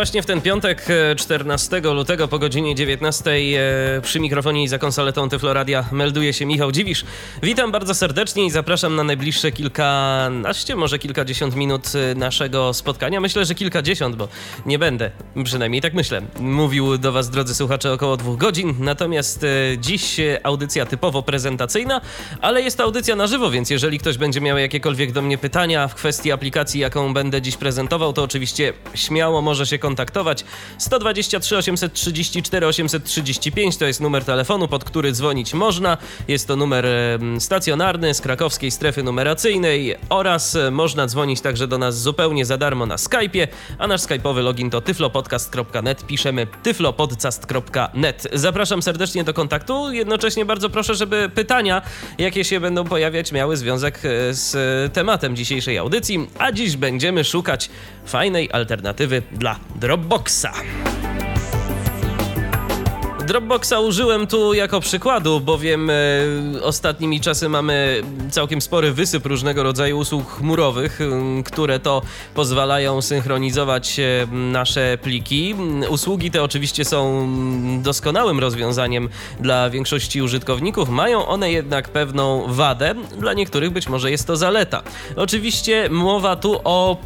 Właśnie 0.00 0.22
w 0.22 0.26
ten 0.26 0.40
piątek 0.40 0.86
14 1.16 1.76
e, 1.76 1.80
lutego 1.80 2.28
po 2.28 2.38
godzinie 2.38 2.74
19 2.74 3.30
e, 3.30 4.00
przy 4.00 4.20
mikrofonie 4.20 4.62
i 4.62 4.68
za 4.68 4.78
konsoletą 4.78 5.28
Tyfloradia 5.28 5.84
melduje 5.92 6.32
się 6.32 6.46
Michał 6.46 6.72
Dziwisz. 6.72 7.04
Witam 7.42 7.72
bardzo 7.72 7.94
serdecznie 7.94 8.46
i 8.46 8.50
zapraszam 8.50 8.96
na 8.96 9.04
najbliższe 9.04 9.52
kilkanaście, 9.52 10.76
może 10.76 10.98
kilkadziesiąt 10.98 11.56
minut 11.56 11.92
e, 11.94 12.14
naszego 12.14 12.74
spotkania. 12.74 13.20
Myślę, 13.20 13.44
że 13.44 13.54
kilkadziesiąt, 13.54 14.16
bo 14.16 14.28
nie 14.66 14.78
będę, 14.78 15.10
przynajmniej 15.44 15.82
tak 15.82 15.94
myślę, 15.94 16.22
mówił 16.38 16.98
do 16.98 17.12
Was, 17.12 17.30
drodzy 17.30 17.54
słuchacze, 17.54 17.92
około 17.92 18.16
dwóch 18.16 18.38
godzin. 18.38 18.74
Natomiast 18.78 19.46
dziś 19.78 20.16
audycja 20.42 20.86
typowo 20.86 21.22
prezentacyjna, 21.22 22.00
ale 22.40 22.62
jest 22.62 22.80
audycja 22.80 23.16
na 23.16 23.26
żywo, 23.26 23.50
więc 23.50 23.70
jeżeli 23.70 23.98
ktoś 23.98 24.18
będzie 24.18 24.40
miał 24.40 24.58
jakiekolwiek 24.58 25.12
do 25.12 25.22
mnie 25.22 25.38
pytania 25.38 25.88
w 25.88 25.94
kwestii 25.94 26.32
aplikacji, 26.32 26.80
jaką 26.80 27.14
będę 27.14 27.42
dziś 27.42 27.56
prezentował, 27.56 28.12
to 28.12 28.22
oczywiście 28.22 28.72
śmiało 28.94 29.42
może 29.42 29.66
się 29.66 29.78
kontaktować. 29.78 29.89
123 30.78 31.56
834 31.56 32.66
835 32.66 33.76
to 33.76 33.84
jest 33.84 34.00
numer 34.00 34.24
telefonu, 34.24 34.68
pod 34.68 34.84
który 34.84 35.12
dzwonić 35.12 35.54
można. 35.54 35.96
Jest 36.28 36.48
to 36.48 36.56
numer 36.56 36.86
stacjonarny 37.38 38.14
z 38.14 38.20
krakowskiej 38.20 38.70
strefy 38.70 39.02
numeracyjnej 39.02 39.96
oraz 40.08 40.56
e, 40.56 40.70
można 40.70 41.06
dzwonić 41.06 41.40
także 41.40 41.68
do 41.68 41.78
nas 41.78 42.02
zupełnie 42.02 42.46
za 42.46 42.58
darmo 42.58 42.86
na 42.86 42.96
Skype'ie, 42.96 43.48
a 43.78 43.86
nasz 43.86 44.00
skype'owy 44.00 44.42
login 44.42 44.70
to 44.70 44.80
tyflopodcast.net. 44.80 46.06
Piszemy 46.06 46.46
tyflopodcast.net. 46.62 48.28
Zapraszam 48.32 48.82
serdecznie 48.82 49.24
do 49.24 49.34
kontaktu. 49.34 49.92
Jednocześnie 49.92 50.44
bardzo 50.44 50.70
proszę, 50.70 50.94
żeby 50.94 51.28
pytania, 51.34 51.82
jakie 52.18 52.44
się 52.44 52.60
będą 52.60 52.84
pojawiać, 52.84 53.32
miały 53.32 53.56
związek 53.56 53.98
e, 54.04 54.34
z 54.34 54.92
tematem 54.92 55.36
dzisiejszej 55.36 55.78
audycji, 55.78 56.30
a 56.38 56.52
dziś 56.52 56.76
będziemy 56.76 57.24
szukać 57.24 57.70
fajnej 58.06 58.48
alternatywy 58.52 59.22
dla 59.32 59.56
Dropboxa. 59.80 60.52
Dropboxa 63.30 63.80
użyłem 63.80 64.26
tu 64.26 64.54
jako 64.54 64.80
przykładu, 64.80 65.40
bowiem 65.40 65.90
e, 65.90 65.94
ostatnimi 66.62 67.20
czasy 67.20 67.48
mamy 67.48 68.02
całkiem 68.30 68.60
spory 68.60 68.92
wysyp 68.92 69.26
różnego 69.26 69.62
rodzaju 69.62 69.98
usług 69.98 70.30
chmurowych, 70.30 70.98
które 71.44 71.80
to 71.80 72.02
pozwalają 72.34 73.02
synchronizować 73.02 74.00
e, 74.00 74.26
nasze 74.32 74.98
pliki. 75.02 75.54
Usługi 75.88 76.30
te 76.30 76.42
oczywiście 76.42 76.84
są 76.84 77.28
doskonałym 77.82 78.40
rozwiązaniem 78.40 79.08
dla 79.40 79.70
większości 79.70 80.22
użytkowników, 80.22 80.88
mają 80.88 81.26
one 81.26 81.52
jednak 81.52 81.88
pewną 81.88 82.44
wadę, 82.48 82.94
dla 83.18 83.32
niektórych 83.32 83.70
być 83.70 83.88
może 83.88 84.10
jest 84.10 84.26
to 84.26 84.36
zaleta. 84.36 84.82
Oczywiście 85.16 85.88
mowa 85.90 86.36
tu 86.36 86.60
o 86.64 86.96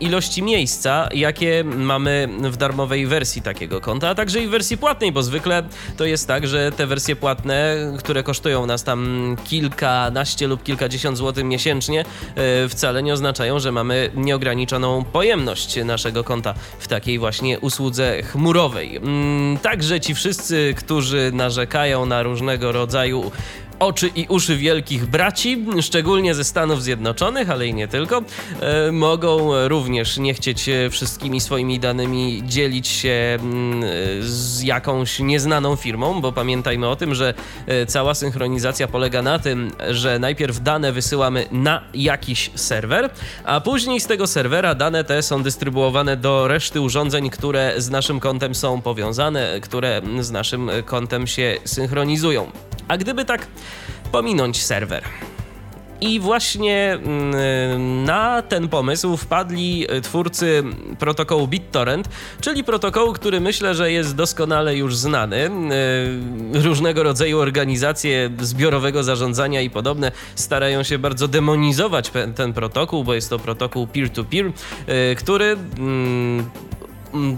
ilości 0.00 0.42
miejsca, 0.42 1.08
jakie 1.14 1.64
mamy 1.64 2.28
w 2.42 2.56
darmowej 2.56 3.06
wersji 3.06 3.42
takiego 3.42 3.80
konta, 3.80 4.08
a 4.08 4.14
także 4.14 4.40
i 4.40 4.46
w 4.46 4.50
wersji 4.50 4.78
płatnej, 4.78 5.12
bo 5.12 5.22
zwykle 5.22 5.62
to 5.96 6.04
jest 6.04 6.28
tak, 6.28 6.46
że 6.46 6.72
te 6.72 6.86
wersje 6.86 7.16
płatne, 7.16 7.76
które 7.98 8.22
kosztują 8.22 8.66
nas 8.66 8.84
tam 8.84 9.36
kilkanaście 9.44 10.46
lub 10.46 10.62
kilkadziesiąt 10.62 11.18
złotych 11.18 11.44
miesięcznie, 11.44 12.00
e, 12.34 12.68
wcale 12.68 13.02
nie 13.02 13.12
oznaczają, 13.12 13.58
że 13.58 13.72
mamy 13.72 14.10
nieograniczoną 14.14 15.04
pojemność 15.04 15.84
naszego 15.84 16.24
konta 16.24 16.54
w 16.78 16.88
takiej 16.88 17.18
właśnie 17.18 17.60
usłudze 17.60 18.22
chmurowej. 18.22 18.96
Mm, 18.96 19.58
także 19.58 20.00
ci 20.00 20.14
wszyscy, 20.14 20.74
którzy 20.76 21.30
narzekają 21.34 22.06
na 22.06 22.22
różnego 22.22 22.72
rodzaju 22.72 23.30
oczy 23.82 24.10
i 24.16 24.26
uszy 24.28 24.56
wielkich 24.56 25.06
braci, 25.06 25.64
szczególnie 25.80 26.34
ze 26.34 26.44
Stanów 26.44 26.82
Zjednoczonych, 26.82 27.50
ale 27.50 27.66
i 27.66 27.74
nie 27.74 27.88
tylko, 27.88 28.22
e, 28.60 28.92
mogą 28.92 29.50
również 29.68 30.18
nie 30.18 30.34
chcieć 30.34 30.70
wszystkimi 30.90 31.40
swoimi 31.40 31.80
danymi 31.80 32.42
dzielić 32.46 32.88
się 32.88 33.38
mm, 33.40 33.82
z 34.20 34.62
jakąś 34.62 35.18
nieznaną 35.18 35.76
firmą, 35.76 36.20
bo 36.20 36.32
pamiętajmy 36.32 36.88
o 36.88 36.96
tym, 36.96 37.14
że 37.14 37.34
e, 37.66 37.86
cała 37.86 38.14
synchronizacja 38.14 38.88
polega 38.88 39.22
na 39.22 39.38
tym, 39.38 39.72
że 39.90 40.18
najpierw 40.18 40.62
dane 40.62 40.92
wysyłamy 40.92 41.46
na 41.52 41.82
jakiś 41.94 42.50
serwer, 42.54 43.10
a 43.44 43.60
później 43.60 44.00
z 44.00 44.06
tego 44.06 44.26
serwera 44.26 44.74
dane 44.74 45.04
te 45.04 45.22
są 45.22 45.42
dystrybuowane 45.42 46.16
do 46.16 46.48
reszty 46.48 46.80
urządzeń, 46.80 47.30
które 47.30 47.74
z 47.76 47.90
naszym 47.90 48.20
kontem 48.20 48.54
są 48.54 48.80
powiązane, 48.80 49.60
które 49.60 50.02
z 50.20 50.30
naszym 50.30 50.70
kontem 50.84 51.26
się 51.26 51.56
synchronizują. 51.64 52.50
A 52.88 52.96
gdyby 52.96 53.24
tak 53.24 53.46
pominąć 54.12 54.62
serwer, 54.62 55.04
i 56.02 56.20
właśnie 56.20 56.98
mm, 57.04 58.04
na 58.04 58.42
ten 58.42 58.68
pomysł 58.68 59.16
wpadli 59.16 59.86
twórcy 60.02 60.62
protokołu 60.98 61.48
BitTorrent, 61.48 62.08
czyli 62.40 62.64
protokołu, 62.64 63.12
który 63.12 63.40
myślę, 63.40 63.74
że 63.74 63.92
jest 63.92 64.16
doskonale 64.16 64.76
już 64.76 64.96
znany. 64.96 65.50
Y, 66.54 66.62
różnego 66.62 67.02
rodzaju 67.02 67.38
organizacje 67.38 68.30
zbiorowego 68.40 69.02
zarządzania 69.02 69.60
i 69.60 69.70
podobne 69.70 70.12
starają 70.34 70.82
się 70.82 70.98
bardzo 70.98 71.28
demonizować 71.28 72.10
ten 72.34 72.52
protokół, 72.52 73.04
bo 73.04 73.14
jest 73.14 73.30
to 73.30 73.38
protokół 73.38 73.86
peer-to-peer, 73.86 74.46
-peer, 74.46 75.16
który 75.16 75.56
Mm, 75.78 76.50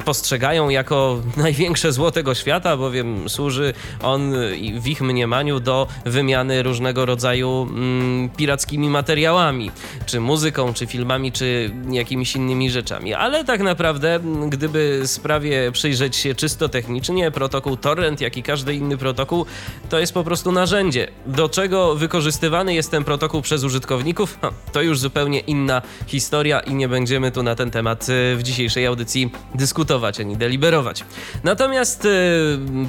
postrzegają 0.04 0.68
jako 0.68 1.20
największe 1.36 1.92
zło 1.92 2.10
tego 2.10 2.34
świata, 2.34 2.76
bowiem 2.76 3.28
służy 3.28 3.74
on 4.02 4.32
w 4.80 4.86
ich 4.86 5.00
mniemaniu 5.00 5.60
do 5.60 5.86
wymiany 6.04 6.62
różnego 6.62 7.06
rodzaju 7.06 7.68
mm, 7.70 8.28
pirackimi 8.28 8.88
materiałami, 8.88 9.70
czy 10.06 10.20
muzyką, 10.20 10.74
czy 10.74 10.86
filmami, 10.86 11.32
czy 11.32 11.70
jakimiś 11.90 12.36
innymi 12.36 12.70
rzeczami. 12.70 13.14
Ale 13.14 13.44
tak 13.44 13.60
naprawdę, 13.60 14.20
gdyby 14.48 15.02
sprawie 15.06 15.72
przyjrzeć 15.72 16.16
się 16.16 16.34
czysto 16.34 16.68
technicznie, 16.68 17.30
protokół 17.30 17.76
Torrent, 17.76 18.20
jak 18.20 18.36
i 18.36 18.42
każdy 18.42 18.74
inny 18.74 18.96
protokół, 18.96 19.46
to 19.88 19.98
jest 19.98 20.14
po 20.14 20.24
prostu 20.24 20.52
narzędzie. 20.52 21.08
Do 21.26 21.48
czego 21.48 21.94
wykorzystywany 21.94 22.74
jest 22.74 22.90
ten 22.90 23.04
protokół 23.04 23.42
przez 23.42 23.64
użytkowników, 23.64 24.38
to 24.72 24.82
już 24.82 24.98
zupełnie 24.98 25.40
inna 25.40 25.82
historia 26.06 26.60
i 26.60 26.74
nie 26.74 26.88
będziemy 26.88 27.30
tu 27.30 27.42
na 27.42 27.54
ten 27.54 27.70
temat 27.70 28.08
y, 28.08 28.36
w 28.36 28.42
dzisiejszej 28.42 28.86
audycji 28.86 29.30
dyskutować 29.54 29.63
dyskutować 29.64 30.20
ani 30.20 30.36
deliberować. 30.36 31.04
Natomiast 31.44 32.04
y, 32.04 32.08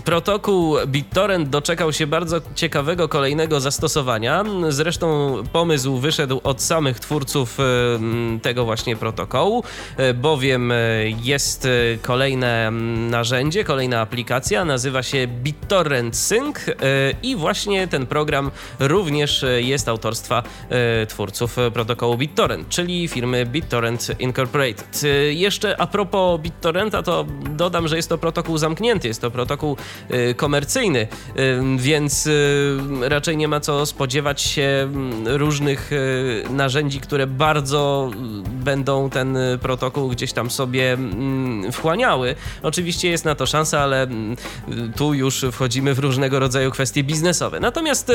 protokół 0.05 0.77
BitTorrent 0.87 1.49
doczekał 1.49 1.93
się 1.93 2.07
bardzo 2.07 2.41
ciekawego 2.55 3.07
kolejnego 3.09 3.59
zastosowania. 3.59 4.43
Zresztą 4.69 5.35
pomysł 5.51 5.97
wyszedł 5.97 6.41
od 6.43 6.61
samych 6.61 6.99
twórców 6.99 7.59
y, 7.59 8.39
tego 8.39 8.65
właśnie 8.65 8.95
protokołu, 8.95 9.63
y, 9.99 10.13
bowiem 10.13 10.73
jest 11.23 11.67
kolejne 12.01 12.71
narzędzie, 13.09 13.63
kolejna 13.63 14.01
aplikacja, 14.01 14.65
nazywa 14.65 15.03
się 15.03 15.27
BitTorrent 15.27 16.17
Sync 16.17 16.57
i 17.23 17.35
właśnie 17.35 17.87
ten 17.87 18.05
program 18.05 18.51
również 18.79 19.45
jest 19.57 19.89
autorstwa 19.89 20.43
twórców 21.07 21.57
protokołu 21.73 22.17
BitTorrent, 22.17 22.69
czyli 22.69 23.07
firmy 23.07 23.45
BitTorrent 23.45 24.07
Incorporated. 24.19 25.01
Jeszcze 25.29 25.81
a 25.81 25.87
propos 25.87 26.41
BitTorrent 26.41 26.64
torrenta, 26.65 27.03
to 27.03 27.25
dodam, 27.49 27.87
że 27.87 27.95
jest 27.95 28.09
to 28.09 28.17
protokół 28.17 28.57
zamknięty, 28.57 29.07
jest 29.07 29.21
to 29.21 29.31
protokół 29.31 29.77
y, 30.11 30.33
komercyjny, 30.33 30.99
y, 30.99 31.07
więc 31.77 32.27
y, 32.27 32.77
raczej 33.01 33.37
nie 33.37 33.47
ma 33.47 33.59
co 33.59 33.85
spodziewać 33.85 34.41
się 34.41 34.63
mm, 34.63 35.27
różnych 35.27 35.91
narzędzi, 36.49 36.99
które 36.99 37.27
bardzo 37.27 38.11
będą 38.45 39.09
ten 39.09 39.37
protokół 39.61 40.09
gdzieś 40.09 40.33
tam 40.33 40.51
sobie 40.51 40.93
mm, 40.93 41.71
wchłaniały. 41.71 42.35
Oczywiście 42.63 43.09
jest 43.09 43.25
na 43.25 43.35
to 43.35 43.45
szansa, 43.45 43.79
ale 43.79 44.03
mm, 44.03 44.35
tu 44.95 45.13
już 45.13 45.45
wchodzimy 45.51 45.93
w 45.93 45.99
różnego 45.99 46.40
rodzaju 46.40 46.72
kwestie 46.72 47.03
biznesowe. 47.03 47.59
Natomiast 47.59 48.11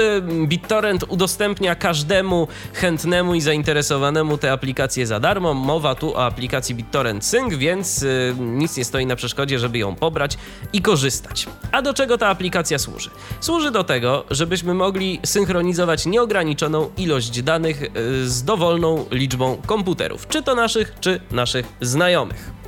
BitTorrent 0.47 1.05
udostępnia 1.09 1.75
każdemu 1.75 2.49
chętnemu 2.73 3.35
i 3.35 3.41
zainteresowanemu 3.41 4.39
te 4.39 4.53
aplikacje 4.53 5.07
za 5.07 5.21
darmo. 5.21 5.55
Mowa 5.55 5.95
tu 5.95 6.15
o 6.15 6.25
aplikacji 6.25 6.75
BitTorrent 6.75 7.25
Sync, 7.25 7.55
więc 7.55 8.05
nic 8.41 8.77
nie 8.77 8.85
stoi 8.85 9.07
na 9.07 9.17
przeszkodzie, 9.17 9.59
żeby 9.59 9.79
ją 9.79 9.95
pobrać 9.97 10.39
i 10.73 10.83
korzystać. 10.83 11.47
A 11.73 11.83
do 11.83 11.95
czego 11.95 12.19
ta 12.19 12.29
aplikacja 12.29 12.79
służy? 12.79 13.11
Służy 13.41 13.71
do 13.71 13.85
tego, 13.85 14.25
żebyśmy 14.31 14.75
mogli 14.75 15.21
synchronizować 15.25 16.07
nieograniczoną 16.07 16.91
ilość 16.97 17.43
danych 17.43 17.83
e, 17.83 17.89
z 18.25 18.45
dowolną 18.45 19.07
liczbą 19.11 19.63
komputerów, 19.67 20.29
czy 20.29 20.43
to 20.43 20.55
naszych, 20.55 20.95
czy 21.01 21.21
naszych 21.31 21.67
znajomych. 21.81 22.60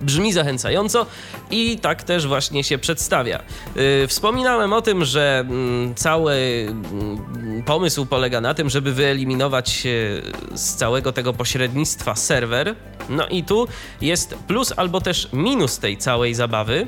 Brzmi 0.00 0.32
zachęcająco 0.32 1.06
i 1.50 1.78
tak 1.78 2.02
też 2.02 2.26
właśnie 2.26 2.64
się 2.64 2.78
przedstawia. 2.78 3.42
Yy, 3.76 4.06
wspominałem 4.06 4.72
o 4.72 4.82
tym, 4.82 5.04
że 5.04 5.44
yy, 5.48 5.94
cały 5.94 6.36
yy, 6.36 7.62
pomysł 7.62 8.06
polega 8.06 8.40
na 8.40 8.54
tym, 8.54 8.70
żeby 8.70 8.92
wyeliminować 8.92 9.86
z 10.54 10.74
całego 10.74 11.12
tego 11.12 11.32
pośrednictwa 11.32 12.14
serwer. 12.14 12.74
No 13.08 13.28
i 13.28 13.44
tu 13.44 13.68
jest 14.00 14.34
plus 14.34 14.72
albo 14.76 15.00
też 15.00 15.28
minus 15.32 15.78
tej 15.78 15.96
całej 15.96 16.34
zabawy 16.34 16.86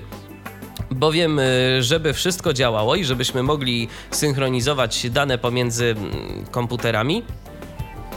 bowiem 0.95 1.39
y, 1.39 1.83
żeby 1.83 2.13
wszystko 2.13 2.53
działało 2.53 2.97
i 2.97 3.05
żebyśmy 3.05 3.43
mogli 3.43 3.89
synchronizować 4.11 5.11
dane 5.11 5.39
pomiędzy 5.39 5.85
mm, 5.91 6.45
komputerami, 6.51 7.23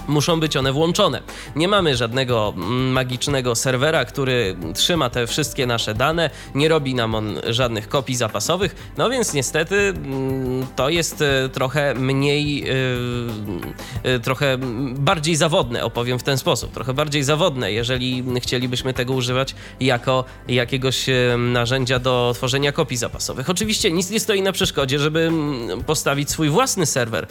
muszą 0.07 0.39
być 0.39 0.57
one 0.57 0.71
włączone. 0.71 1.21
Nie 1.55 1.67
mamy 1.67 1.95
żadnego 1.97 2.53
mm, 2.57 2.91
magicznego 2.91 3.55
serwera, 3.55 4.05
który 4.05 4.55
trzyma 4.73 5.09
te 5.09 5.27
wszystkie 5.27 5.67
nasze 5.67 5.93
dane, 5.93 6.29
nie 6.55 6.69
robi 6.69 6.95
nam 6.95 7.15
on 7.15 7.39
żadnych 7.49 7.89
kopii 7.89 8.15
zapasowych, 8.15 8.75
no 8.97 9.09
więc 9.09 9.33
niestety 9.33 9.75
mm, 9.75 10.67
to 10.75 10.89
jest 10.89 11.21
e, 11.21 11.49
trochę 11.49 11.93
mniej, 11.93 12.69
e, 12.69 12.73
e, 14.03 14.19
trochę 14.19 14.57
bardziej 14.95 15.35
zawodne, 15.35 15.83
opowiem 15.83 16.19
w 16.19 16.23
ten 16.23 16.37
sposób, 16.37 16.73
trochę 16.73 16.93
bardziej 16.93 17.23
zawodne, 17.23 17.71
jeżeli 17.71 18.23
chcielibyśmy 18.41 18.93
tego 18.93 19.13
używać 19.13 19.55
jako 19.79 20.25
jakiegoś 20.47 21.05
narzędzia 21.37 21.99
do 21.99 22.31
tworzenia 22.35 22.71
kopii 22.71 22.97
zapasowych. 22.97 23.49
Oczywiście 23.49 23.91
nic 23.91 24.09
nie 24.09 24.19
stoi 24.19 24.41
na 24.41 24.51
przeszkodzie, 24.51 24.99
żeby 24.99 25.19
mm, 25.19 25.83
postawić 25.83 26.29
swój 26.29 26.49
własny 26.49 26.85
serwer. 26.85 27.27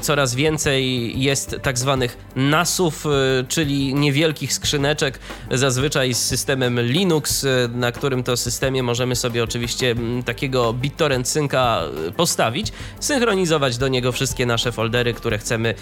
Coraz 0.00 0.34
więcej 0.34 1.12
jest 1.20 1.56
tak 1.62 1.78
zwanych 1.78 1.95
zwanych 1.96 2.18
NASów, 2.36 3.06
y, 3.06 3.44
czyli 3.48 3.94
niewielkich 3.94 4.52
skrzyneczek, 4.52 5.18
zazwyczaj 5.50 6.14
z 6.14 6.18
systemem 6.18 6.80
Linux, 6.80 7.44
y, 7.44 7.68
na 7.74 7.92
którym 7.92 8.22
to 8.22 8.36
systemie 8.36 8.82
możemy 8.82 9.16
sobie 9.16 9.44
oczywiście 9.44 9.90
mm, 9.90 10.22
takiego 10.22 10.72
BitTorrent 10.72 11.28
synka 11.28 11.82
y, 12.08 12.12
postawić, 12.12 12.72
synchronizować 13.00 13.78
do 13.78 13.88
niego 13.88 14.12
wszystkie 14.12 14.46
nasze 14.46 14.72
foldery, 14.72 15.14
które 15.14 15.38
chcemy 15.38 15.74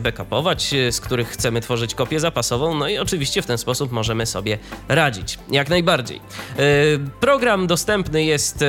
backupować, 0.00 0.74
z 0.90 1.00
których 1.00 1.28
chcemy 1.28 1.60
tworzyć 1.60 1.94
kopię 1.94 2.20
zapasową, 2.20 2.74
no 2.74 2.88
i 2.88 2.98
oczywiście 2.98 3.42
w 3.42 3.46
ten 3.46 3.58
sposób 3.58 3.92
możemy 3.92 4.26
sobie 4.26 4.58
radzić. 4.88 5.38
Jak 5.50 5.68
najbardziej. 5.68 6.20
Program 7.20 7.66
dostępny 7.66 8.24
jest 8.24 8.64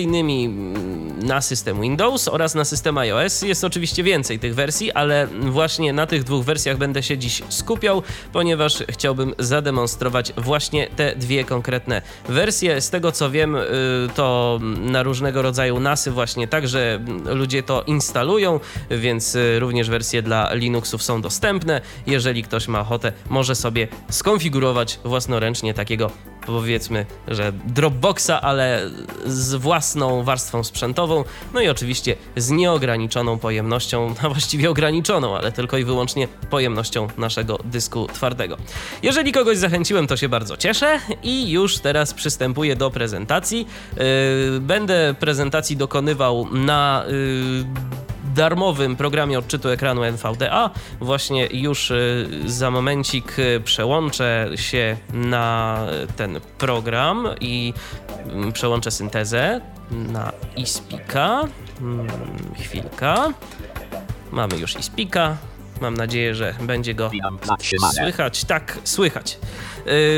innymi 0.00 0.44
mm, 0.44 1.18
na 1.18 1.40
system 1.40 1.80
Windows 1.80 2.28
oraz 2.28 2.54
na 2.54 2.64
system 2.64 2.98
iOS. 2.98 3.42
Jest 3.42 3.64
oczywiście 3.64 4.02
więcej 4.02 4.38
tych 4.38 4.54
wersji, 4.54 4.92
ale 4.92 5.26
właśnie 5.26 5.92
na 5.98 6.06
tych 6.06 6.24
dwóch 6.24 6.44
wersjach 6.44 6.76
będę 6.76 7.02
się 7.02 7.18
dziś 7.18 7.42
skupiał, 7.48 8.02
ponieważ 8.32 8.84
chciałbym 8.88 9.34
zademonstrować 9.38 10.32
właśnie 10.36 10.86
te 10.86 11.16
dwie 11.16 11.44
konkretne 11.44 12.02
wersje. 12.28 12.80
Z 12.80 12.90
tego 12.90 13.12
co 13.12 13.30
wiem, 13.30 13.56
y, 13.56 13.60
to 14.14 14.58
na 14.80 15.02
różnego 15.02 15.42
rodzaju 15.42 15.80
NASy 15.80 16.10
właśnie 16.10 16.48
także 16.48 17.00
ludzie 17.24 17.62
to 17.62 17.82
instalują, 17.82 18.60
więc 18.90 19.34
y, 19.34 19.58
również 19.58 19.90
wersje 19.90 20.22
dla 20.22 20.54
Linuxów 20.54 21.02
są 21.02 21.22
dostępne. 21.22 21.80
Jeżeli 22.06 22.42
ktoś 22.42 22.68
ma 22.68 22.80
ochotę, 22.80 23.12
może 23.28 23.54
sobie 23.54 23.88
skonfigurować 24.10 25.00
własnoręcznie 25.04 25.74
takiego 25.74 26.10
powiedzmy, 26.48 27.06
że 27.28 27.52
Dropboxa, 27.52 28.30
ale 28.42 28.90
z 29.26 29.54
własną 29.54 30.24
warstwą 30.24 30.64
sprzętową, 30.64 31.24
no 31.54 31.60
i 31.60 31.68
oczywiście 31.68 32.16
z 32.36 32.50
nieograniczoną 32.50 33.38
pojemnością, 33.38 34.14
a 34.22 34.28
właściwie 34.28 34.70
ograniczoną, 34.70 35.36
ale 35.36 35.52
tylko 35.52 35.78
i 35.78 35.84
wyłącznie 35.88 36.28
pojemnością 36.50 37.08
naszego 37.18 37.58
dysku 37.64 38.06
twardego. 38.06 38.56
Jeżeli 39.02 39.32
kogoś 39.32 39.58
zachęciłem, 39.58 40.06
to 40.06 40.16
się 40.16 40.28
bardzo 40.28 40.56
cieszę 40.56 41.00
i 41.22 41.50
już 41.50 41.78
teraz 41.78 42.14
przystępuję 42.14 42.76
do 42.76 42.90
prezentacji. 42.90 43.66
Yy, 43.96 44.60
będę 44.60 45.14
prezentacji 45.20 45.76
dokonywał 45.76 46.46
na 46.52 47.04
yy, 47.08 48.34
darmowym 48.34 48.96
programie 48.96 49.38
odczytu 49.38 49.68
ekranu 49.68 50.02
NVDA. 50.04 50.70
Właśnie 51.00 51.46
już 51.46 51.90
y, 51.90 52.28
za 52.46 52.70
momencik 52.70 53.36
przełączę 53.64 54.50
się 54.54 54.96
na 55.12 55.78
ten 56.16 56.40
program 56.58 57.28
i 57.40 57.74
mm, 58.26 58.52
przełączę 58.52 58.90
syntezę 58.90 59.60
na 59.90 60.32
iSpeaka. 60.56 61.44
Hmm, 61.78 62.08
chwilka. 62.60 63.32
Mamy 64.32 64.56
już 64.58 64.78
iSpeaka. 64.78 65.36
Mam 65.80 65.94
nadzieję, 65.94 66.34
że 66.34 66.54
będzie 66.60 66.94
go 66.94 67.10
słychać. 68.02 68.44
Tak, 68.44 68.78
słychać. 68.84 69.38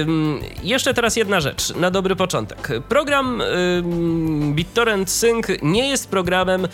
Ym, 0.01 0.41
jeszcze 0.63 0.95
teraz 0.95 1.17
jedna 1.17 1.41
rzecz, 1.41 1.75
na 1.75 1.91
dobry 1.91 2.17
początek. 2.17 2.69
Program 2.89 3.41
ym, 3.41 4.55
BitTorrent 4.55 5.11
Sync 5.11 5.47
nie 5.63 5.89
jest 5.89 6.09
programem 6.09 6.69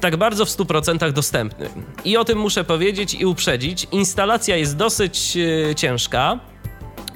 tak 0.00 0.16
bardzo 0.16 0.44
w 0.44 0.48
100% 0.48 1.12
dostępny. 1.12 1.70
I 2.04 2.16
o 2.16 2.24
tym 2.24 2.38
muszę 2.38 2.64
powiedzieć 2.64 3.14
i 3.14 3.26
uprzedzić. 3.26 3.86
Instalacja 3.92 4.56
jest 4.56 4.76
dosyć 4.76 5.36
e, 5.70 5.74
ciężka. 5.74 6.38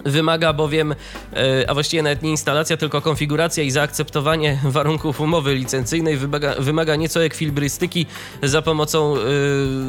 Wymaga 0.05 0.53
bowiem, 0.53 0.93
e, 0.93 1.71
a 1.71 1.75
właściwie 1.75 2.03
nawet 2.03 2.23
nie 2.23 2.31
instalacja, 2.31 2.77
tylko 2.77 3.01
konfiguracja 3.01 3.65
i 3.65 3.71
zaakceptowanie 3.71 4.59
warunków 4.65 5.21
umowy 5.21 5.55
licencyjnej 5.55 6.17
wymaga, 6.17 6.55
wymaga 6.59 6.97
nieco 6.97 7.25
ekwilibrystyki 7.25 8.07
za 8.43 8.63
pomocą 8.63 9.17
e, 9.17 9.21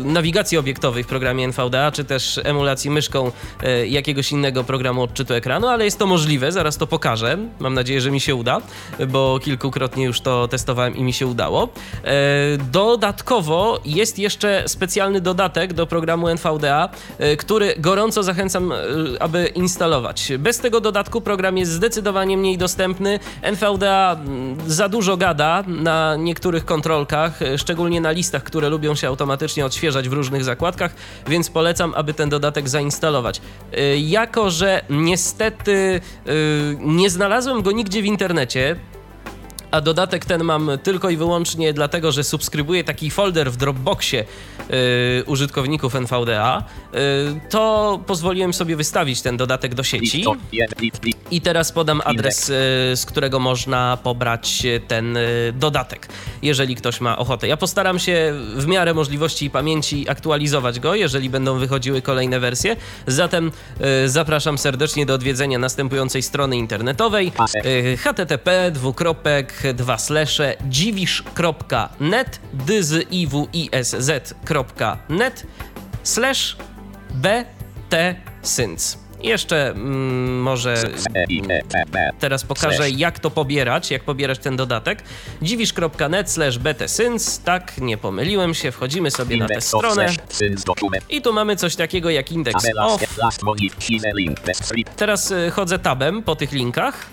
nawigacji 0.06 0.58
obiektowej 0.58 1.04
w 1.04 1.08
programie 1.08 1.48
NVDA, 1.48 1.92
czy 1.92 2.04
też 2.04 2.40
emulacji 2.44 2.90
myszką 2.90 3.32
e, 3.64 3.88
jakiegoś 3.88 4.32
innego 4.32 4.64
programu 4.64 5.02
odczytu 5.02 5.34
ekranu, 5.34 5.68
ale 5.68 5.86
jest 5.86 6.00
to 6.00 6.08
możliwe, 6.08 6.52
zaraz 6.52 6.78
to 6.78 6.88
pokażę. 6.88 7.38
Mam 7.60 7.74
nadzieję, 7.74 8.02
że 8.02 8.12
mi 8.12 8.20
się 8.20 8.36
uda, 8.36 8.62
bo 9.08 9.40
kilkukrotnie 9.44 10.06
już 10.06 10.22
to 10.22 10.48
testowałem 10.48 10.96
i 10.96 11.04
mi 11.04 11.14
się 11.14 11.28
udało. 11.28 11.70
Dodatkowo 12.72 13.82
jest 13.86 14.20
jeszcze 14.20 14.64
specjalny 14.68 15.22
dodatek 15.22 15.74
do 15.74 15.88
programu 15.88 16.28
NVDA, 16.28 16.90
który 17.38 17.76
gorąco 17.78 18.24
zachęcam, 18.24 18.74
aby 19.20 19.46
instalować 19.46 20.05
bez 20.40 20.60
tego 20.60 20.82
dodatku 20.82 21.22
program 21.22 21.58
jest 21.58 21.72
zdecydowanie 21.72 22.38
mniej 22.38 22.58
dostępny. 22.58 23.20
NVDA 23.42 24.18
mm, 24.20 24.58
za 24.68 24.90
dużo 24.90 25.18
gada 25.18 25.64
na 25.68 26.16
niektórych 26.16 26.66
kontrolkach, 26.66 27.40
szczególnie 27.58 28.02
na 28.02 28.12
listach, 28.12 28.44
które 28.44 28.70
lubią 28.70 28.96
się 28.96 29.08
automatycznie 29.08 29.66
odświeżać 29.66 30.10
w 30.10 30.14
różnych 30.14 30.44
zakładkach, 30.44 30.96
więc 31.28 31.50
polecam, 31.50 31.94
aby 31.96 32.14
ten 32.14 32.30
dodatek 32.30 32.70
zainstalować. 32.70 33.42
Y, 33.78 33.98
jako, 33.98 34.50
że 34.50 34.82
niestety 34.90 36.02
y, 36.28 36.78
nie 36.80 37.10
znalazłem 37.10 37.62
go 37.62 37.72
nigdzie 37.72 38.02
w 38.02 38.06
internecie, 38.06 38.76
a 39.76 39.82
dodatek 39.82 40.26
ten 40.26 40.44
mam 40.44 40.72
tylko 40.84 41.10
i 41.10 41.18
wyłącznie 41.18 41.74
dlatego, 41.74 42.12
że 42.12 42.24
subskrybuję 42.24 42.84
taki 42.84 43.12
folder 43.12 43.52
w 43.52 43.58
Dropboxie 43.58 44.26
yy, 44.70 44.76
użytkowników 45.26 45.96
NVDA, 45.96 46.64
yy, 46.94 47.00
to 47.50 48.00
pozwoliłem 48.08 48.54
sobie 48.54 48.76
wystawić 48.76 49.22
ten 49.22 49.38
dodatek 49.38 49.76
do 49.76 49.84
sieci. 49.84 50.26
I 51.32 51.42
teraz 51.42 51.72
podam 51.72 52.02
adres, 52.06 52.48
yy, 52.48 52.56
z 52.96 53.06
którego 53.06 53.40
można 53.40 53.98
pobrać 54.04 54.64
ten 54.88 55.16
yy, 55.16 55.54
dodatek, 55.54 56.08
jeżeli 56.42 56.76
ktoś 56.76 57.02
ma 57.02 57.18
ochotę. 57.18 57.48
Ja 57.48 57.58
postaram 57.58 58.00
się 58.00 58.34
w 58.56 58.68
miarę 58.68 58.94
możliwości 58.94 59.46
i 59.46 59.50
pamięci 59.50 60.10
aktualizować 60.10 60.80
go, 60.80 60.96
jeżeli 60.96 61.30
będą 61.30 61.58
wychodziły 61.58 62.02
kolejne 62.02 62.40
wersje. 62.40 62.76
Zatem 63.08 63.52
yy, 63.80 64.10
zapraszam 64.10 64.58
serdecznie 64.58 65.06
do 65.06 65.14
odwiedzenia 65.14 65.60
następującej 65.60 66.22
strony 66.22 66.58
internetowej 66.58 67.32
http 67.98 68.72
dwukropek 68.72 69.65
dwa 69.74 69.98
slesze 69.98 70.56
dziwisz.net 70.70 72.40
dyziwisz.net 72.54 75.46
slash 76.04 76.58
btsyns. 77.14 79.05
Jeszcze 79.26 79.70
mm, 79.70 80.42
może 80.42 80.76
teraz 82.20 82.44
pokażę, 82.44 82.90
jak 82.90 83.20
to 83.20 83.32
pobierać, 83.32 83.92
jak 83.92 84.04
pobierać 84.04 84.40
ten 84.40 84.56
dodatek. 84.56 85.04
dziwisz.net 85.42 86.32
slash 86.32 86.58
btsyns, 86.58 87.40
tak, 87.40 87.78
nie 87.78 87.98
pomyliłem 87.98 88.54
się, 88.54 88.72
wchodzimy 88.72 89.12
sobie 89.12 89.38
na 89.38 89.48
tę 89.48 89.62
stronę 89.62 90.08
i 91.10 91.22
tu 91.22 91.34
mamy 91.34 91.56
coś 91.56 91.76
takiego 91.76 92.10
jak 92.10 92.32
indeks 92.32 92.64
off. 92.80 93.02
Teraz 94.96 95.32
y, 95.32 95.52
chodzę 95.52 95.80
tabem 95.80 96.24
po 96.24 96.36
tych 96.36 96.52
linkach. 96.52 97.10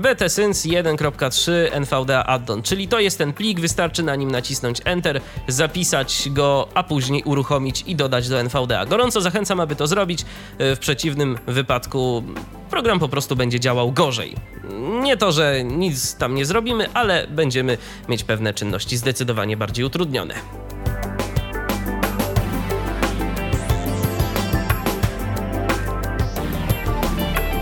BTSync 0.00 0.66
1.3 0.66 1.52
NVDA 1.72 2.24
addon, 2.24 2.62
czyli 2.62 2.88
to 2.88 3.00
jest 3.00 3.18
ten 3.18 3.32
plik, 3.32 3.60
wystarczy 3.60 4.02
na 4.02 4.16
nim 4.16 4.30
nacisnąć 4.30 4.80
Enter, 4.84 5.20
zapisać 5.48 6.28
go, 6.30 6.68
a 6.74 6.82
później 6.82 7.22
uruchomić 7.22 7.84
i 7.86 7.96
dodać 7.96 8.28
do 8.28 8.40
NVDA. 8.40 8.86
Gorąco 8.86 9.20
zachęcam, 9.20 9.60
aby 9.60 9.76
to 9.76 9.86
zrobić, 9.86 10.24
w 10.58 10.76
przeciwnym 10.80 11.38
wypadku 11.46 12.24
program 12.70 12.98
po 12.98 13.08
prostu 13.08 13.36
będzie 13.36 13.60
działał 13.60 13.92
gorzej. 13.92 14.34
Nie 15.02 15.16
to, 15.16 15.32
że 15.32 15.64
nic 15.64 16.14
tam 16.14 16.34
nie 16.34 16.44
zrobimy, 16.46 16.88
ale 16.94 17.26
będziemy 17.26 17.78
mieć 18.08 18.24
pewne 18.24 18.54
czynności 18.54 18.96
zdecydowanie 18.96 19.56
bardziej 19.56 19.84
utrudnione. 19.84 20.34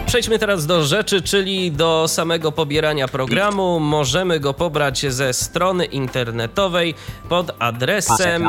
Przejdźmy 0.07 0.39
teraz 0.39 0.67
do 0.67 0.85
rzeczy, 0.85 1.23
czyli 1.23 1.73
do 1.73 2.09
samego 2.09 2.53
pobierania 2.53 3.09
programu. 3.09 3.81
Możemy 3.81 4.41
go 4.41 4.55
pobrać 4.55 5.07
ze 5.13 5.33
strony 5.33 5.85
internetowej 5.85 6.95
pod 7.29 7.57
adresem 7.59 8.49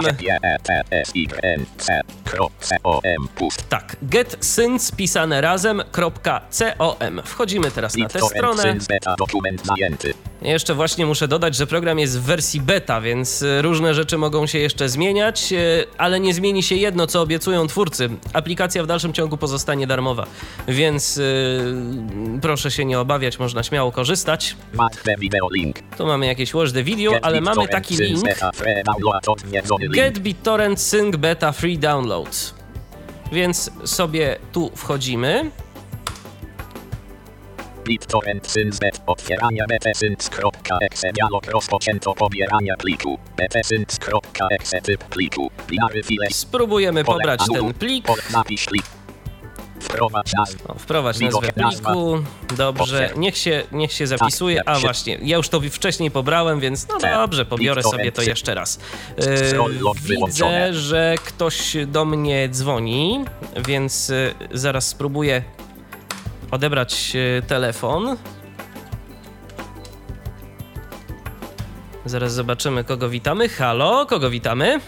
tak, 3.69 3.97
getsync 4.01 4.91
pisane 4.91 5.41
razem.com. 5.41 7.21
Wchodzimy 7.25 7.71
teraz 7.71 7.97
na 7.97 8.09
tę 8.09 8.19
stronę. 8.21 8.77
Jeszcze 10.41 10.73
właśnie 10.73 11.05
muszę 11.05 11.27
dodać, 11.27 11.55
że 11.55 11.67
program 11.67 11.99
jest 11.99 12.19
w 12.19 12.23
wersji 12.23 12.61
beta, 12.61 13.01
więc 13.01 13.41
y, 13.41 13.61
różne 13.61 13.93
rzeczy 13.93 14.17
mogą 14.17 14.47
się 14.47 14.59
jeszcze 14.59 14.89
zmieniać, 14.89 15.53
y, 15.53 15.85
ale 15.97 16.19
nie 16.19 16.33
zmieni 16.33 16.63
się 16.63 16.75
jedno, 16.75 17.07
co 17.07 17.21
obiecują 17.21 17.67
twórcy. 17.67 18.09
Aplikacja 18.33 18.83
w 18.83 18.87
dalszym 18.87 19.13
ciągu 19.13 19.37
pozostanie 19.37 19.87
darmowa, 19.87 20.25
więc 20.67 21.19
proszę 22.41 22.71
się 22.71 22.85
nie 22.85 22.99
obawiać, 22.99 23.39
można 23.39 23.63
śmiało 23.63 23.91
korzystać. 23.91 24.55
Tu 25.97 26.05
mamy 26.05 26.25
jakieś 26.25 26.53
watch 26.53 26.73
the 26.73 26.83
video, 26.83 27.13
ale 27.21 27.41
mamy 27.41 27.67
taki 27.67 27.97
link. 27.97 28.25
Get 29.89 30.19
BitTorrent 30.19 30.81
Sync 30.81 31.15
Beta 31.15 31.51
Free 31.51 31.77
Download. 31.77 32.53
Więc 33.31 33.71
sobie 33.85 34.37
tu 34.51 34.71
wchodzimy. 34.75 35.51
BitTorrent 37.87 38.47
Synsbet 38.47 39.01
otwierania 39.05 39.65
btsyns.exe 39.67 41.11
dialog 41.13 41.45
rozpoczęto 41.45 42.13
pobierania 42.13 42.75
pliku 42.77 43.19
btsyns.exe 43.37 44.81
typ 44.81 45.03
pliku 45.03 45.51
binary 45.67 46.03
file 46.03 46.27
Spróbujemy 46.29 47.03
pobrać 47.03 47.39
ten 47.53 47.73
plik. 47.73 48.07
Napisz 48.31 48.65
plik 48.65 48.96
Wprowadź 49.79 50.33
nazwę. 50.33 50.67
O, 50.67 50.73
wprowadź 50.73 51.19
nazwę 51.19 51.51
pliku. 51.51 52.17
Dobrze, 52.57 53.09
niech 53.15 53.37
się, 53.37 53.63
niech 53.71 53.93
się 53.93 54.07
zapisuje. 54.07 54.69
A 54.69 54.79
właśnie, 54.79 55.17
ja 55.21 55.37
już 55.37 55.49
to 55.49 55.61
wcześniej 55.71 56.11
pobrałem, 56.11 56.59
więc 56.59 56.87
no 56.87 56.99
dobrze, 56.99 57.45
pobiorę 57.45 57.83
sobie 57.83 58.11
to 58.11 58.21
jeszcze 58.21 58.55
raz. 58.55 58.79
E, 59.17 59.25
widzę, 60.05 60.73
że 60.73 61.15
ktoś 61.25 61.77
do 61.87 62.05
mnie 62.05 62.49
dzwoni, 62.49 63.25
więc 63.67 64.09
e, 64.09 64.33
zaraz 64.51 64.87
spróbuję 64.87 65.43
odebrać 66.51 67.13
e, 67.15 67.41
telefon. 67.41 68.17
Zaraz 72.05 72.33
zobaczymy, 72.33 72.83
kogo 72.83 73.09
witamy. 73.09 73.49
Halo, 73.49 74.05
kogo 74.05 74.29
witamy? 74.29 74.79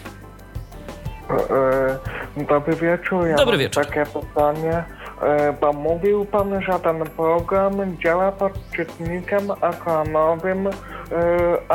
Dobry 2.36 2.76
wieczór. 2.76 3.26
Ja 3.26 3.36
Dobry 3.36 3.52
mam 3.52 3.58
wieczór. 3.58 3.86
Takie 3.86 4.04
pytanie. 4.06 4.84
E, 5.22 5.52
Bo 5.60 5.72
mówił 5.72 6.24
pan, 6.24 6.62
że 6.62 6.78
ten 6.80 7.04
program 7.16 7.96
działa 7.98 8.32
pod 8.32 8.52
czytnikiem 8.76 9.50
ekranowym 9.60 10.66
e, 10.66 10.72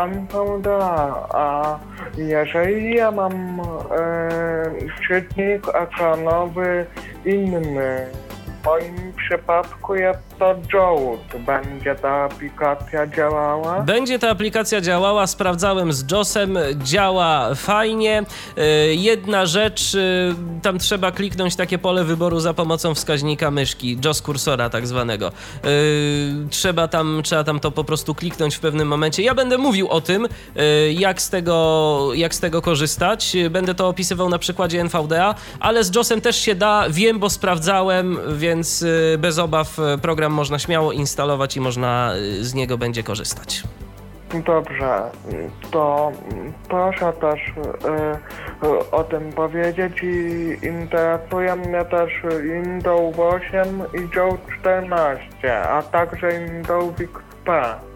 NVDA, 0.08 1.28
a 1.34 1.80
jeżeli 2.18 2.96
ja 2.96 3.12
mam 3.12 3.60
e, 3.60 3.66
czytnik 5.08 5.64
ekranowy 5.74 6.86
inny, 7.26 8.08
moim 8.66 9.14
przypadku 9.28 9.96
jest 9.96 10.20
to 10.40 10.56
JOWT, 10.74 11.20
będzie 11.46 11.96
ta 11.96 12.10
aplikacja 12.24 13.08
działała? 13.08 13.82
Będzie 13.82 14.20
ta 14.20 14.30
aplikacja 14.30 14.82
działała, 14.82 15.28
sprawdzałem 15.28 15.94
z 15.94 16.12
JOSem, 16.12 16.58
działa 16.84 17.56
fajnie. 17.56 18.24
E, 18.58 18.66
Jedna 18.94 19.46
rzecz, 19.46 19.96
e, 19.96 20.00
tam 20.62 20.80
trzeba 20.80 21.12
kliknąć 21.12 21.56
takie 21.56 21.78
pole 21.78 22.04
wyboru 22.04 22.40
za 22.40 22.54
pomocą 22.54 22.94
wskaźnika 22.96 23.52
myszki, 23.52 23.98
JOS 24.06 24.22
kursora 24.22 24.70
tak 24.70 24.88
zwanego. 24.88 25.28
E, 25.28 25.32
Trzeba 26.50 26.88
tam, 26.88 27.22
trzeba 27.24 27.44
tam 27.44 27.60
to 27.60 27.72
po 27.72 27.84
prostu 27.84 28.16
kliknąć 28.16 28.56
w 28.56 28.60
pewnym 28.60 28.88
momencie. 28.88 29.24
Ja 29.24 29.36
będę 29.36 29.58
mówił 29.58 29.90
o 29.90 30.02
tym, 30.02 30.28
jak 30.94 31.22
z 31.22 31.30
tego, 31.30 32.10
jak 32.16 32.36
z 32.36 32.40
tego 32.40 32.62
korzystać. 32.62 33.38
Będę 33.50 33.76
to 33.76 33.88
opisywał 33.88 34.30
na 34.30 34.40
przykładzie 34.40 34.82
NVDA, 34.82 35.36
ale 35.60 35.84
z 35.84 35.96
JOSem 35.96 36.22
też 36.22 36.36
się 36.36 36.56
da, 36.56 36.86
wiem, 36.90 37.20
bo 37.20 37.30
sprawdzałem, 37.30 38.18
więc 38.38 38.55
e, 38.60 39.18
bez 39.18 39.40
obaw 39.40 39.80
e, 39.80 39.98
program 39.98 40.32
można 40.32 40.60
śmiało 40.60 40.92
instalować 40.92 41.58
i 41.58 41.62
można 41.62 42.14
e, 42.14 42.44
z 42.44 42.54
niego 42.54 42.78
będzie 42.78 43.04
korzystać. 43.04 43.64
Dobrze, 44.46 45.12
to 45.72 46.12
proszę 46.70 47.14
też 47.14 47.40
y, 47.40 48.68
y, 48.68 48.92
o 48.92 49.04
tym 49.04 49.34
powiedzieć 49.34 50.04
i 50.04 50.58
interesuje 50.66 51.56
mnie 51.56 51.86
też 51.86 52.12
Windows 52.44 53.16
8 53.20 53.84
i 53.94 54.16
Joe 54.16 54.38
14, 54.60 55.64
a 55.70 55.84
także 55.84 56.30
Windows 56.40 56.94
XP. 57.00 57.50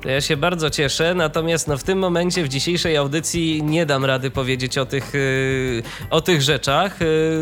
Ja 0.05 0.21
się 0.21 0.37
bardzo 0.37 0.69
cieszę, 0.69 1.15
natomiast 1.15 1.67
no 1.67 1.77
w 1.77 1.83
tym 1.83 1.99
momencie, 1.99 2.43
w 2.43 2.47
dzisiejszej 2.47 2.97
audycji 2.97 3.63
nie 3.63 3.85
dam 3.85 4.05
rady 4.05 4.31
powiedzieć 4.31 4.77
o 4.77 4.85
tych, 4.85 5.15
y, 5.15 5.83
o 6.09 6.21
tych 6.21 6.41
rzeczach, 6.41 7.01
y, 7.01 7.41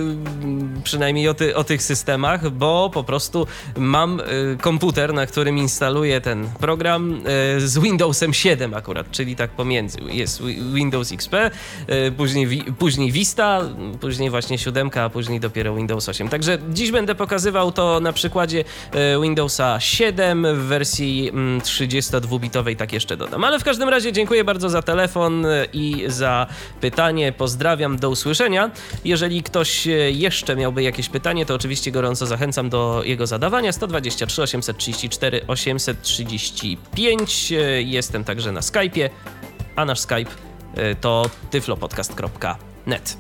przynajmniej 0.84 1.30
o, 1.30 1.34
ty, 1.34 1.56
o 1.56 1.64
tych 1.64 1.84
systemach, 1.84 2.50
bo 2.50 2.90
po 2.94 3.04
prostu 3.04 3.48
mam 3.78 4.20
y, 4.20 4.58
komputer, 4.62 5.14
na 5.14 5.26
którym 5.26 5.58
instaluję 5.58 6.22
ten 6.22 6.50
program 6.60 7.22
z 7.58 7.80
Windowsem 7.80 8.34
7 8.34 8.74
akurat, 8.74 9.12
czyli 9.12 9.36
tak 9.36 9.52
pomiędzy. 9.52 9.98
Jest 10.02 10.42
Windows 10.74 11.12
XP, 11.12 11.36
później, 12.18 12.64
później 12.80 13.12
Vista, 13.12 13.62
później 14.02 14.30
właśnie 14.30 14.58
7, 14.58 14.90
a 14.96 15.10
później 15.10 15.40
dopiero 15.40 15.76
Windows 15.76 16.10
8. 16.10 16.30
Także 16.30 16.58
dziś 16.70 16.92
będę 16.92 17.16
pokazywał 17.16 17.72
to 17.72 18.00
na 18.00 18.14
przykładzie 18.14 18.64
Windowsa 19.22 19.80
7 19.80 20.48
w 20.56 20.60
wersji 20.60 21.30
mm, 21.30 21.62
32 21.62 22.40
orbitowej, 22.48 22.76
tak 22.76 22.94
jeszcze 22.94 23.18
dodam. 23.18 23.44
Ale 23.44 23.60
w 23.60 23.64
każdym 23.64 23.90
razie 23.90 24.14
dziękuję 24.14 24.44
bardzo 24.44 24.70
za 24.70 24.82
telefon 24.82 25.46
e, 25.46 25.66
i 25.74 26.04
za 26.08 26.48
pytanie. 26.82 27.32
Pozdrawiam, 27.32 27.98
do 27.98 28.10
usłyszenia. 28.10 28.72
Jeżeli 29.06 29.44
ktoś 29.44 29.88
e, 29.88 29.92
jeszcze 30.12 30.56
miałby 30.56 30.84
jakieś 30.84 31.10
pytanie, 31.10 31.46
to 31.46 31.56
oczywiście 31.56 31.92
gorąco 31.92 32.26
zachęcam 32.26 32.70
do 32.70 33.02
jego 33.06 33.28
zadawania. 33.28 33.72
123 33.72 34.42
834 34.42 35.42
835. 35.48 37.54
Jestem 37.80 38.24
także 38.24 38.52
na 38.52 38.60
Skype'ie, 38.60 39.10
a 39.76 39.86
nasz 39.86 40.00
Skype 40.00 40.32
e, 40.76 40.96
to 40.96 41.30
tyflopodcast.net. 41.52 43.18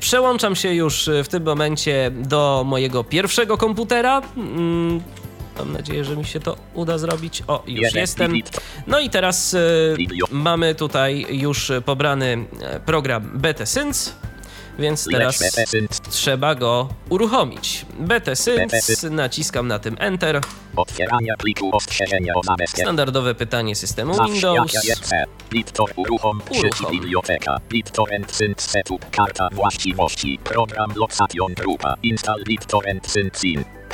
Przełączam 0.00 0.56
się 0.56 0.74
już 0.74 1.10
w 1.24 1.28
tym 1.28 1.44
momencie 1.44 2.10
do 2.14 2.62
mojego 2.66 3.04
pierwszego 3.04 3.56
komputera. 3.56 4.22
Mm, 4.36 5.00
Mam 5.58 5.72
nadzieję, 5.72 6.04
że 6.04 6.16
mi 6.16 6.24
się 6.24 6.40
to 6.40 6.56
uda 6.74 6.98
zrobić. 6.98 7.42
O, 7.46 7.62
już 7.66 7.94
jestem. 7.94 8.32
No 8.86 9.00
i 9.00 9.10
teraz 9.10 9.54
y, 9.54 9.96
mamy 10.30 10.74
tutaj 10.74 11.26
już 11.30 11.72
pobrany 11.84 12.46
e, 12.62 12.80
program 12.80 13.30
BTSync, 13.34 14.12
więc 14.78 15.08
teraz 15.10 15.38
trzeba 16.10 16.54
go 16.54 16.88
uruchomić. 17.08 17.86
BTSync, 17.98 19.02
naciskam 19.10 19.68
na 19.68 19.78
tym 19.78 19.96
Enter. 19.98 20.40
Otwierania 20.76 21.36
pliku 21.36 21.76
ostrzeżenia 21.76 22.34
o 22.34 22.42
zabezpieczeniu. 22.42 22.86
Standardowe 22.86 23.34
pytanie 23.34 23.76
systemu 23.76 24.12
Windows. 24.24 24.72
BitTor 25.50 25.90
uruchom, 25.96 26.40
sieci 26.52 26.84
biblioteka, 26.90 27.60
BitTorrent 27.68 28.32
Sync 28.32 28.60
Setup, 28.60 29.10
karta 29.10 29.48
właściwości, 29.52 30.38
program 30.44 30.92
Location 30.96 31.54
Grupa, 31.54 31.94
install 32.02 32.44
BitTorrent 32.44 33.06
Sync 33.06 33.44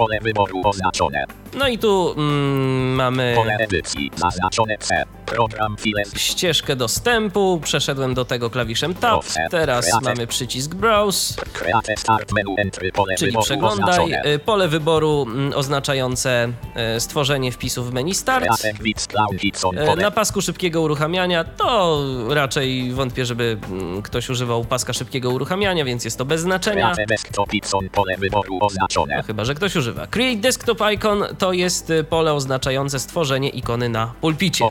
pole 0.01 0.19
wyboru 0.23 0.61
oznaczone, 0.65 1.25
No 1.55 1.69
i 1.69 1.79
tu 1.79 2.15
mm, 2.17 2.95
mamy 2.95 3.33
pole 3.37 3.57
edycji, 3.57 4.11
zaznaczone 4.17 4.79
C, 4.79 5.05
program 5.27 5.77
ścieżkę 6.17 6.77
dostępu. 6.77 7.61
Przeszedłem 7.63 8.15
do 8.15 8.25
tego 8.25 8.51
klawiszem 8.51 8.95
Tab. 8.95 9.19
Offset, 9.19 9.51
Teraz 9.51 9.87
Create. 9.87 10.05
mamy 10.05 10.27
przycisk 10.27 10.75
Browse. 10.75 11.43
create 11.53 11.97
start 11.97 12.33
menu 12.33 12.55
entry, 12.59 12.93
pole 12.93 13.15
Czyli 13.15 13.31
wyboru 13.31 13.45
przeglądaj 13.45 14.01
oznaczone, 14.01 14.35
y, 14.35 14.39
pole 14.39 14.69
wyboru 14.69 15.23
mm, 15.29 15.53
oznaczające 15.55 16.53
y, 16.97 17.01
stworzenie 17.01 17.53
wpisu 17.53 17.85
w 17.85 17.93
menu 17.93 18.15
Start. 18.15 18.45
create 18.45 19.83
E, 19.83 19.87
pole 19.87 20.03
Na 20.03 20.11
pasku 20.11 20.41
szybkiego 20.43 20.81
uruchamiania 20.81 21.45
to 21.45 21.99
raczej 22.29 22.93
wątpię, 22.93 23.27
żeby 23.27 23.59
mm, 23.71 24.03
ktoś 24.03 24.31
używał 24.31 24.65
paska 24.65 24.93
szybkiego 24.93 25.31
uruchamiania, 25.31 25.85
więc 25.85 26.05
jest 26.05 26.19
to 26.19 26.25
bez 26.25 26.41
znaczenia. 26.41 26.93
create 26.95 27.07
desktop 27.07 27.49
pole 27.93 28.17
wyboru 28.17 28.59
No, 28.61 28.67
oznaczone, 28.67 29.23
chyba, 29.23 29.45
że 29.45 29.55
ktoś 29.55 29.77
używa. 29.77 29.90
Create 30.11 30.37
Desktop 30.41 30.81
Icon 30.95 31.25
to 31.39 31.53
jest 31.53 31.91
y, 31.91 32.05
pole 32.05 32.35
oznaczające 32.35 33.01
stworzenie 33.01 33.49
ikony 33.49 33.89
na 33.89 34.13
pulpicie. 34.21 34.65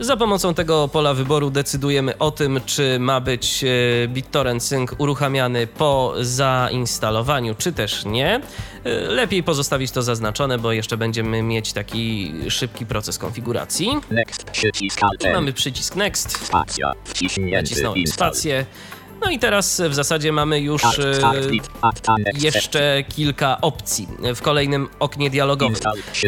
Za 0.00 0.16
pomocą 0.16 0.54
tego 0.54 0.88
pola 0.88 1.14
wyboru 1.14 1.50
decydujemy 1.50 2.18
o 2.18 2.30
tym, 2.30 2.60
czy 2.66 2.98
ma 2.98 3.20
być 3.20 3.64
e, 3.64 4.08
BitTorrent 4.08 4.62
Sync 4.62 4.90
uruchamiany 4.98 5.66
po 5.66 6.14
zainstalowaniu, 6.20 7.54
czy 7.54 7.72
też 7.72 8.04
nie. 8.04 8.40
E, 8.84 8.90
Lepiej 8.92 9.42
pozostawić 9.42 9.90
to 9.90 10.02
zaznaczone, 10.02 10.58
bo 10.58 10.72
jeszcze 10.72 10.96
będziemy 10.96 11.42
mieć 11.42 11.72
taki 11.72 12.32
szybki 12.48 12.86
proces 12.86 13.18
konfiguracji. 13.18 13.90
next 14.10 14.44
przycisk 14.44 15.00
mamy 15.32 15.52
przycisk 15.52 15.96
Next. 15.96 16.46
Spacja. 16.46 16.92
Wciśnięty 17.04 17.56
Nacisnąłem 17.56 17.98
install. 17.98 18.32
No 19.24 19.30
i 19.30 19.38
teraz 19.38 19.82
w 19.88 19.94
zasadzie 19.94 20.32
mamy 20.32 20.60
już 20.60 20.82
e, 20.98 21.40
list, 21.50 21.70
add, 21.80 22.08
an, 22.08 22.20
accept, 22.20 22.42
jeszcze 22.42 23.04
kilka 23.16 23.60
opcji 23.60 24.08
w 24.34 24.42
kolejnym 24.42 24.88
oknie 24.98 25.30
dialogowym. 25.30 25.76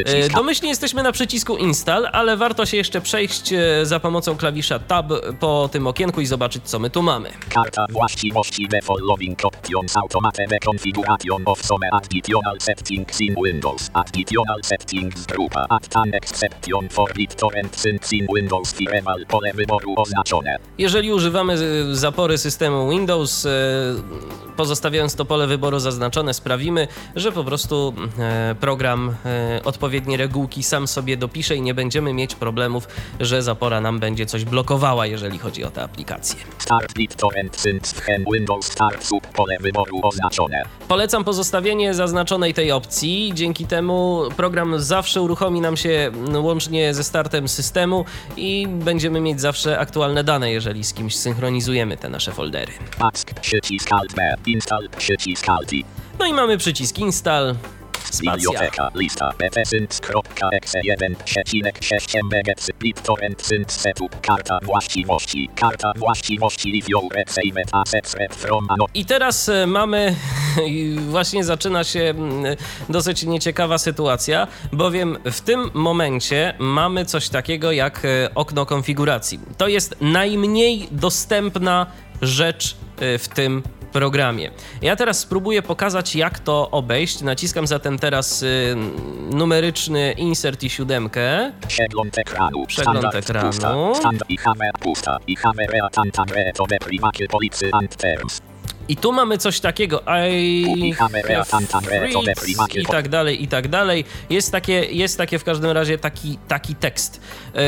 E, 0.06 0.28
Domyślnie 0.28 0.68
jesteśmy 0.68 1.02
na 1.02 1.12
przycisku 1.12 1.56
Install, 1.56 2.06
ale 2.12 2.36
warto 2.36 2.66
się 2.66 2.76
jeszcze 2.76 3.00
przejść 3.00 3.52
e, 3.52 3.86
za 3.86 4.00
pomocą 4.00 4.36
klawisza 4.36 4.78
Tab 4.78 5.06
po 5.40 5.68
tym 5.72 5.86
okienku 5.86 6.20
i 6.20 6.26
zobaczyć, 6.26 6.64
co 6.64 6.78
my 6.78 6.90
tu 6.90 7.02
mamy. 7.02 7.30
Karta 7.48 7.86
właściwości 7.90 8.68
options 9.42 9.96
automate 9.96 10.46
configuration 10.64 11.42
of 11.46 11.62
some 11.62 11.86
additional 11.92 12.60
settings 12.60 13.20
in 13.20 13.34
Windows. 13.44 13.90
Additional 13.94 14.58
settings 14.62 15.26
grupa. 15.26 15.66
An 15.94 16.14
exception 16.14 16.88
for 16.88 17.12
BitTorrent 17.14 17.76
since 17.76 18.16
in 18.16 18.26
Windows 18.34 18.72
firewall 18.72 19.26
pole 19.28 19.52
wyboru 19.54 19.94
oznaczone. 19.96 20.56
Jeżeli 20.78 21.12
używamy 21.12 21.52
e, 21.52 21.94
zapory 21.94 22.38
systemu 22.38 22.83
Windows, 22.90 23.46
e, 23.46 23.50
pozostawiając 24.56 25.14
to 25.14 25.24
pole 25.24 25.46
wyboru 25.46 25.78
zaznaczone, 25.78 26.34
sprawimy, 26.34 26.88
że 27.16 27.32
po 27.32 27.44
prostu 27.44 27.94
e, 28.18 28.54
program 28.60 29.14
e, 29.24 29.60
odpowiednie 29.64 30.16
regułki 30.16 30.62
sam 30.62 30.88
sobie 30.88 31.16
dopisze 31.16 31.56
i 31.56 31.62
nie 31.62 31.74
będziemy 31.74 32.12
mieć 32.12 32.34
problemów, 32.34 32.88
że 33.20 33.42
zapora 33.42 33.80
nam 33.80 34.00
będzie 34.00 34.26
coś 34.26 34.44
blokowała, 34.44 35.06
jeżeli 35.06 35.38
chodzi 35.38 35.64
o 35.64 35.70
te 35.70 35.82
aplikacje. 35.82 36.40
Start 36.58 36.92
BitTorrent 36.94 37.56
hen 38.02 38.24
Windows 38.34 38.66
Start 38.66 39.04
sub 39.04 39.26
pole 39.26 39.56
wyboru 39.60 40.00
oznaczone. 40.02 40.62
Polecam 40.88 41.24
pozostawienie 41.24 41.94
zaznaczonej 41.94 42.54
tej 42.54 42.72
opcji. 42.72 43.32
Dzięki 43.34 43.66
temu 43.66 44.22
program 44.36 44.80
zawsze 44.80 45.22
uruchomi 45.22 45.60
nam 45.60 45.76
się 45.76 45.90
mm, 45.90 46.44
łącznie 46.44 46.94
ze 46.94 47.04
startem 47.04 47.48
systemu 47.48 48.04
i 48.36 48.66
będziemy 48.68 49.20
mieć 49.20 49.40
zawsze 49.40 49.78
aktualne 49.78 50.24
dane, 50.24 50.52
jeżeli 50.52 50.84
z 50.84 50.94
kimś 50.94 51.16
synchronizujemy 51.16 51.96
te 51.96 52.08
nasze 52.08 52.32
foldery. 52.32 52.72
Ask 52.98 53.40
przycisk 53.40 53.92
Alt 53.92 54.14
B. 54.14 54.34
Install 54.46 54.88
przycisk 54.96 55.48
Alt 55.48 55.72
I. 55.72 55.84
No 56.18 56.26
i 56.26 56.32
mamy 56.32 56.58
przycisk 56.58 56.98
install. 56.98 57.54
Biblioteka, 58.20 58.90
lista, 58.94 59.30
btsynt.exe1, 59.38 61.14
przecinek 61.24 61.78
6 61.84 62.14
mbgc, 62.14 62.70
BitTorrent 62.78 63.42
synt 63.42 63.72
setup, 63.72 64.20
karta 64.20 64.58
właściwości, 64.62 65.50
karta 65.54 65.92
właściwości 65.96 66.82
your 66.88 67.02
assets 67.72 68.16
from 68.30 68.66
ano, 68.70 68.86
I 68.94 69.04
teraz 69.06 69.48
e, 69.48 69.66
mamy, 69.66 70.16
właśnie 71.10 71.44
zaczyna 71.44 71.84
się 71.84 72.00
mm, 72.00 72.56
dosyć 72.88 73.22
nieciekawa 73.22 73.78
sytuacja, 73.78 74.46
bowiem 74.72 75.18
w 75.24 75.40
tym 75.40 75.70
momencie 75.74 76.54
mamy 76.58 77.04
coś 77.04 77.28
takiego 77.28 77.72
jak 77.72 78.04
e, 78.04 78.34
okno 78.34 78.66
konfiguracji. 78.66 79.40
To 79.58 79.68
jest 79.68 79.96
najmniej 80.00 80.88
dostępna 80.90 81.86
rzecz 82.22 82.76
e, 83.00 83.18
w 83.18 83.28
tym 83.28 83.62
programie. 83.92 84.50
Ja 84.82 84.96
teraz 84.96 85.18
spróbuję 85.18 85.62
pokazać, 85.62 86.16
jak 86.16 86.38
to 86.38 86.70
obejść. 86.70 87.20
Naciskam 87.20 87.66
zatem 87.66 87.98
teraz 87.98 88.42
y, 88.42 88.76
numeryczny 89.30 90.12
insert 90.12 90.62
i 90.62 90.70
siódemkę. 90.70 91.52
przegląd 91.68 92.18
ekranu, 92.18 92.66
Przegląd 92.66 93.14
ekranu. 93.14 93.94
i 98.88 98.96
tu 98.96 99.12
mamy 99.12 99.38
coś 99.38 99.60
takiego, 99.60 100.02
I 100.30 100.94
i 102.74 102.86
tak 102.86 103.08
dalej, 103.08 103.42
i 103.42 103.48
tak 103.48 103.68
dalej. 103.68 104.04
Jest 104.30 104.52
takie, 104.52 104.72
jest 104.72 105.18
takie 105.18 105.38
w 105.38 105.44
każdym 105.44 105.70
razie 105.70 105.98
taki, 105.98 106.38
taki 106.48 106.74
tekst. 106.74 107.20
Yy, 107.54 107.60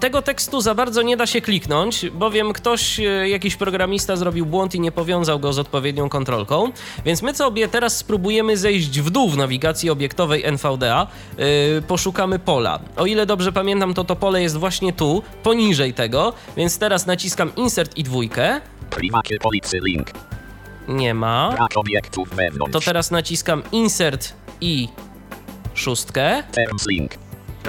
tego 0.00 0.22
tekstu 0.22 0.60
za 0.60 0.74
bardzo 0.74 1.02
nie 1.02 1.16
da 1.16 1.26
się 1.26 1.40
kliknąć, 1.40 2.06
bowiem 2.10 2.52
ktoś, 2.52 2.98
yy, 2.98 3.28
jakiś 3.28 3.56
programista 3.56 4.16
zrobił 4.16 4.46
błąd 4.46 4.74
i 4.74 4.80
nie 4.80 4.92
powiązał 4.92 5.38
go 5.40 5.52
z 5.52 5.58
odpowiednią 5.58 6.08
kontrolką. 6.08 6.72
Więc 7.04 7.22
my 7.22 7.34
sobie 7.34 7.68
teraz 7.68 7.96
spróbujemy 7.96 8.56
zejść 8.56 9.00
w 9.00 9.10
dół 9.10 9.28
w 9.28 9.36
nawigacji 9.36 9.90
obiektowej 9.90 10.44
NVDA, 10.44 11.06
yy, 11.38 11.44
poszukamy 11.88 12.38
pola. 12.38 12.78
O 12.96 13.06
ile 13.06 13.26
dobrze 13.26 13.52
pamiętam, 13.52 13.94
to 13.94 14.04
to 14.04 14.16
pole 14.16 14.42
jest 14.42 14.56
właśnie 14.56 14.92
tu, 14.92 15.22
poniżej 15.42 15.94
tego, 15.94 16.32
więc 16.56 16.78
teraz 16.78 17.06
naciskam 17.06 17.54
insert 17.56 17.96
i 17.96 18.04
dwójkę. 18.04 18.60
Policy 19.42 19.78
link, 19.84 20.10
Nie 20.88 21.14
ma. 21.14 21.50
brak 21.56 21.76
obiektów 21.76 22.28
wewnątrz, 22.30 22.72
To 22.72 22.80
teraz 22.80 23.10
naciskam 23.10 23.62
insert 23.72 24.32
i 24.60 24.88
szóstkę. 25.74 26.42
terms 26.52 26.86
link, 26.88 27.10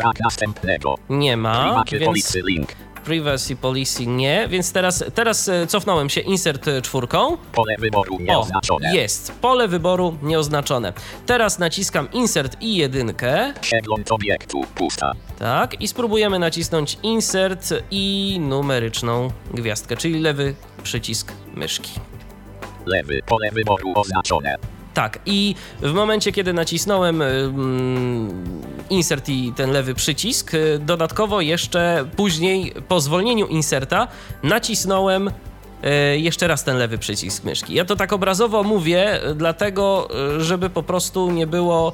brak 0.02 0.20
następnego, 0.20 0.96
Nie 1.10 1.38
ma, 1.38 1.64
private 1.64 1.98
więc 2.00 2.06
policy 2.06 2.42
link, 2.48 2.76
privacy 3.06 3.56
policy 3.56 4.08
nie, 4.08 4.48
więc 4.48 4.72
teraz, 4.74 5.04
teraz 5.16 5.50
e, 5.50 5.68
cofnąłem 5.68 6.10
się 6.10 6.22
insert 6.22 6.68
e, 6.68 6.82
czwórką. 6.82 7.38
pole 7.52 7.76
wyboru 7.80 8.16
O, 8.16 8.22
nieoznaczone, 8.22 8.96
jest. 8.96 9.32
Pole 9.32 9.68
wyboru 9.68 10.18
nieoznaczone. 10.22 10.94
Teraz 11.26 11.60
naciskam 11.60 12.12
insert 12.12 12.62
i 12.62 12.76
jedynkę, 12.76 13.54
przegląd 13.62 14.12
obiektu 14.12 14.62
pusta, 14.76 15.12
tak, 15.40 15.82
i 15.82 15.88
spróbujemy 15.88 16.40
nacisnąć 16.40 16.98
insert 17.04 17.74
i 17.92 18.38
numeryczną 18.42 19.32
gwiazdkę, 19.54 19.98
czyli 19.98 20.20
lewy 20.20 20.56
przycisk 20.84 21.32
myszki. 21.56 21.92
lewy, 22.86 23.22
pole 23.26 23.52
wyboru 23.52 23.94
oznaczone, 23.96 24.56
Tak, 24.94 25.20
i 25.26 25.56
w 25.82 25.94
momencie, 25.94 26.32
kiedy 26.32 26.54
nacisnąłem 26.54 27.22
mm, 27.22 28.62
insert 28.90 29.30
i 29.30 29.54
ten 29.56 29.72
lewy 29.72 29.94
przycisk, 29.96 30.54
y, 30.54 30.80
dodatkowo 30.80 31.42
jeszcze 31.42 32.06
później 32.16 32.74
po 32.88 33.02
zwolnieniu 33.02 33.48
inserta 33.48 34.08
nacisnąłem 34.44 35.28
y, 35.28 36.20
jeszcze 36.20 36.48
raz 36.48 36.64
ten 36.64 36.78
lewy 36.78 36.98
przycisk 36.98 37.44
myszki. 37.44 37.74
Ja 37.74 37.86
to 37.86 37.96
tak 37.96 38.14
obrazowo 38.14 38.64
mówię, 38.64 39.30
y, 39.30 39.36
dlatego, 39.36 40.08
y, 40.38 40.44
żeby 40.44 40.70
po 40.70 40.84
prostu 40.84 41.32
nie 41.32 41.48
było 41.48 41.94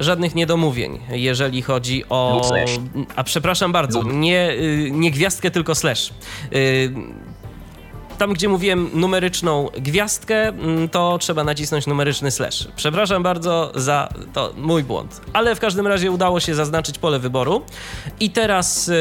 żadnych 0.00 0.34
niedomówień, 0.34 1.00
jeżeli 1.10 1.62
chodzi 1.62 2.04
o... 2.08 2.42
Slash. 2.44 2.70
A 3.16 3.24
przepraszam 3.24 3.72
bardzo, 3.72 4.02
Lub. 4.02 4.12
nie, 4.12 4.50
y, 4.50 4.90
nie 4.92 5.10
gwiazdkę, 5.10 5.50
tylko 5.50 5.74
slash. 5.74 6.12
Tam, 8.18 8.32
gdzie 8.32 8.48
mówiłem 8.48 8.90
numeryczną 8.94 9.68
gwiazdkę, 9.78 10.48
mm, 10.48 10.88
to 10.88 11.18
trzeba 11.18 11.44
nacisnąć 11.44 11.86
numeryczny 11.86 12.30
slash. 12.30 12.68
Przepraszam 12.76 13.22
bardzo 13.22 13.72
za 13.74 14.08
to 14.32 14.52
mój 14.56 14.84
błąd. 14.84 15.20
Ale 15.32 15.54
w 15.54 15.60
każdym 15.60 15.86
razie 15.86 16.10
udało 16.10 16.40
się 16.40 16.54
zaznaczyć 16.54 16.98
pole 16.98 17.18
wyboru. 17.18 17.62
I 18.20 18.30
teraz 18.30 18.86
yy, 18.86 18.94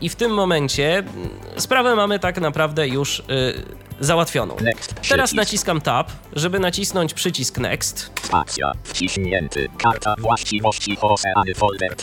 i 0.00 0.08
w 0.08 0.16
tym 0.16 0.34
momencie 0.34 0.98
mm, 0.98 1.10
sprawę 1.56 1.96
mamy 1.96 2.18
tak 2.18 2.40
naprawdę 2.40 2.88
już 2.88 3.22
yy, 3.28 3.89
załatwioną. 4.00 4.56
next, 4.60 4.94
Teraz 5.08 5.32
naciskam 5.32 5.80
tab, 5.80 6.10
żeby 6.32 6.58
nacisnąć 6.58 7.14
przycisk 7.14 7.58
next. 7.58 8.10
spacja, 8.22 8.72
wciśnięty, 8.84 9.68
karta 9.78 10.14
właściwości 10.18 10.98
oceany 11.00 11.54
folder 11.54 11.96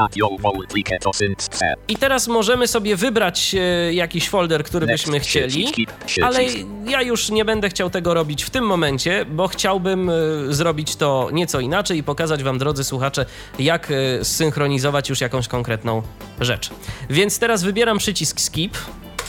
C, 1.52 1.76
I 1.88 1.96
teraz 1.96 2.28
możemy 2.28 2.68
sobie 2.68 2.96
wybrać 2.96 3.54
yy, 3.54 3.94
jakiś 3.94 4.30
folder, 4.30 4.64
który 4.64 4.88
next, 4.88 5.04
byśmy 5.06 5.20
chcieli. 5.20 5.48
przyciski, 5.48 5.88
Ale 6.24 6.40
ja 6.88 7.02
już 7.02 7.30
nie 7.30 7.46
będę 7.46 7.70
chciał 7.70 7.90
tego 7.90 8.14
robić 8.14 8.44
w 8.44 8.50
tym 8.50 8.66
momencie, 8.66 9.26
bo 9.26 9.48
chciałbym 9.48 10.10
y, 10.10 10.54
zrobić 10.54 10.96
to 10.96 11.30
nieco 11.32 11.60
inaczej 11.60 11.98
i 11.98 12.04
pokazać 12.04 12.44
Wam, 12.44 12.58
drodzy 12.58 12.84
słuchacze, 12.84 13.26
jak 13.60 13.92
y, 13.92 14.20
synchronizować 14.24 15.10
już 15.10 15.22
jakąś 15.22 15.48
konkretną 15.48 16.02
rzecz. 16.40 16.70
Więc 17.10 17.40
teraz 17.40 17.64
wybieram 17.64 17.98
przycisk 17.98 18.40
Skip. 18.42 18.78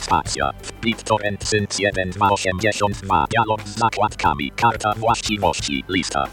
Spacja. 0.05 0.51
BitTorrent 0.83 1.49
Sync 1.49 1.71
1282. 1.77 3.27
Dialog 3.31 3.63
z 3.69 3.79
zakładkami. 3.79 4.51
Karta 4.51 4.93
właściwości. 4.97 5.85
Lista. 5.89 6.25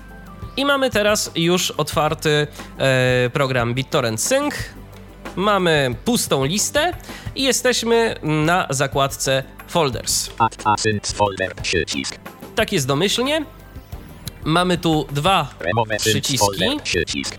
I 0.58 0.66
mamy 0.66 0.90
teraz 0.90 1.32
już 1.36 1.72
otwarty 1.72 2.48
e, 2.78 3.30
program 3.34 3.74
BitTorrent 3.74 4.22
Sync. 4.22 4.56
Mamy 5.36 5.96
pustą 6.06 6.46
listę 6.46 6.94
i 7.36 7.44
jesteśmy 7.44 8.16
na 8.24 8.68
zakładce 8.70 9.44
Folders. 9.68 10.30
Add 10.38 10.58
a 10.66 10.78
sync 10.78 11.12
folder. 11.14 11.56
Przycisk. 11.56 12.16
Tak 12.56 12.72
jest 12.74 12.88
domyślnie. 12.88 13.46
Mamy 14.44 14.78
tu 14.78 15.08
dwa 15.12 15.48
Remove 15.60 15.90
sync 15.90 16.02
przyciski. 16.02 16.38
folder. 16.38 16.70
Przycisk. 16.84 17.38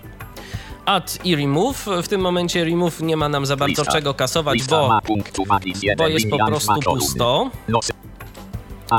Add 0.86 1.18
i 1.24 1.36
remove. 1.36 1.86
W 2.02 2.08
tym 2.08 2.20
momencie 2.20 2.64
remove 2.64 3.00
nie 3.00 3.16
ma 3.16 3.28
nam 3.28 3.46
za 3.46 3.56
bardzo 3.56 3.82
Lista. 3.82 3.92
czego 3.92 4.14
kasować, 4.14 4.64
bo, 4.64 4.88
ma 4.88 5.00
punktu 5.00 5.44
magis 5.46 5.82
1 5.82 5.96
bo 5.98 6.08
jest 6.08 6.30
po 6.30 6.46
prostu 6.46 6.72
pusto. 6.84 7.50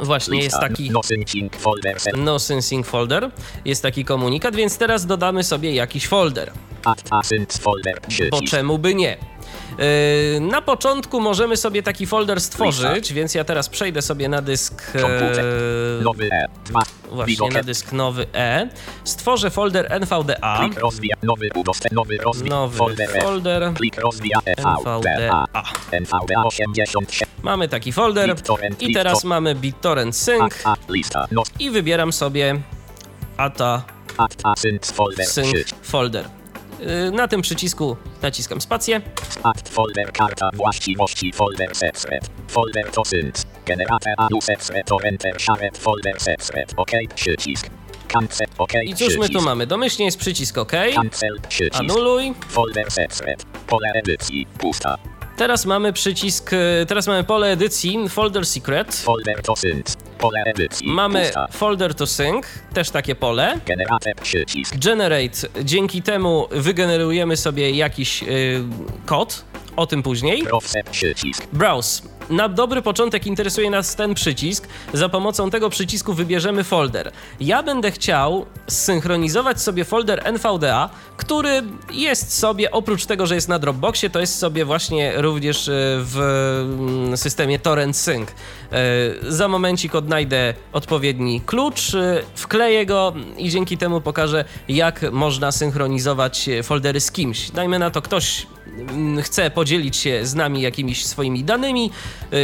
Właśnie, 0.03 0.39
jest 0.39 0.59
taki- 0.59 0.91
No 2.17 2.39
syncing 2.39 2.85
folder. 2.87 3.31
Jest 3.65 3.81
taki 3.83 4.05
komunikat, 4.05 4.55
więc 4.55 4.77
teraz 4.77 5.05
dodamy 5.05 5.43
sobie 5.43 5.73
jakiś 5.73 6.07
folder. 6.07 6.51
Bo 8.31 8.41
czemu 8.41 8.77
by 8.77 8.95
nie? 8.95 9.17
Yy, 9.77 10.39
na 10.39 10.61
początku 10.61 11.19
możemy 11.19 11.57
sobie 11.57 11.83
taki 11.83 12.05
folder 12.07 12.41
stworzyć, 12.41 13.13
więc 13.13 13.35
ja 13.35 13.43
teraz 13.43 13.69
przejdę 13.69 14.01
sobie 14.01 14.29
na 14.29 14.41
dysk. 14.41 14.83
E, 14.95 16.03
Nowy 16.03 16.29
E. 16.31 16.45
2. 16.65 16.81
właśnie 17.11 17.49
na 17.49 17.63
dysk 17.63 17.91
nowy 17.91 18.25
E. 18.33 18.69
Stworzę 19.03 19.49
folder 19.49 19.91
NVDA. 20.01 20.69
Nowy 22.49 22.77
Folder. 22.77 23.63
E. 23.63 23.73
NVDA. 23.73 24.41
NVDA. 24.45 25.45
NVDA 25.91 26.43
87. 26.43 27.29
Mamy 27.43 27.67
taki 27.67 27.91
folder 27.91 28.35
i 28.79 28.93
teraz 28.93 29.23
mamy 29.23 29.55
BitTorrent 29.55 30.15
Sync 30.15 30.53
not, 31.31 31.49
i 31.59 31.69
wybieram 31.69 32.13
sobie 32.13 32.61
ATA 33.37 33.83
Sync. 35.25 35.73
Folder. 35.81 36.36
Y, 36.79 37.11
Na 37.11 37.27
tym 37.27 37.41
przycisku 37.41 37.97
naciskam 38.21 38.61
spację. 38.61 39.01
Act 39.43 39.69
folder 39.69 40.11
karta 40.11 40.49
właściwości 40.53 41.33
folder 41.33 41.75
secret. 41.75 42.29
Folder 42.47 42.91
to 42.91 43.03
adu 44.17 44.39
to 44.85 44.97
enter 45.03 45.41
shared 45.41 45.77
folder. 45.77 46.17
OK 46.77 46.91
przycisk. 47.15 47.69
Cancel 48.07 48.47
OK 48.57 48.71
I 48.85 48.95
cóż 48.95 49.17
my 49.17 49.29
tu 49.29 49.41
mamy? 49.41 49.67
Domyślnie 49.67 50.05
jest 50.05 50.17
przycisk 50.17 50.57
OK. 50.57 50.71
Cancel 50.95 51.39
przycisk. 51.49 51.79
Anuluj. 51.79 52.33
Folder. 52.47 52.87
Pole 53.67 53.91
edycji. 53.93 54.47
Pusta. 54.57 54.97
Teraz 55.37 55.65
mamy 55.65 55.93
przycisk, 55.93 56.53
y, 56.53 56.85
teraz 56.87 57.07
mamy 57.07 57.23
pole 57.23 57.51
edycji 57.51 58.09
Folder 58.09 58.45
Secret. 58.45 58.95
Folder 58.95 59.41
to. 59.41 59.53
Pole 60.17 60.43
edycji. 60.45 60.87
Mamy 60.87 61.23
Pusta. 61.23 61.47
Folder 61.51 61.95
to 61.95 62.07
Sync, 62.07 62.45
też 62.73 62.89
takie 62.89 63.15
pole. 63.15 63.59
Generator 63.65 64.15
przycisk. 64.15 64.77
Generate, 64.77 65.37
dzięki 65.63 66.01
temu 66.01 66.47
wygenerujemy 66.51 67.37
sobie 67.37 67.71
jakiś 67.71 68.23
y, 68.23 68.63
kod, 69.05 69.45
o 69.75 69.87
tym 69.87 70.03
później. 70.03 70.43
Browser 70.43 70.85
przycisk. 70.85 71.47
Browse. 71.53 72.17
Na 72.29 72.49
dobry 72.49 72.81
początek 72.81 73.27
interesuje 73.27 73.69
nas 73.69 73.95
ten 73.95 74.13
przycisk. 74.13 74.67
Za 74.93 75.09
pomocą 75.09 75.49
tego 75.49 75.69
przycisku 75.69 76.13
wybierzemy 76.13 76.63
folder. 76.63 77.11
Ja 77.39 77.63
będę 77.63 77.91
chciał 77.91 78.45
zsynchronizować 78.67 79.61
sobie 79.61 79.85
folder 79.85 80.21
NVDA, 80.23 80.89
który 81.17 81.61
jest 81.91 82.39
sobie, 82.39 82.71
oprócz 82.71 83.05
tego, 83.05 83.27
że 83.27 83.35
jest 83.35 83.49
na 83.49 83.59
Dropboxie, 83.59 84.09
to 84.09 84.19
jest 84.19 84.39
sobie 84.39 84.65
właśnie 84.65 85.21
również 85.21 85.69
e, 85.69 85.71
w 85.97 86.17
mm, 86.79 87.17
systemie 87.17 87.59
Torrent 87.59 87.97
Sync. 87.97 88.29
E, 88.71 89.31
Za 89.31 89.47
momencik 89.47 89.95
odnajdę 89.95 90.53
odpowiedni 90.73 91.41
klucz, 91.41 91.95
e, 91.95 92.21
wkleję 92.35 92.85
go 92.85 93.13
i 93.37 93.49
dzięki 93.49 93.77
temu 93.77 94.01
pokażę, 94.01 94.45
jak 94.69 95.11
można 95.11 95.51
synchronizować 95.51 96.49
e, 96.49 96.63
foldery 96.63 96.99
z 96.99 97.11
kimś. 97.11 97.51
Dajmy 97.51 97.79
na 97.79 97.89
to, 97.89 98.01
ktoś 98.01 98.47
mm, 98.77 99.21
chce 99.21 99.51
podzielić 99.51 99.97
się 99.97 100.25
z 100.25 100.35
nami 100.35 100.61
jakimiś 100.61 101.05
swoimi 101.05 101.43
danymi, 101.43 101.91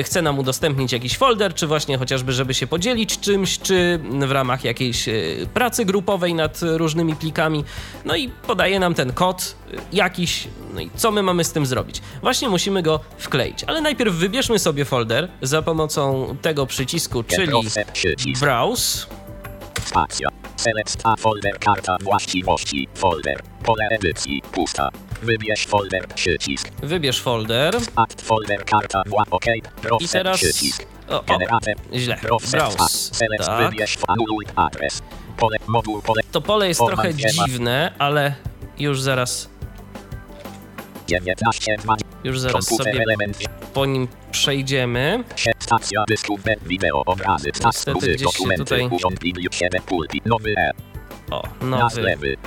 chce 0.03 0.21
nam 0.21 0.39
udostępnić 0.39 0.91
jakiś 0.91 1.17
folder, 1.17 1.53
czy 1.53 1.67
właśnie 1.67 1.97
chociażby, 1.97 2.33
żeby 2.33 2.53
się 2.53 2.67
podzielić 2.67 3.19
czymś, 3.19 3.59
czy 3.59 3.99
w 4.27 4.31
ramach 4.31 4.63
jakiejś 4.63 5.05
pracy 5.53 5.85
grupowej 5.85 6.33
nad 6.33 6.59
różnymi 6.61 7.15
plikami. 7.15 7.63
No 8.05 8.15
i 8.15 8.29
podaje 8.29 8.79
nam 8.79 8.93
ten 8.93 9.13
kod 9.13 9.55
jakiś, 9.93 10.47
no 10.73 10.81
i 10.81 10.89
co 10.95 11.11
my 11.11 11.23
mamy 11.23 11.43
z 11.43 11.51
tym 11.51 11.65
zrobić? 11.65 12.01
Właśnie 12.21 12.49
musimy 12.49 12.83
go 12.83 12.99
wkleić, 13.17 13.63
ale 13.63 13.81
najpierw 13.81 14.15
wybierzmy 14.15 14.59
sobie 14.59 14.85
folder 14.85 15.29
za 15.41 15.61
pomocą 15.61 16.12
tego 16.41 16.65
przycisku, 16.65 17.23
czyli 17.23 18.33
browse. 18.39 19.05
Spacja. 19.85 20.29
Folder 21.17 21.59
karta 21.59 21.97
właściwości. 22.01 22.87
Folder. 22.95 23.41
Pole 23.63 23.87
edycji. 23.89 24.41
Pusta. 24.51 24.89
Wybierz 25.21 25.67
folder 25.67 26.07
przycisk. 26.07 26.69
Wybierz 26.83 27.21
folder 27.21 27.75
Act 27.95 28.21
folder 28.21 28.65
karta 28.65 29.03
wła 29.05 29.23
OK. 29.31 29.45
i 29.47 29.81
Browser 29.81 30.09
teraz... 30.09 30.37
przycisk. 30.37 30.85
O, 31.09 31.19
o, 31.19 31.23
Generator. 31.23 31.75
źle. 31.93 32.17
Browse. 32.21 32.69
Select 32.89 33.45
Tak. 33.45 33.71
wybierz 33.71 33.97
anuluj 34.07 34.45
adres. 34.55 35.01
Pole 35.37 35.57
moduł 35.67 36.01
pole 36.01 36.21
To 36.31 36.41
pole 36.41 36.67
jest 36.67 36.81
trochę 36.87 37.13
dziwne, 37.13 37.93
ale 37.99 38.35
już 38.79 39.01
zaraz, 39.01 39.49
19 41.07 41.77
2 41.77 41.95
już 42.23 42.39
zaraz 42.39 42.65
sobie 42.65 43.05
po 43.73 43.85
nim 43.85 44.07
przejdziemy. 44.31 45.23
stacja 45.59 46.03
dysków 46.07 46.39
wideo 46.65 47.05
obrazy 47.05 47.51
Niestety 47.65 47.99
gdzieś 47.99 48.17
się 48.17 48.23
dokumenty 48.23 48.63
tutaj- 48.63 48.89
nowy 50.25 50.55
e. 50.57 50.71
O, 51.31 51.43
nowy. 51.61 52.37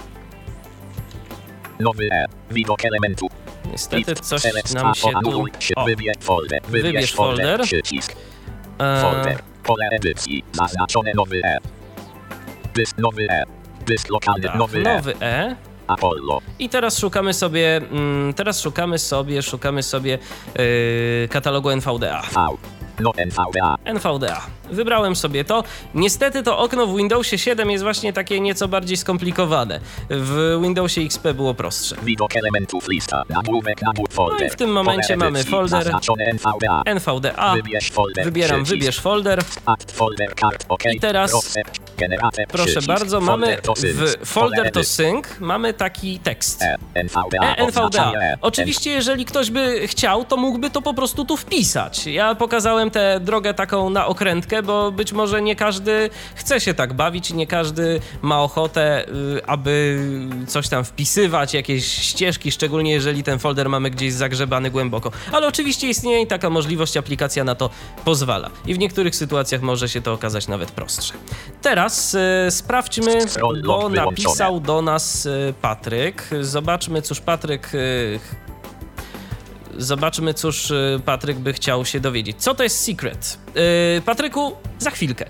nowy 1.81 2.09
e. 2.13 2.27
Widok 2.51 2.85
elementu. 2.85 3.29
Niestety 3.73 4.15
coś 4.15 4.43
nam 4.75 4.95
się 4.95 5.09
tu... 5.25 5.45
O, 5.77 5.85
wybierz 5.85 6.17
folder 6.21 6.61
Wybierz 6.69 7.15
folder. 7.15 7.61
przycisk. 7.61 8.17
E, 8.79 9.03
folder 9.03 9.39
pole 9.63 9.89
edycji 9.91 10.45
zaznaczone 10.53 11.13
nowy 11.15 11.41
e. 11.45 11.59
Dysk 12.75 12.99
nowy 12.99 13.27
e. 13.31 13.45
Dysk 13.87 14.11
lokalny 14.11 14.43
tak, 14.47 14.55
nowy 14.57 14.79
e. 14.79 14.83
nowy 14.83 15.15
E. 15.21 15.57
Apollo 15.87 16.41
I 16.59 16.69
teraz 16.69 16.99
szukamy 16.99 17.35
sobie, 17.35 17.77
mm, 17.77 18.35
teraz 18.35 18.61
szukamy 18.61 18.99
sobie, 18.99 19.43
szukamy 19.43 19.83
sobie 19.83 20.19
yy, 20.59 21.29
katalogu 21.29 21.71
NVDA. 21.71 22.23
V 22.23 22.57
no 23.01 23.13
NVDA 23.17 23.77
NVDA. 23.85 24.41
Wybrałem 24.71 25.17
sobie 25.17 25.45
to. 25.45 25.65
Niestety 25.95 26.43
to 26.43 26.59
okno 26.59 26.87
w 26.87 26.97
Windowsie 26.97 27.39
7 27.39 27.71
jest 27.71 27.85
właśnie 27.85 28.13
takie 28.13 28.41
nieco 28.41 28.69
bardziej 28.69 28.97
skomplikowane. 28.97 29.81
W 30.11 30.59
Windowsie 30.63 31.01
XP 31.01 31.33
było 31.35 31.55
prostsze. 31.55 31.97
widok 32.03 32.37
elementów 32.37 32.89
lista 32.89 33.23
nagłówek 33.29 33.83
nagłówek 33.83 34.13
folder 34.13 34.41
No 34.41 34.47
i 34.47 34.51
w 34.51 34.57
tym 34.57 34.73
momencie 34.73 35.17
mamy 35.17 35.45
folder. 35.45 35.93
NVDA 36.19 36.83
NVDA. 36.87 37.55
Wybierz 37.55 37.91
folder 37.91 38.25
Wybieram 38.25 38.65
przycisk. 38.65 38.81
wybierz 38.81 39.01
folder. 39.01 39.43
Act 39.67 39.93
folder 39.93 40.35
card 40.35 40.65
OK. 40.69 40.83
I 40.95 41.01
teraz- 41.01 41.55
generator, 41.99 42.47
Proszę 42.49 42.65
przycisk, 42.67 42.87
bardzo, 42.89 43.21
mamy 43.21 43.59
w 44.23 44.29
folder 44.29 44.73
to 44.73 44.85
sync 44.85 45.27
mamy 45.41 45.75
taki 45.75 46.19
tekst. 46.19 46.63
E, 46.63 46.77
NVDA, 46.95 47.43
E, 47.43 47.57
NVDA. 47.57 48.13
E. 48.13 48.37
Oczywiście, 48.41 48.91
jeżeli 48.91 49.25
ktoś 49.25 49.51
by 49.51 49.89
chciał, 49.89 50.25
to 50.25 50.37
mógłby 50.37 50.71
to 50.71 50.83
po 50.83 50.95
prostu 50.95 51.25
tu 51.25 51.37
wpisać. 51.37 52.07
Ja 52.07 52.35
pokazałem 52.35 52.91
tę 52.91 53.21
drogę 53.21 53.55
taką 53.55 53.91
na 53.91 54.07
okrętkę, 54.07 54.56
bo 54.63 54.93
być 54.93 55.13
może 55.13 55.43
nie 55.43 55.57
każdy 55.57 56.11
chce 56.35 56.61
się 56.61 56.75
tak 56.75 56.93
bawić, 56.93 57.33
nie 57.33 57.47
każdy 57.47 58.01
ma 58.23 58.43
ochotę, 58.43 59.09
y, 59.09 59.47
aby 59.47 59.99
coś 60.47 60.69
tam 60.69 60.85
wpisywać, 60.85 61.55
jakieś 61.55 61.85
ścieżki, 61.85 62.53
szczególnie 62.53 62.93
jeżeli 62.93 63.23
ten 63.23 63.39
folder 63.39 63.69
mamy 63.69 63.91
gdzieś 63.91 64.13
zagrzebany 64.13 64.71
głęboko. 64.71 65.11
Ale 65.33 65.47
oczywiście 65.47 65.89
istnieje 65.89 66.23
i 66.23 66.27
taka 66.27 66.51
możliwość, 66.51 66.97
aplikacja 66.97 67.45
na 67.45 67.55
to 67.55 67.71
pozwala. 68.05 68.51
I 68.67 68.75
w 68.75 68.79
niektórych 68.79 69.17
sytuacjach 69.17 69.63
może 69.63 69.89
się 69.89 70.03
to 70.03 70.13
okazać 70.13 70.49
nawet 70.49 70.71
prostsze. 70.71 71.15
Teraz 71.63 72.15
y, 72.15 72.51
sprawdźmy, 72.51 73.19
bo 73.67 73.89
napisał 73.89 74.61
do 74.61 74.83
nas 74.83 75.27
y, 75.27 75.55
Patryk. 75.63 76.29
Zobaczmy, 76.41 77.03
cóż 77.03 77.21
Patryk. 77.21 77.75
y, 77.75 78.46
Zobaczmy, 79.79 80.35
cóż 80.35 80.71
y, 80.71 81.01
Patryk 81.05 81.39
by 81.39 81.53
chciał 81.53 81.85
się 81.85 82.01
dowiedzieć. 82.01 82.37
Co 82.39 82.55
to 82.55 82.63
jest 82.63 82.85
secret? 82.85 83.39
Yy, 83.55 84.03
Patryku, 84.05 84.53
za 84.79 84.91
chwilkę. 84.91 85.27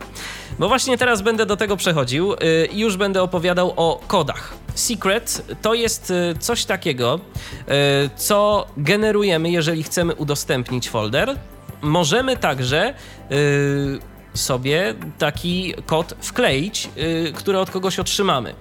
Bo 0.59 0.69
właśnie 0.69 0.99
teraz 0.99 1.23
będę 1.23 1.47
do 1.47 1.57
tego 1.57 1.77
przechodził 1.77 2.31
yy, 2.31 2.67
i 2.67 2.79
już 2.79 2.97
będę 2.97 3.23
opowiadał 3.23 3.73
o 3.77 4.01
kodach. 4.07 4.55
Secret 4.75 5.43
to 5.63 5.75
jest 5.75 6.11
y, 6.11 6.35
coś 6.39 6.65
takiego, 6.65 7.21
y, 7.61 8.11
co 8.17 8.67
generujemy, 8.77 9.51
jeżeli 9.51 9.83
chcemy 9.83 10.15
udostępnić 10.15 10.89
folder. 10.89 11.37
Możemy 11.83 12.37
także 12.37 12.95
y, 13.33 13.99
sobie 14.35 14.95
taki 15.19 15.75
kod 15.87 16.15
wkleić, 16.21 16.89
y, 16.97 17.33
który 17.33 17.59
od 17.59 17.71
kogoś 17.71 17.99
otrzymamy. 17.99 18.55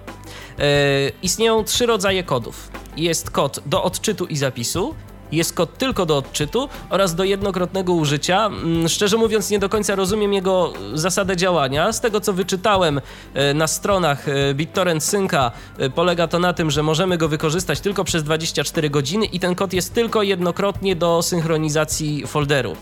Istnieją 1.22 1.64
trzy 1.64 1.86
rodzaje 1.86 2.22
kodów. 2.22 2.70
Jest 2.96 3.30
kod 3.30 3.60
do 3.66 3.82
odczytu 3.82 4.26
i 4.26 4.36
zapisu, 4.36 4.94
jest 5.32 5.52
kod 5.52 5.78
tylko 5.78 6.06
do 6.06 6.16
odczytu 6.16 6.68
oraz 6.90 7.14
do 7.14 7.24
jednokrotnego 7.24 7.92
użycia. 7.92 8.46
Mm, 8.46 8.88
Szczerze 8.88 9.16
mówiąc, 9.16 9.50
nie 9.50 9.58
do 9.58 9.68
końca 9.68 9.94
rozumiem 9.94 10.32
jego 10.32 10.72
zasadę 10.94 11.36
działania. 11.36 11.92
Z 11.92 12.00
tego 12.00 12.20
co 12.20 12.32
wyczytałem 12.32 13.00
e, 13.34 13.54
na 13.54 13.66
stronach 13.66 14.28
e, 14.28 14.54
BitTorrent 14.54 15.04
Synca, 15.04 15.52
e, 15.78 15.90
polega 15.90 16.28
to 16.28 16.38
na 16.38 16.52
tym, 16.52 16.70
że 16.70 16.82
możemy 16.82 17.18
go 17.18 17.28
wykorzystać 17.28 17.80
tylko 17.80 18.04
przez 18.04 18.24
24 18.24 18.90
godziny 18.90 19.26
i 19.26 19.40
ten 19.40 19.54
kod 19.54 19.72
jest 19.72 19.94
tylko 19.94 20.22
jednokrotnie 20.22 20.96
do 20.96 21.22
synchronizacji 21.22 22.26
folderu. 22.26 22.76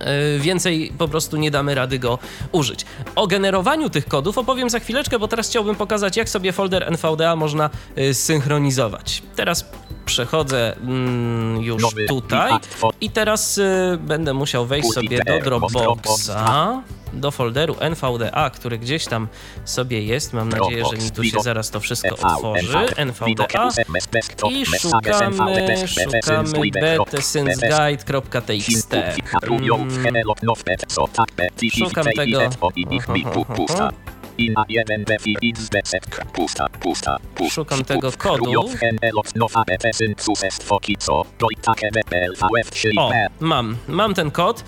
E, 0.00 0.38
Więcej 0.38 0.92
po 0.98 1.08
prostu 1.08 1.36
nie 1.36 1.50
damy 1.50 1.74
rady 1.74 1.98
go 1.98 2.18
użyć. 2.52 2.84
O 3.16 3.26
generowaniu 3.26 3.90
tych 3.90 4.06
kodów 4.06 4.38
opowiem 4.38 4.70
za 4.70 4.78
chwileczkę, 4.80 5.18
bo 5.18 5.28
teraz 5.28 5.48
chciałbym 5.48 5.76
pokazać, 5.76 6.16
jak 6.16 6.28
sobie 6.28 6.52
folder 6.52 6.92
NVDA 6.92 7.36
można 7.36 7.70
e, 7.96 8.14
synchronizować. 8.14 9.22
Teraz 9.36 9.64
przechodzę 10.04 10.76
mm, 10.76 11.62
już 11.62 11.82
tutaj 12.08 12.52
i 13.00 13.10
teraz 13.10 13.58
e, 13.58 13.98
będę 14.00 14.34
musiał 14.34 14.66
wejść 14.66 14.92
sobie 14.92 15.24
do 15.24 15.40
Dropboxa, 15.40 16.82
do 17.12 17.30
folderu 17.30 17.76
NVDA, 17.80 18.50
który 18.50 18.78
gdzieś 18.78 19.04
tam 19.04 19.28
sobie 19.64 20.02
jest. 20.02 20.32
Mam 20.32 20.48
nadzieję, 20.48 20.84
że 20.84 20.96
mi 21.04 21.10
tu 21.10 21.24
się 21.24 21.40
zaraz 21.40 21.70
to 21.70 21.80
wszystko 21.80 22.14
otworzy. 22.14 22.78
NVDA 22.96 23.70
i 24.50 24.66
szukamy, 24.66 24.78
szukamy 24.78 25.54
betesensguide.txt. 27.04 28.94
Mm, 29.42 30.08
Szukam 31.70 32.06
tego. 32.16 32.40
Ina 34.38 34.64
1 34.68 35.04
defi 35.04 35.36
xbz. 35.42 35.92
Pusta, 36.32 36.66
pusta, 36.82 37.16
pusta. 37.34 37.54
Szukam 37.54 37.84
tego 37.84 38.12
kodu. 38.12 38.44
Rujow 38.44 38.70
hen 38.80 38.98
elot 39.00 39.36
nowa 39.36 39.62
epesyn 39.66 40.14
sus 40.18 40.40
fokico. 40.62 41.24
Dojtake 41.38 41.90
wpl 41.90 42.34
vf 42.36 42.70
3 42.70 42.90
O, 42.98 43.10
mam, 43.40 43.76
mam 43.88 44.14
ten 44.14 44.30
kod. 44.30 44.64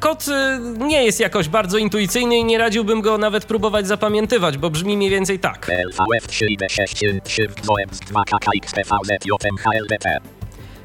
Kod 0.00 0.28
y, 0.28 0.32
nie 0.78 1.04
jest 1.04 1.20
jakoś 1.20 1.48
bardzo 1.48 1.78
intuicyjny 1.78 2.38
i 2.38 2.44
nie 2.44 2.58
radziłbym 2.58 3.00
go 3.00 3.18
nawet 3.18 3.44
próbować 3.44 3.86
zapamiętywać, 3.86 4.58
bo 4.58 4.70
brzmi 4.70 4.96
mniej 4.96 5.10
więcej 5.10 5.38
tak. 5.38 5.68
LVF 5.68 6.28
3 6.28 6.46
d 6.58 6.68
6 6.68 7.00
shift 7.28 7.64
zoebs 7.64 8.00
2 8.00 8.24
kkxpvz 8.24 9.26
jmhldt. 9.26 10.04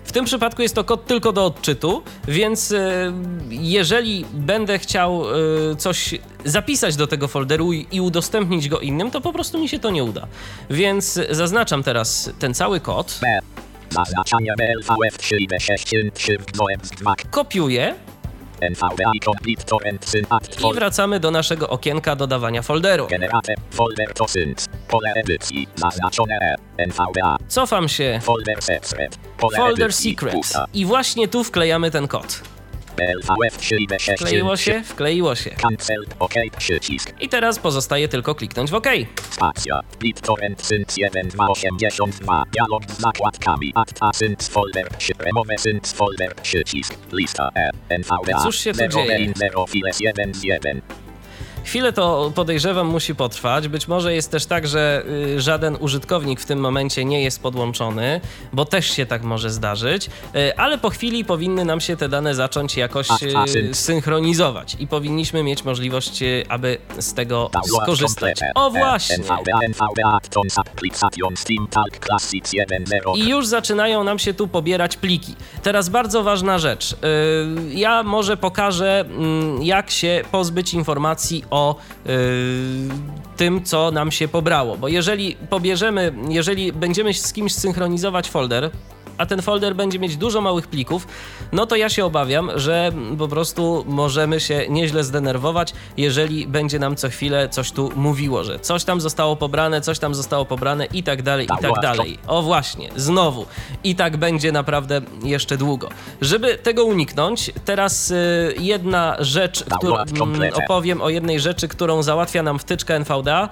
W 0.03 0.11
tym 0.11 0.25
przypadku 0.25 0.61
jest 0.61 0.75
to 0.75 0.83
kod 0.83 1.05
tylko 1.05 1.31
do 1.31 1.45
odczytu, 1.45 2.03
więc 2.27 2.71
y, 2.71 3.13
jeżeli 3.49 4.25
będę 4.33 4.79
chciał 4.79 5.23
y, 5.71 5.75
coś 5.75 6.15
zapisać 6.45 6.95
do 6.95 7.07
tego 7.07 7.27
folderu 7.27 7.73
i 7.73 8.01
udostępnić 8.01 8.69
go 8.69 8.79
innym, 8.79 9.11
to 9.11 9.21
po 9.21 9.33
prostu 9.33 9.59
mi 9.59 9.69
się 9.69 9.79
to 9.79 9.89
nie 9.89 10.03
uda. 10.03 10.27
Więc 10.69 11.19
zaznaczam 11.29 11.83
teraz 11.83 12.31
ten 12.39 12.53
cały 12.53 12.79
kod, 12.79 13.19
B. 13.21 13.39
Zaznaczanie 13.89 14.53
LVF 14.79 15.17
3 15.17 15.35
d 15.49 15.59
6 15.59 15.89
shift 16.17 16.57
zoebs 16.57 16.89
2 16.89 17.15
kopiuję 17.31 17.95
i 20.71 20.73
wracamy 20.75 21.19
do 21.19 21.31
naszego 21.31 21.69
okienka 21.69 22.15
dodawania 22.15 22.61
folderu. 22.61 23.07
Generate 23.07 23.55
folder 23.71 24.13
to 24.13 24.27
synt. 24.27 24.69
Pole 24.87 25.13
edycji. 25.13 25.67
Zaznaczone 25.75 26.35
E. 26.35 26.55
NVDA. 26.77 27.37
Cofam 27.47 27.89
się, 27.89 28.19
Folder 28.23 28.61
secret. 28.61 29.19
Folder 29.55 29.93
secret 29.93 30.35
i 30.73 30.85
właśnie 30.85 31.27
tu 31.27 31.43
wklejamy 31.43 31.91
ten 31.91 32.07
kod. 32.07 32.41
LVF 32.97 33.57
3 33.57 33.75
d 33.89 33.99
6 33.99 34.21
Wkleiło 34.21 34.57
się, 34.57 34.81
wkleiło 34.85 35.35
się. 35.35 35.49
Cancel. 35.49 36.05
OK. 36.19 36.33
Przycisk. 36.57 37.13
I 37.21 37.29
teraz 37.29 37.59
pozostaje 37.59 38.07
tylko 38.07 38.35
kliknąć 38.35 38.71
w 38.71 38.73
OK. 38.73 38.87
Spacja. 39.31 39.79
BitTorrent 39.99 40.65
Sync 40.65 40.87
1282. 40.95 42.43
Dialog 42.51 42.83
z 42.91 43.01
zakładkami. 43.01 43.73
Sync 44.13 44.47
folder. 44.47 44.87
Sync 45.57 45.93
folder. 45.93 46.35
Przycisk. 46.35 46.95
Lista 47.11 47.49
E. 47.55 47.69
NVDA. 47.89 48.43
Cóż 48.43 48.59
się 48.59 48.73
tu 48.73 48.87
dzieje? 48.87 49.07
main 49.07 49.33
Zero 49.35 49.67
files 49.67 49.99
1 49.99 50.33
z 50.33 50.43
1. 50.43 50.81
Chwilę 51.63 51.93
to 51.93 52.31
podejrzewam 52.35 52.87
musi 52.87 53.15
potrwać. 53.15 53.67
Być 53.67 53.87
może 53.87 54.13
jest 54.13 54.31
też 54.31 54.45
tak, 54.45 54.67
że 54.67 55.03
y, 55.35 55.41
żaden 55.41 55.77
użytkownik 55.79 56.39
w 56.39 56.45
tym 56.45 56.59
momencie 56.59 57.05
nie 57.05 57.23
jest 57.23 57.41
podłączony, 57.41 58.21
bo 58.53 58.65
też 58.65 58.91
się 58.91 59.05
tak 59.05 59.23
może 59.23 59.49
zdarzyć, 59.49 60.09
y, 60.35 60.57
ale 60.57 60.77
po 60.77 60.89
chwili 60.89 61.25
powinny 61.25 61.65
nam 61.65 61.81
się 61.81 61.97
te 61.97 62.09
dane 62.09 62.35
zacząć 62.35 62.77
jakoś 62.77 63.07
y, 63.55 63.73
synchronizować 63.73 64.77
i 64.79 64.87
powinniśmy 64.87 65.43
mieć 65.43 65.63
możliwość, 65.63 66.19
aby 66.49 66.77
z 66.99 67.13
tego 67.13 67.49
skorzystać. 67.83 68.39
O 68.55 68.69
właśnie! 68.69 69.15
NVDA. 69.15 69.59
NVDA 69.65 70.13
Actons 70.15 70.57
Application 70.57 71.37
Steam 71.37 71.67
Talk 71.67 72.05
Classics 72.05 72.53
1.0. 72.53 73.17
I 73.17 73.29
już 73.29 73.47
zaczynają 73.47 74.03
nam 74.03 74.19
się 74.19 74.33
tu 74.33 74.47
pobierać 74.47 74.97
pliki. 74.97 75.35
Teraz 75.63 75.89
bardzo 75.89 76.23
ważna 76.23 76.59
rzecz. 76.59 76.95
Ja 77.73 78.03
może 78.03 78.37
pokażę, 78.37 78.99
mm, 78.99 79.63
jak 79.63 79.91
się 79.91 80.23
pozbyć 80.31 80.73
informacji 80.73 81.43
o 81.51 81.75
yy, 82.05 82.13
tym, 83.37 83.63
co 83.63 83.91
nam 83.91 84.11
się 84.11 84.27
pobrało. 84.27 84.77
Bo 84.77 84.87
jeżeli 84.87 85.35
pobierzemy, 85.49 86.13
jeżeli 86.29 86.73
będziemy 86.73 87.13
z 87.13 87.33
kimś 87.33 87.53
synchronizować 87.53 88.29
folder, 88.29 88.71
a 89.21 89.25
ten 89.25 89.41
folder 89.41 89.75
będzie 89.75 89.99
mieć 89.99 90.17
dużo 90.17 90.41
małych 90.41 90.67
plików, 90.67 91.07
no 91.51 91.65
to 91.65 91.75
ja 91.75 91.89
się 91.89 92.05
obawiam, 92.05 92.51
że 92.55 92.91
po 93.17 93.27
prostu 93.27 93.83
możemy 93.87 94.39
się 94.39 94.65
nieźle 94.69 95.03
zdenerwować, 95.03 95.73
jeżeli 95.97 96.47
będzie 96.47 96.79
nam 96.79 96.95
co 96.95 97.09
chwilę 97.09 97.49
coś 97.49 97.71
tu 97.71 97.91
mówiło, 97.95 98.43
że 98.43 98.59
coś 98.59 98.83
tam 98.83 99.01
zostało 99.01 99.35
pobrane, 99.35 99.81
coś 99.81 99.99
tam 99.99 100.15
zostało 100.15 100.45
pobrane 100.45 100.85
i 100.85 101.03
tak 101.03 101.21
dalej, 101.21 101.45
i 101.45 101.61
tak 101.61 101.81
dalej. 101.81 102.17
O 102.27 102.41
właśnie, 102.41 102.89
znowu. 102.95 103.45
I 103.83 103.95
tak 103.95 104.17
będzie 104.17 104.51
naprawdę 104.51 105.01
jeszcze 105.23 105.57
długo. 105.57 105.89
Żeby 106.21 106.57
tego 106.57 106.85
uniknąć, 106.85 107.51
teraz 107.65 108.11
y, 108.11 108.15
jedna 108.59 109.15
rzecz, 109.19 109.63
Download 109.63 110.17
complete. 110.17 110.55
mm, 110.55 110.63
opowiem 110.65 111.01
o 111.01 111.09
jednej 111.09 111.39
rzeczy, 111.39 111.67
którą 111.67 112.03
załatwia 112.03 112.43
nam 112.43 112.59
wtyczka 112.59 112.93
NVDA 112.93 113.49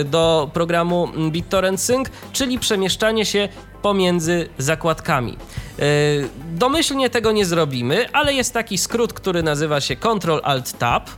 y, 0.00 0.04
do 0.04 0.50
programu 0.52 1.08
BitTorrent 1.30 1.80
Sync, 1.80 2.08
czyli 2.32 2.58
przemieszczanie 2.58 3.26
się 3.26 3.48
pomiędzy 3.82 4.48
zakładkami. 4.58 5.36
Y, 5.78 6.28
Domyślnie 6.52 7.10
tego 7.10 7.32
nie 7.32 7.44
zrobimy, 7.46 8.12
ale 8.12 8.34
jest 8.34 8.54
taki 8.54 8.78
skrót, 8.78 9.12
który 9.12 9.42
nazywa 9.42 9.80
się 9.80 9.96
Ctrl 9.96 10.40
Alt 10.42 10.78
Tab. 10.78 11.10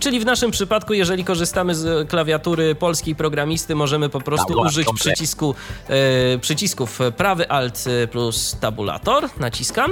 Czyli 0.00 0.20
w 0.20 0.24
naszym 0.24 0.50
przypadku, 0.50 0.94
jeżeli 0.94 1.24
korzystamy 1.24 1.74
z 1.74 2.08
klawiatury 2.08 2.74
polskiej 2.74 3.14
programisty, 3.14 3.74
możemy 3.74 4.08
po 4.08 4.20
prostu 4.20 4.60
użyć 4.60 4.88
przycisku, 4.94 5.54
y, 6.34 6.38
przycisków 6.38 6.98
prawy 7.16 7.50
Alt 7.50 7.84
plus 8.12 8.56
tabulator. 8.60 9.28
Naciskam 9.38 9.90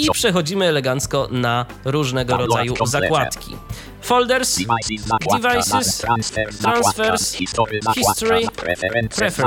i 0.00 0.10
przechodzimy 0.12 0.66
elegancko 0.66 1.28
na 1.30 1.66
różnego 1.84 2.36
rodzaju 2.36 2.74
zakładki. 2.86 3.56
Folders, 4.02 4.58
Devices, 4.58 5.98
transfers, 5.98 7.32
history, 7.94 8.46
preferences, 8.56 9.44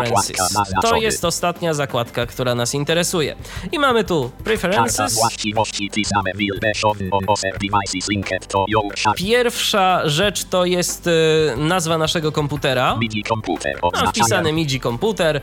To 0.82 0.96
jest 0.96 1.26
ostatnia 1.26 1.74
zakładka, 1.74 2.26
która 2.26 2.56
nas 2.56 2.74
interesuje. 2.74 3.36
I 3.72 3.80
mamy 3.80 4.04
tu 4.04 4.32
Preferences. 4.44 5.20
Pierwsza 9.16 10.10
rzecz 10.10 10.44
to 10.44 10.66
jest 10.66 11.08
e, 11.08 11.12
nazwa 11.58 11.98
naszego 11.98 12.32
komputera. 12.32 13.00
Oznaczanie 13.82 14.12
wpisany 14.12 14.54
MIDI 14.54 14.80
komputer, 14.80 15.38
e, 15.38 15.42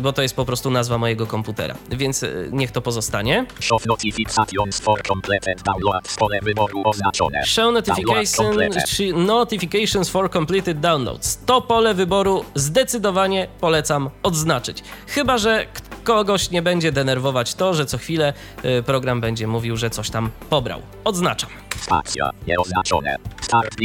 bo 0.00 0.12
to 0.12 0.22
jest 0.22 0.36
po 0.36 0.44
prostu 0.44 0.70
nazwa 0.70 0.98
mojego 0.98 1.26
komputera, 1.26 1.74
więc 1.90 2.22
e, 2.22 2.32
niech 2.50 2.70
to 2.70 2.82
pozostanie. 2.82 3.46
Show 3.60 3.86
notifications 3.86 4.80
for 4.80 5.02
completed 5.02 5.62
downloads 5.62 6.16
pole 6.16 6.38
wyboru 6.42 6.82
oznaczone. 6.84 7.46
Show 7.46 7.72
notifications, 7.74 8.11
complete. 8.36 8.82
czy 8.88 9.12
notifications 9.12 10.08
for 10.08 10.30
completed 10.30 10.80
downloads. 10.80 11.38
To 11.46 11.60
pole 11.60 11.94
wyboru 11.94 12.44
zdecydowanie 12.54 13.48
polecam 13.60 14.10
odznaczyć. 14.22 14.82
Chyba, 15.06 15.38
że 15.38 15.66
kogoś 16.04 16.50
nie 16.50 16.62
będzie 16.62 16.92
denerwować 16.92 17.54
to, 17.54 17.74
że 17.74 17.86
co 17.86 17.98
chwilę 17.98 18.32
y, 18.64 18.82
program 18.82 19.20
będzie 19.20 19.46
mówił, 19.46 19.76
że 19.76 19.90
coś 19.90 20.10
tam 20.10 20.30
pobrał. 20.50 20.80
Odznaczam. 21.04 21.50
Spacja, 21.82 22.30
nieoznaczone. 22.46 23.16
Start 23.40 23.76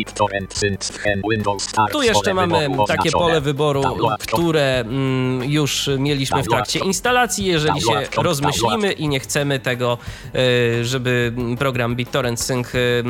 sync 0.54 0.92
hen 0.98 1.22
Windows 1.32 1.64
Start 1.64 1.92
Tu 1.92 2.02
jeszcze 2.02 2.34
mamy 2.34 2.70
takie 2.88 3.12
pole 3.12 3.42
wyboru, 3.42 3.84
które 4.20 4.80
mm, 4.80 5.44
już 5.44 5.90
mieliśmy 5.98 6.44
w 6.44 6.48
trakcie 6.48 6.80
instalacji. 6.80 7.46
Jeżeli 7.46 7.82
się 7.82 8.22
rozmyślimy 8.22 8.92
i 8.92 9.08
nie 9.08 9.20
chcemy 9.20 9.60
tego, 9.60 9.98
y, 10.36 10.86
żeby 10.86 11.34
program 11.60 11.96
BitTorrent 11.96 12.42
Sync 12.42 12.76
y, 12.76 13.04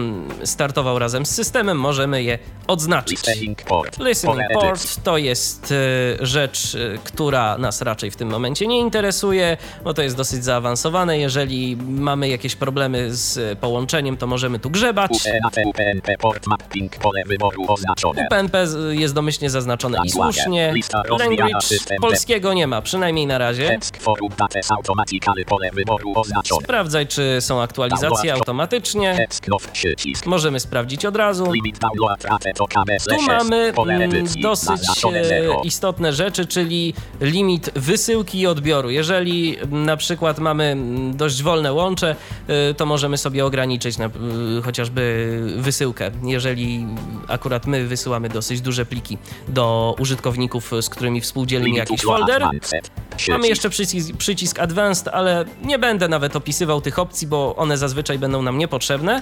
startował 0.44 1.00
razem 1.00 1.26
z 1.26 1.30
systemem, 1.30 1.80
możemy 1.80 2.24
je 2.24 2.40
odznaczyć. 2.68 3.28
Listening 3.28 3.62
port. 3.62 4.00
Listening 4.00 4.42
port 4.54 5.04
to 5.04 5.18
jest 5.18 5.72
e, 6.22 6.26
rzecz, 6.26 6.78
która 7.04 7.58
nas 7.58 7.82
raczej 7.82 8.12
w 8.12 8.16
tym 8.16 8.30
momencie 8.30 8.68
nie 8.68 8.80
interesuje, 8.80 9.58
bo 9.84 9.94
to 9.94 10.02
jest 10.02 10.16
dosyć 10.16 10.44
zaawansowane. 10.44 11.20
Jeżeli 11.20 11.78
mamy 11.78 12.30
jakieś 12.30 12.56
problemy 12.56 13.16
z 13.16 13.60
połączeniem, 13.60 14.18
to 14.18 14.28
możemy 14.28 14.60
tu 14.60 14.70
grzebać. 14.78 15.12
UPNP, 15.66 16.18
port 16.18 16.48
mapping 16.48 16.96
pole 16.96 17.24
wyboru 17.26 17.66
oznaczone. 17.68 18.28
UPnP 18.28 18.58
jest 18.90 19.14
domyślnie 19.14 19.50
zaznaczone 19.50 19.98
i 20.04 20.10
słusznie. 20.10 20.74
Language 21.20 21.78
polskiego 22.02 22.54
nie 22.54 22.68
ma, 22.68 22.82
przynajmniej 22.82 23.28
na 23.28 23.38
razie. 23.38 23.80
Sprawdzaj, 26.64 27.08
czy 27.08 27.38
są 27.40 27.62
aktualizacje 27.62 28.34
automatycznie. 28.34 29.28
Możemy 30.26 30.60
sprawdzić 30.60 31.06
od 31.06 31.16
razu. 31.16 31.52
Tu 33.06 33.26
mamy 33.26 33.74
mm, 34.04 34.26
dosyć 34.42 34.82
e, 35.14 35.62
istotne 35.64 36.14
rzeczy, 36.14 36.46
czyli 36.46 36.94
limit 37.22 37.70
wysyłki 37.76 38.40
i 38.40 38.48
odbioru. 38.48 38.90
Jeżeli 38.90 39.58
mm, 39.60 39.86
na 39.86 39.98
przykład 39.98 40.40
mamy 40.40 40.64
mm, 40.64 41.18
dość 41.18 41.44
wolne 41.44 41.74
łącze, 41.74 42.16
y, 42.72 42.74
to 42.74 42.86
możemy 42.86 43.18
sobie 43.18 43.46
ograniczyć 43.46 43.98
na, 43.98 44.06
y, 44.06 44.10
chociażby 44.68 45.42
wysyłkę. 45.58 46.12
Jeżeli 46.24 46.86
akurat 47.28 47.68
my 47.68 47.88
wysyłamy 47.88 48.30
dosyć 48.30 48.62
duże 48.62 48.86
pliki 48.86 49.18
do 49.48 49.96
użytkowników, 50.00 50.72
z 50.82 50.90
którymi 50.90 51.22
współdzielimy 51.22 51.78
jakiś 51.78 52.02
folder. 52.02 52.44
Mamy 53.30 53.48
jeszcze 53.48 53.70
przycisk, 53.70 54.18
przycisk 54.18 54.60
Advanced, 54.60 55.08
ale 55.08 55.46
nie 55.64 55.80
będę 55.80 56.08
nawet 56.08 56.36
opisywał 56.36 56.82
tych 56.82 57.00
opcji, 57.00 57.28
bo 57.28 57.56
one 57.56 57.78
zazwyczaj 57.78 58.20
będą 58.20 58.42
nam 58.42 58.58
niepotrzebne. 58.58 59.22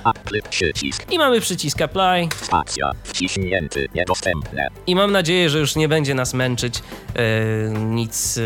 I 1.12 1.17
mamy 1.17 1.41
przycisk 1.41 1.81
Apply 1.81 2.27
Spacja. 2.41 2.91
Wciśnięty. 3.03 3.88
Niedostępne. 3.95 4.67
i 4.88 4.95
mam 4.95 5.12
nadzieję, 5.12 5.49
że 5.49 5.60
już 5.60 5.75
nie 5.75 5.88
będzie 5.88 6.13
nas 6.13 6.34
męczyć 6.34 6.79
e, 7.15 7.21
nic, 7.79 8.38
e, 8.38 8.41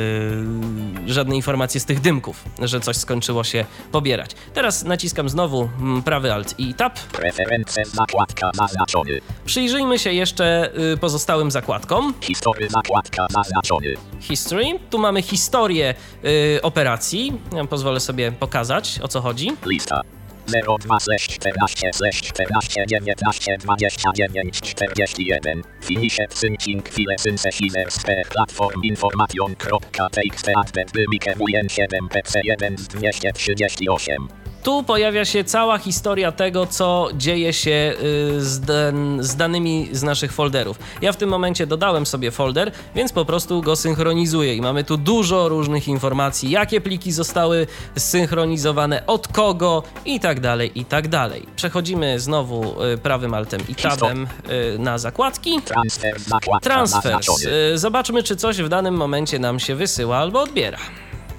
żadne 1.12 1.36
informacje 1.36 1.82
z 1.82 1.86
tych 1.86 2.02
dymków, 2.02 2.44
że 2.62 2.80
coś 2.80 2.98
skończyło 2.98 3.44
się 3.44 3.66
pobierać. 3.92 4.32
Teraz 4.54 4.84
naciskam 4.84 5.30
znowu 5.30 5.70
mm, 5.80 6.04
prawy 6.04 6.34
Alt 6.34 6.60
i 6.60 6.74
Tab. 6.74 7.00
Preferencje 7.00 7.86
zakładka 7.86 8.52
zaznaczony. 8.54 9.20
Przyjrzyjmy 9.46 10.00
się 10.00 10.14
jeszcze 10.14 10.72
y, 10.94 10.98
pozostałym 10.98 11.52
zakładkom. 11.52 12.14
Historia 12.22 12.70
zakładka 12.70 13.28
zaznaczony. 13.30 13.94
History. 14.20 14.80
Tu 14.90 15.00
mamy 15.00 15.22
historię 15.40 15.94
y, 16.26 16.62
operacji. 16.62 17.42
Ja 17.56 17.66
pozwolę 17.66 18.00
sobie 18.00 18.32
pokazać, 18.32 19.00
o 19.04 19.08
co 19.08 19.22
chodzi. 19.22 19.52
Lista. 19.66 20.02
02 20.48 21.00
slash 21.00 21.28
14 21.28 21.94
slash 21.94 22.22
14 22.22 22.86
19 22.88 23.58
29 23.58 24.62
41 24.62 25.64
Finisze 25.82 26.26
syncing 26.30 26.90
file 26.90 27.18
synthesizer 27.18 27.92
spare 27.92 28.24
platform 28.30 28.84
information.txt 28.84 30.50
advent 30.56 30.92
bymikę 30.92 31.34
7 31.68 32.10
pc 32.10 32.42
1 32.44 32.78
z 32.78 32.88
238 32.88 34.49
Tu 34.70 34.84
pojawia 34.84 35.26
się 35.26 35.44
cała 35.44 35.78
historia 35.78 36.32
tego, 36.32 36.66
co 36.66 37.08
dzieje 37.14 37.54
się 37.54 37.94
y, 38.04 38.42
z, 38.46 38.60
dan- 38.60 39.24
z 39.24 39.36
danymi 39.36 39.90
z 39.92 40.04
naszych 40.04 40.32
folderów. 40.34 40.80
Ja 41.02 41.12
w 41.12 41.18
tym 41.18 41.30
momencie 41.30 41.68
dodałem 41.68 42.06
sobie 42.06 42.32
folder, 42.32 42.72
więc 42.96 43.14
po 43.14 43.26
prostu 43.26 43.62
go 43.62 43.76
synchronizuję 43.76 44.56
i 44.56 44.62
mamy 44.62 44.84
tu 44.84 44.98
dużo 44.98 45.50
różnych 45.50 45.88
informacji, 45.88 46.50
jakie 46.50 46.82
pliki 46.82 47.12
zostały 47.12 47.68
zsynchronizowane, 47.96 49.06
od 49.08 49.28
kogo 49.28 49.84
i 50.06 50.20
tak 50.20 50.40
dalej, 50.40 50.72
i 50.76 50.86
tak 50.86 51.08
dalej. 51.08 51.46
Przechodzimy 51.56 52.20
znowu 52.20 52.84
y, 52.84 52.98
prawym 52.98 53.34
altem 53.34 53.62
i 53.70 53.76
tabem 53.76 54.28
y, 54.76 54.80
na 54.80 54.98
zakładki. 54.98 55.62
Transfer 55.66 56.16
Transfers. 56.62 57.28
Zobaczmy, 57.76 58.24
czy 58.24 58.36
coś 58.36 58.62
w 58.62 58.70
danym 58.70 58.96
momencie 58.96 59.40
nam 59.40 59.60
się 59.60 59.76
wysyła 59.76 60.18
albo 60.18 60.42
odbiera. 60.42 60.78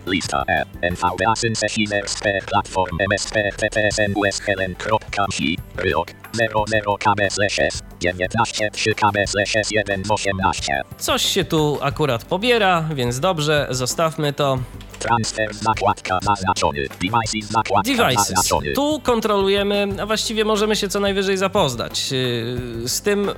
Lista 0.06 0.44
E 0.48 0.64
NVDA 0.90 1.36
synthesizer 1.36 2.08
spare 2.08 2.38
platform 2.46 2.96
MSP 3.12 3.34
TPSN 3.56 4.12
US 4.16 4.40
Helen.si 4.40 5.56
Rok 5.76 6.08
00 6.32 6.96
KB 6.98 7.30
slash 7.30 7.58
S 7.58 7.82
19 8.00 8.70
3 8.70 8.94
KB 8.94 9.16
slash 9.26 9.56
S 9.56 9.70
1 9.70 10.02
18 10.08 10.82
Coś 10.98 11.22
się 11.22 11.44
tu 11.44 11.78
akurat 11.82 12.24
pobiera, 12.24 12.82
więc 12.94 13.20
dobrze, 13.20 13.66
zostawmy 13.70 14.32
to. 14.32 14.58
Transfer 14.98 15.54
zakładka 15.54 16.18
zaznaczony. 16.22 16.86
Devices 16.88 17.50
zakładka 17.50 17.92
Devices. 17.92 18.26
zaznaczony. 18.28 18.72
Tu 18.72 19.00
kontrolujemy, 19.02 19.88
a 20.02 20.06
właściwie 20.06 20.44
możemy 20.44 20.76
się 20.76 20.88
co 20.88 21.00
najwyżej 21.00 21.36
zapoznać 21.36 22.12
yy, 22.12 22.88
z 22.88 23.00
tym, 23.02 23.30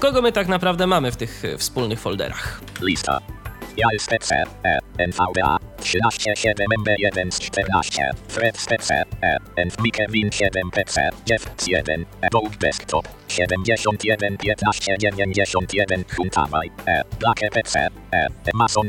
kogo 0.00 0.22
my 0.22 0.32
tak 0.32 0.48
naprawdę 0.48 0.86
mamy 0.86 1.12
w 1.12 1.16
tych 1.16 1.42
yy, 1.44 1.58
wspólnych 1.58 2.00
folderach. 2.00 2.60
Lista. 2.82 3.20
JSPC, 3.76 4.34
E, 4.64 4.78
NVDA, 4.98 5.56
13 5.88 6.36
7 6.36 6.66
MB1 6.84 7.30
z 7.30 7.40
14, 7.40 8.10
Fred 8.28 8.58
SPC, 8.58 8.90
E, 8.90 9.36
NVMe 9.56 10.06
Win 10.08 10.30
7 10.32 10.70
PC, 10.70 11.10
Jeff 11.30 11.46
1, 11.66 12.04
Adobe 12.22 12.56
Desktop, 12.60 13.08
71 13.28 14.36
15 14.36 14.96
91 14.98 16.04
Huntawaj, 16.16 16.70
E, 16.86 17.02
Black 17.20 17.40
PC, 17.54 17.88
E, 18.12 18.28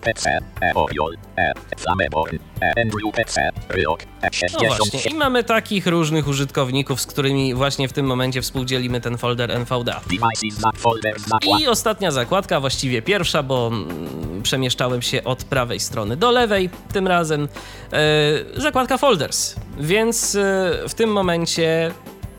PC, 0.02 0.40
E, 0.62 0.74
Oriol, 0.74 1.18
E, 1.38 1.54
Flameborn, 1.78 2.38
E, 2.62 2.82
Andrew 2.82 3.14
PC, 3.16 3.50
Ryok, 3.70 4.02
E, 4.02 4.06
No 4.22 4.30
67 4.32 4.90
właśnie, 4.92 5.12
i 5.12 5.16
mamy 5.16 5.44
takich 5.44 5.88
różnych 5.88 6.28
użytkowników, 6.28 7.02
z 7.02 7.06
którymi 7.06 7.54
właśnie 7.54 7.88
w 7.88 7.94
tym 7.94 8.06
momencie 8.06 8.42
współdzielimy 8.42 9.02
ten 9.02 9.18
folder 9.18 9.52
NVDA. 9.52 10.02
I 11.60 11.68
ostatnia 11.68 12.12
zakładka, 12.12 12.60
właściwie 12.60 13.02
pierwsza, 13.02 13.44
bo 13.44 13.68
mm, 13.68 14.42
przemieszczałem 14.44 15.02
się 15.02 15.24
od 15.24 15.44
prawej 15.44 15.80
strony 15.80 16.18
do 16.18 16.32
lewej 16.32 16.70
tym 16.93 17.08
razem. 17.08 17.47
E, 17.93 18.62
zakładka 18.62 18.97
Folders, 18.97 19.56
więc 19.80 20.36
e, 20.36 20.71
w 20.89 20.93
tym 20.93 21.10
momencie 21.10 21.91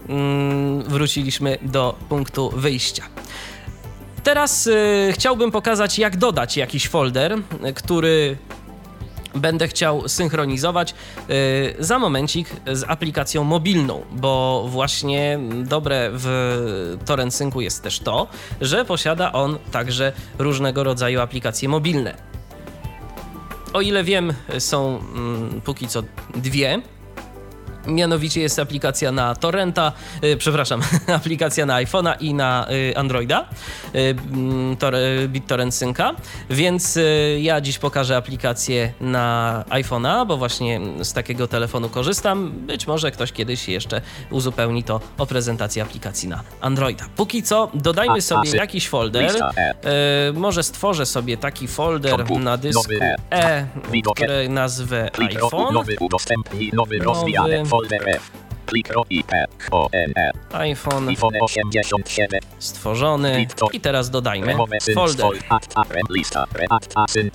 mm, 0.09 0.83
wróciliśmy 0.83 1.59
do 1.63 1.97
punktu 2.09 2.51
wyjścia. 2.57 3.05
Teraz 4.23 4.67
e, 4.67 5.13
chciałbym 5.13 5.51
pokazać, 5.51 5.99
jak 5.99 6.17
dodać 6.17 6.57
jakiś 6.57 6.89
folder, 6.89 7.39
który 7.75 8.37
będę 9.35 9.69
chciał 9.69 10.09
synchronizować 10.09 10.95
y, 11.31 11.75
za 11.79 11.99
momencik 11.99 12.49
z 12.73 12.85
aplikacją 12.89 13.45
mobilną, 13.45 14.03
bo 14.13 14.65
właśnie 14.69 15.39
dobre 15.65 16.11
w 16.13 16.97
Torrent 17.07 17.35
Syncu 17.35 17.61
jest 17.61 17.83
też 17.83 18.01
to, 18.01 18.27
że 18.61 18.85
posiada 18.85 19.33
on 19.33 19.59
także 19.73 20.13
różnego 20.39 20.85
rodzaju 20.85 21.21
aplikacje 21.21 21.69
mobilne. 21.69 22.30
O 23.73 23.81
ile 23.81 24.05
wiem, 24.05 24.33
są 24.59 24.99
mm, 25.15 25.61
póki 25.61 25.89
co 25.89 26.03
dwie. 26.37 26.83
Mianowicie 27.87 28.41
jest 28.41 28.59
aplikacja 28.59 29.13
na 29.13 29.35
Torrenta, 29.35 29.93
y, 30.25 30.37
przepraszam, 30.37 30.81
aplikacja 31.17 31.67
na 31.67 31.75
iPhone'a 31.75 32.15
i 32.21 32.35
na 32.35 32.67
y, 32.71 32.97
Androida, 32.97 33.49
y, 33.95 33.99
mm, 34.33 34.77
tor, 34.77 34.95
y, 34.95 35.29
BitTorrent 35.29 35.75
Synca, 35.75 36.15
więc 36.51 36.99
ja 37.39 37.61
dziś 37.61 37.79
pokażę 37.79 38.17
aplikację 38.17 38.93
na 39.01 39.65
iPhone'a, 39.71 40.27
bo 40.27 40.37
właśnie 40.37 40.81
z 41.03 41.13
takiego 41.13 41.49
telefonu 41.49 41.89
korzystam. 41.89 42.51
Być 42.51 42.87
może 42.87 43.11
ktoś 43.11 43.33
kiedyś 43.33 43.69
jeszcze 43.69 44.01
uzupełni 44.31 44.85
to 44.85 45.01
o 45.19 45.27
prezentację 45.27 45.83
aplikacji 45.83 46.29
na 46.29 46.43
Androida. 46.61 47.05
Póki 47.17 47.43
co 47.43 47.71
dodajmy 47.75 48.23
sobie 48.23 48.51
jakiś 48.51 48.89
folder. 48.89 49.35
Może 50.35 50.63
stworzę 50.63 51.07
sobie 51.07 51.37
taki 51.37 51.69
folder 51.69 52.31
na 52.31 52.57
dysku 52.57 52.83
E. 53.31 53.67
Który 54.15 54.49
nazwę 54.49 55.11
iPhone. 55.19 55.75
nowy 55.75 55.97
N 59.93 60.13
E 60.17 60.33
iPhone 60.73 61.13
iPhone 61.13 61.39
87 61.41 62.41
stworzony. 62.59 63.47
I 63.73 63.81
teraz 63.81 64.11
dodajmy 64.11 64.55
folder. 64.95 65.27
fol- 65.27 65.37
Act 66.71 66.93
Async 66.97 67.35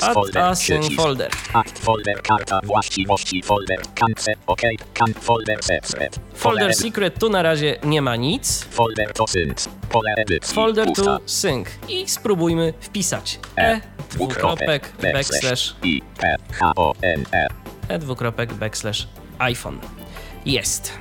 folder. 0.95 1.29
Act 1.53 1.79
folder 1.79 2.21
karta 2.21 2.59
właściwości 2.63 3.41
folder 3.43 3.79
Kance 3.95 4.33
OK 4.47 4.61
Kan 4.93 5.13
folder 5.13 5.63
secret 5.63 6.19
Folder 6.33 6.73
secret 6.75 7.19
tu 7.19 7.29
na 7.29 7.41
razie 7.41 7.75
nie 7.83 8.01
ma 8.01 8.15
nic. 8.15 8.63
Folder 8.69 9.13
to 9.13 9.27
sync 9.27 9.69
Pole 9.89 10.13
edycji 10.17 10.55
Folder 10.55 10.87
to 10.93 11.19
sync. 11.25 11.67
I 11.89 12.09
spróbujmy 12.09 12.73
wpisać 12.81 13.39
e 13.57 13.79
dwukropek 14.11 14.91
backslash 15.13 15.75
I 15.83 16.01
P 16.17 16.37
H 16.61 16.71
O 16.75 16.93
N 17.01 17.25
E 17.33 17.47
e 17.89 17.99
dwukropek 17.99 18.53
backslash 18.53 19.07
iPhone. 19.51 19.77
Jest. 20.45 20.91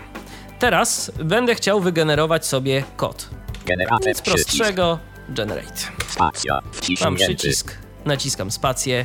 Teraz 0.59 1.13
będę 1.25 1.55
chciał 1.55 1.81
wygenerować 1.81 2.47
sobie 2.47 2.85
kod. 2.97 3.29
Generator 3.67 4.07
Nic 4.09 4.23
prostszego. 4.23 4.99
Generate. 5.29 5.81
Spacja 6.09 6.61
Mam 7.01 7.17
przycisk, 7.17 7.79
naciskam 8.05 8.51
spację 8.51 9.05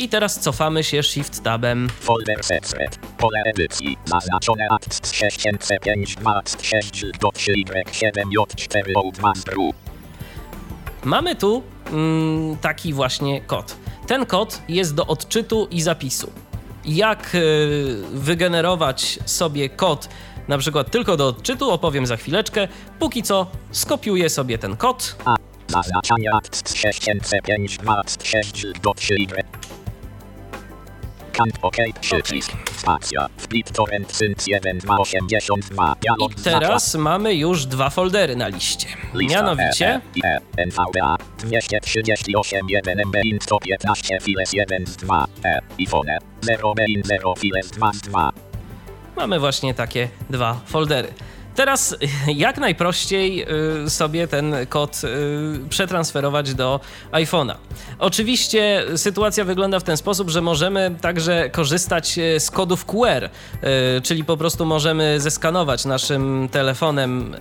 i 0.00 0.08
teraz 0.08 0.40
cofamy 0.40 0.84
się 0.84 1.02
Shift 1.02 1.42
Tabem. 1.42 1.88
Folder 2.00 2.44
secret. 2.44 2.98
Pole 3.18 3.42
edycji. 3.44 3.98
Zaznaczone 4.04 4.68
6005 5.12 6.16
6 6.62 7.04
do 7.20 7.28
3Y7J4 7.28 8.92
O2 8.94 9.36
z 9.36 9.44
dru. 9.44 9.74
Mamy 11.04 11.36
tu 11.36 11.62
mm, 11.92 12.56
taki 12.56 12.92
właśnie 12.92 13.40
kod. 13.40 13.76
Ten 14.06 14.26
kod 14.26 14.62
jest 14.68 14.94
do 14.94 15.06
odczytu 15.06 15.68
i 15.70 15.82
zapisu. 15.82 16.32
Jak 16.84 17.34
y, 17.34 18.02
wygenerować 18.12 19.18
sobie 19.26 19.68
kod, 19.68 20.08
na 20.48 20.58
przykład 20.58 20.90
tylko 20.90 21.16
do 21.16 21.26
odczytu, 21.26 21.70
opowiem 21.70 22.06
za 22.06 22.16
chwileczkę. 22.16 22.68
Póki 22.98 23.22
co 23.22 23.46
skopiuję 23.70 24.30
sobie 24.30 24.58
ten 24.58 24.76
kod. 24.76 25.16
A. 25.24 25.36
Zaznaczanie 25.68 26.34
akt 26.34 26.76
6005 26.78 27.78
6 28.22 28.66
do 28.82 28.90
3Y. 28.90 29.61
OK 31.62 31.76
przycisk. 32.00 32.52
Spacja. 32.76 33.28
Split 33.36 33.72
torrent 33.72 34.12
sync 34.16 34.46
1 34.46 34.78
282. 34.78 35.92
I 35.92 36.00
Dialog 36.00 36.34
teraz 36.34 36.94
mamy 36.94 37.34
już 37.34 37.66
dwa 37.66 37.90
foldery 37.90 38.36
na 38.36 38.48
liście. 38.48 38.86
Lista 39.14 39.36
Mianowicie 39.38 40.00
E, 40.24 40.28
E, 40.28 40.40
NVDA 40.56 41.16
238 41.38 42.66
1 42.68 42.98
MB 43.06 43.16
in 43.24 43.38
115 43.40 44.20
files 44.20 44.52
1 44.52 44.86
z 44.86 44.96
2 44.96 45.26
E 45.44 45.60
iPhone 45.80 46.18
0 46.40 46.74
B 46.74 46.84
in 46.88 47.02
0 47.04 47.34
files 47.34 47.70
2 47.70 47.92
z 47.92 48.00
2 48.00 48.32
mamy 49.16 49.40
właśnie 49.40 49.74
takie 49.74 50.08
dwa 50.30 50.60
foldery. 50.66 51.08
Teraz 51.54 51.96
jak 52.46 52.58
najprościej 52.58 53.46
y, 53.86 53.90
sobie 53.90 54.28
ten 54.28 54.54
kod 54.68 55.00
y, 55.04 55.68
przetransferować 55.68 56.54
do 56.54 56.80
iPhone'a. 57.12 57.54
Oczywiście 57.98 58.84
sytuacja 58.96 59.44
wygląda 59.44 59.80
w 59.80 59.82
ten 59.82 59.96
sposób, 59.96 60.30
że 60.30 60.40
możemy 60.40 60.96
także 61.00 61.50
korzystać 61.50 62.18
y, 62.18 62.40
z 62.40 62.50
kodów 62.50 62.84
QR, 62.84 63.28
czyli 64.02 64.24
po 64.24 64.36
prostu 64.36 64.66
możemy 64.66 65.20
zeskanować 65.20 65.84
naszym 65.84 66.48
telefonem 66.52 67.36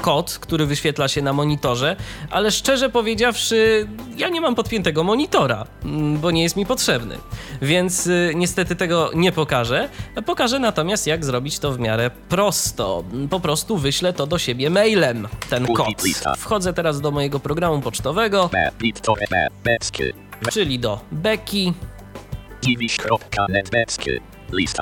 kod, 0.00 0.38
który 0.40 0.66
wyświetla 0.66 1.08
się 1.08 1.22
na 1.22 1.32
monitorze, 1.32 1.96
ale 2.30 2.50
szczerze 2.50 2.90
powiedziawszy, 2.90 3.88
ja 4.16 4.28
nie 4.28 4.40
mam 4.40 4.54
podpiętego 4.54 5.04
monitora, 5.04 5.66
mm, 5.84 6.18
bo 6.18 6.30
nie 6.30 6.42
jest 6.42 6.56
mi 6.56 6.66
potrzebny. 6.66 7.18
Więc 7.62 8.08
niestety 8.34 8.76
tego 8.76 9.10
nie 9.14 9.32
pokażę. 9.32 9.88
Pokażę 10.26 10.58
natomiast, 10.58 11.06
jak 11.06 11.24
zrobić 11.24 11.58
to 11.58 11.72
w 11.72 11.78
miarę 11.78 12.10
prosto. 12.28 13.04
Po 13.30 13.40
prostu 13.40 13.53
wyślę 13.76 14.12
to 14.12 14.26
do 14.26 14.38
siebie 14.38 14.70
mailem, 14.70 15.28
ten 15.50 15.66
kod. 15.66 15.88
Wchodzę 16.38 16.72
teraz 16.72 17.00
do 17.00 17.10
mojego 17.10 17.40
programu 17.40 17.80
pocztowego, 17.80 18.50
czyli 20.52 20.78
do 20.78 21.00
Beki 21.12 21.72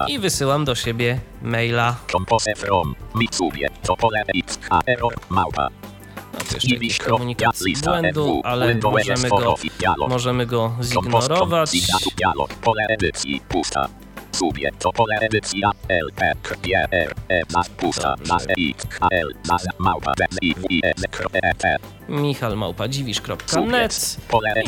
i 0.09 0.19
wysyłam 0.19 0.65
do 0.65 0.75
siebie 0.75 1.19
maila. 1.43 1.97
Compose 2.13 2.55
from 2.55 2.95
Mitsubie, 3.15 3.69
to 3.83 3.97
pole 3.97 4.25
x, 4.35 4.59
a 4.71 4.81
error, 4.87 5.15
małpa. 5.29 5.69
No 6.33 6.39
to 6.49 6.55
jeszcze 6.55 6.75
jakiś 6.75 6.99
komunikat 6.99 7.57
z 7.57 7.81
błędu, 7.81 8.41
ale 8.45 8.75
możemy 8.75 9.29
go, 9.29 9.55
możemy 10.09 10.47
go 10.47 10.73
zignorować. 10.83 11.71
Pole 12.63 12.87
edycji, 12.89 13.41
pusta. 13.49 13.89
Subie 14.33 14.71
to 14.79 14.93
pole 14.93 15.15
edycja. 15.21 15.71
L 15.89 16.09
P 16.17 16.33
K 16.43 16.55
P 16.63 16.69
R 16.91 17.15
E 17.29 17.43
za 17.49 17.63
pusta 17.77 18.15
za 18.25 18.37
X 18.37 18.87
H 18.91 19.09
L 19.11 19.29
za 19.45 19.57
małpa 19.79 20.13
Z 20.31 20.39
I 20.43 20.55
W 20.55 20.67
I 20.71 20.81
E 20.85 20.93
Z 20.97 21.07
K 21.11 21.25
E 21.33 21.55
T. 21.55 21.77
Michal 22.09 22.57
małpa 22.57 22.89
dziwisz.net 22.89 24.17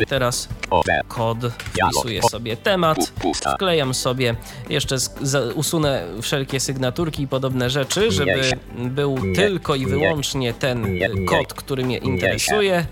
i 0.01 0.05
teraz 0.05 0.49
kod. 1.07 1.37
Wpisuję 1.69 2.21
sobie 2.23 2.57
temat, 2.57 2.97
wklejam 3.53 3.93
sobie, 3.93 4.35
jeszcze 4.69 4.95
usunę 5.55 6.03
wszelkie 6.21 6.59
sygnaturki 6.59 7.23
i 7.23 7.27
podobne 7.27 7.69
rzeczy, 7.69 8.11
żeby 8.11 8.41
był 8.75 9.17
tylko 9.35 9.75
i 9.75 9.85
wyłącznie 9.85 10.53
ten 10.53 10.99
kod, 11.25 11.53
który 11.53 11.85
mnie 11.85 11.97
interesuje. 11.97 12.85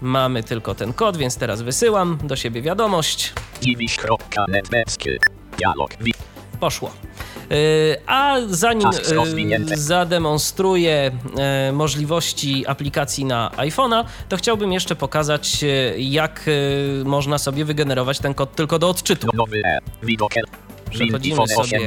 Mamy 0.00 0.42
tylko 0.42 0.74
ten 0.74 0.92
kod, 0.92 1.16
więc 1.16 1.36
teraz 1.36 1.62
wysyłam 1.62 2.18
do 2.24 2.36
siebie 2.36 2.62
wiadomość. 2.62 3.32
Poszło. 6.60 6.90
Y, 7.52 7.96
a 8.06 8.36
zanim 8.48 8.88
y, 8.88 9.76
zademonstruję 9.76 11.10
y, 11.68 11.72
możliwości 11.72 12.66
aplikacji 12.66 13.24
na 13.24 13.50
iPhone'a, 13.56 14.04
to 14.28 14.36
chciałbym 14.36 14.72
jeszcze 14.72 14.96
pokazać, 14.96 15.64
jak 15.98 16.50
można 17.04 17.38
sobie 17.38 17.64
wygenerować 17.64 18.18
ten 18.18 18.34
kod 18.34 18.54
tylko 18.56 18.78
do 18.78 18.88
odczytu. 18.88 19.28
Przechodzimy 20.90 21.36
sobie, 21.46 21.78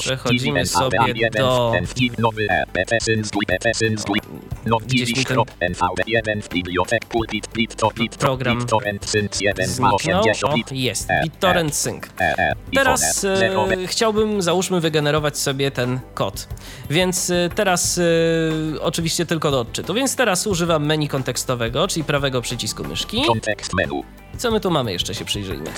przechodzimy 0.00 0.66
sobie 0.66 0.98
do 1.30 1.72
gdzieś 4.86 5.16
mi 5.16 5.24
ten 5.24 5.36
program 8.18 8.60
zniknął. 9.68 10.52
O, 10.52 10.54
jest, 10.72 11.08
BitTorrent 11.24 11.74
Sync. 11.74 12.04
Teraz 12.74 13.24
e, 13.24 13.38
chciałbym, 13.86 14.42
załóżmy, 14.42 14.80
wygenerować 14.80 15.38
sobie 15.38 15.70
ten 15.70 16.00
kod. 16.14 16.48
Więc 16.90 17.30
e, 17.30 17.48
teraz 17.54 17.98
e, 17.98 18.02
oczywiście 18.80 19.26
tylko 19.26 19.50
do 19.50 19.60
odczytu. 19.60 19.94
Więc 19.94 20.16
teraz 20.16 20.46
używam 20.46 20.86
menu 20.86 21.08
kontekstowego, 21.08 21.88
czyli 21.88 22.04
prawego 22.04 22.42
przycisku 22.42 22.84
myszki. 22.84 23.22
Kontekst 23.26 23.72
menu. 23.74 24.04
Co 24.38 24.50
my 24.50 24.60
tu 24.60 24.70
mamy 24.70 24.92
jeszcze 24.92 25.14
się 25.14 25.24
przyjrzyjmy? 25.24 25.70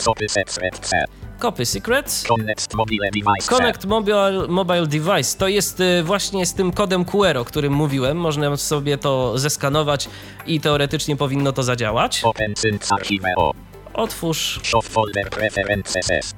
Copy 1.45 1.67
Secrets. 1.67 2.23
Connect 2.23 2.75
Mobile 2.75 3.11
Device. 3.11 3.49
Connect 3.49 3.87
Mobile, 3.87 4.49
mobile 4.49 4.87
Device. 4.87 5.39
To 5.39 5.49
jest 5.49 5.81
y, 5.81 6.03
właśnie 6.03 6.47
z 6.47 6.55
tym 6.55 6.73
kodem 6.73 7.05
QR, 7.05 7.37
o 7.37 7.45
którym 7.45 7.73
mówiłem. 7.73 8.17
Można 8.17 8.57
sobie 8.57 8.99
to 8.99 9.39
zeskanować 9.39 10.09
i 10.47 10.61
teoretycznie 10.61 11.17
powinno 11.17 11.53
to 11.53 11.63
zadziałać. 11.63 12.21
Open 12.25 12.57
Sync 12.57 12.93
Archiveo. 12.93 13.53
Otwórz. 13.95 14.61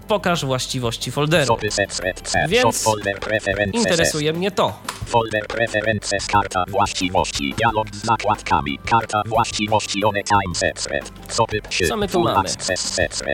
Pokaż 0.09 0.45
właściwości 0.45 1.11
folderu. 1.11 1.59
Więc 2.79 3.75
interesuje 3.75 4.33
mnie 4.33 4.51
to. 4.51 4.79
Folder 5.07 5.47
preferences, 5.47 6.27
karta 6.27 6.65
właściwości, 6.69 7.55
dialog 7.59 7.87
z 7.93 8.07
zakładkami, 8.07 8.79
karta 8.91 9.23
właściwości 9.27 10.05
one 10.05 10.23
time 10.23 10.73
Co 11.89 11.97
my 11.97 12.09
tu 12.09 12.21
mamy? 12.21 12.49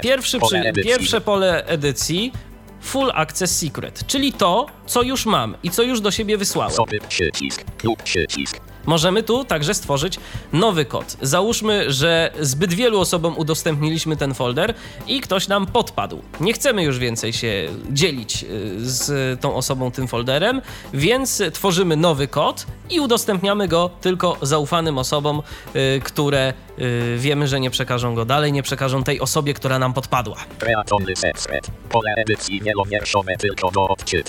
Pierwszy 0.03 0.41
przy, 0.41 0.73
pierwsze 0.83 1.21
pole 1.21 1.67
edycji 1.67 2.33
Full 2.81 3.11
Access 3.15 3.59
Secret, 3.59 4.07
czyli 4.07 4.33
to, 4.33 4.67
co 4.87 5.03
już 5.03 5.27
mam 5.27 5.57
i 5.63 5.71
co 5.71 5.83
już 5.83 6.01
do 6.01 6.11
siebie 6.11 6.37
wysłałem. 6.39 6.73
Przycisk 7.09 7.65
lub 7.85 8.03
przycisk 8.03 8.72
Możemy 8.87 9.23
tu 9.23 9.45
także 9.45 9.75
stworzyć 9.75 10.19
nowy 10.53 10.85
kod. 10.85 11.17
Załóżmy, 11.23 11.93
że 11.93 12.31
zbyt 12.41 12.75
wielu 12.75 13.01
osobom 13.01 13.37
udostępniliśmy 13.37 14.17
ten 14.17 14.35
folder 14.35 14.75
i 15.07 15.21
ktoś 15.21 15.49
nam 15.49 15.67
podpadł. 15.67 16.23
Nie 16.41 16.53
chcemy 16.53 16.83
już 16.83 16.99
więcej 16.99 17.33
się 17.33 17.69
dzielić 17.91 18.45
y, 18.45 18.47
z 18.81 19.41
tą 19.41 19.55
osobą 19.55 19.91
tym 19.91 20.09
folderem, 20.09 20.63
więc 20.95 21.43
tworzymy 21.53 21.97
nowy 21.97 22.29
kod 22.29 22.67
i 22.91 23.01
udostępniamy 23.01 23.69
go 23.69 23.91
tylko 24.01 24.37
zaufanym 24.43 24.99
osobom, 24.99 25.43
y, 25.77 26.01
które 26.05 26.55
y, 26.83 27.17
wiemy, 27.19 27.49
że 27.49 27.61
nie 27.61 27.71
przekażą 27.71 28.15
go 28.15 28.25
dalej, 28.25 28.53
nie 28.53 28.63
przekażą 28.63 29.05
tej 29.05 29.21
osobie, 29.21 29.55
która 29.55 29.79
nam 29.79 29.93
podpadła. 29.93 30.37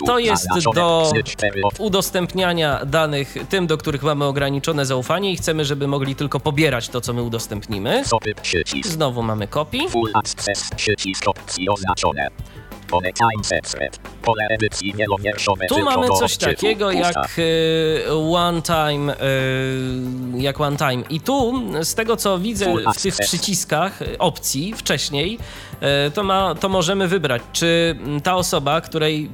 To 0.05 0.19
jest 0.19 0.47
do 0.73 1.09
udostępniania 1.79 2.85
danych 2.85 3.35
tym, 3.49 3.67
do 3.67 3.77
których 3.77 4.03
mamy 4.03 4.25
ograniczone 4.25 4.85
zaufanie 4.85 5.31
i 5.31 5.37
chcemy, 5.37 5.65
żeby 5.65 5.87
mogli 5.87 6.15
tylko 6.15 6.39
pobierać 6.39 6.89
to, 6.89 7.01
co 7.01 7.13
my 7.13 7.21
udostępnimy. 7.23 8.03
Znowu 8.85 9.23
mamy 9.23 9.47
copy. 9.47 9.77
Tu 15.67 15.83
mamy 15.83 16.07
coś 16.19 16.37
takiego 16.37 16.91
jak 16.91 17.39
y, 17.39 18.03
one 18.33 18.61
time, 18.61 19.13
y, 19.13 20.41
jak 20.41 20.61
one 20.61 20.77
time. 20.77 21.03
I 21.09 21.21
tu, 21.21 21.63
z 21.83 21.95
tego 21.95 22.15
co 22.17 22.39
widzę 22.39 22.65
w 22.97 23.01
tych 23.01 23.15
przyciskach 23.15 23.99
opcji 24.19 24.73
wcześniej, 24.73 25.39
y, 26.07 26.11
to, 26.11 26.23
ma, 26.23 26.55
to 26.55 26.69
możemy 26.69 27.07
wybrać, 27.07 27.41
czy 27.53 27.95
ta 28.23 28.35
osoba, 28.35 28.81
której 28.81 29.29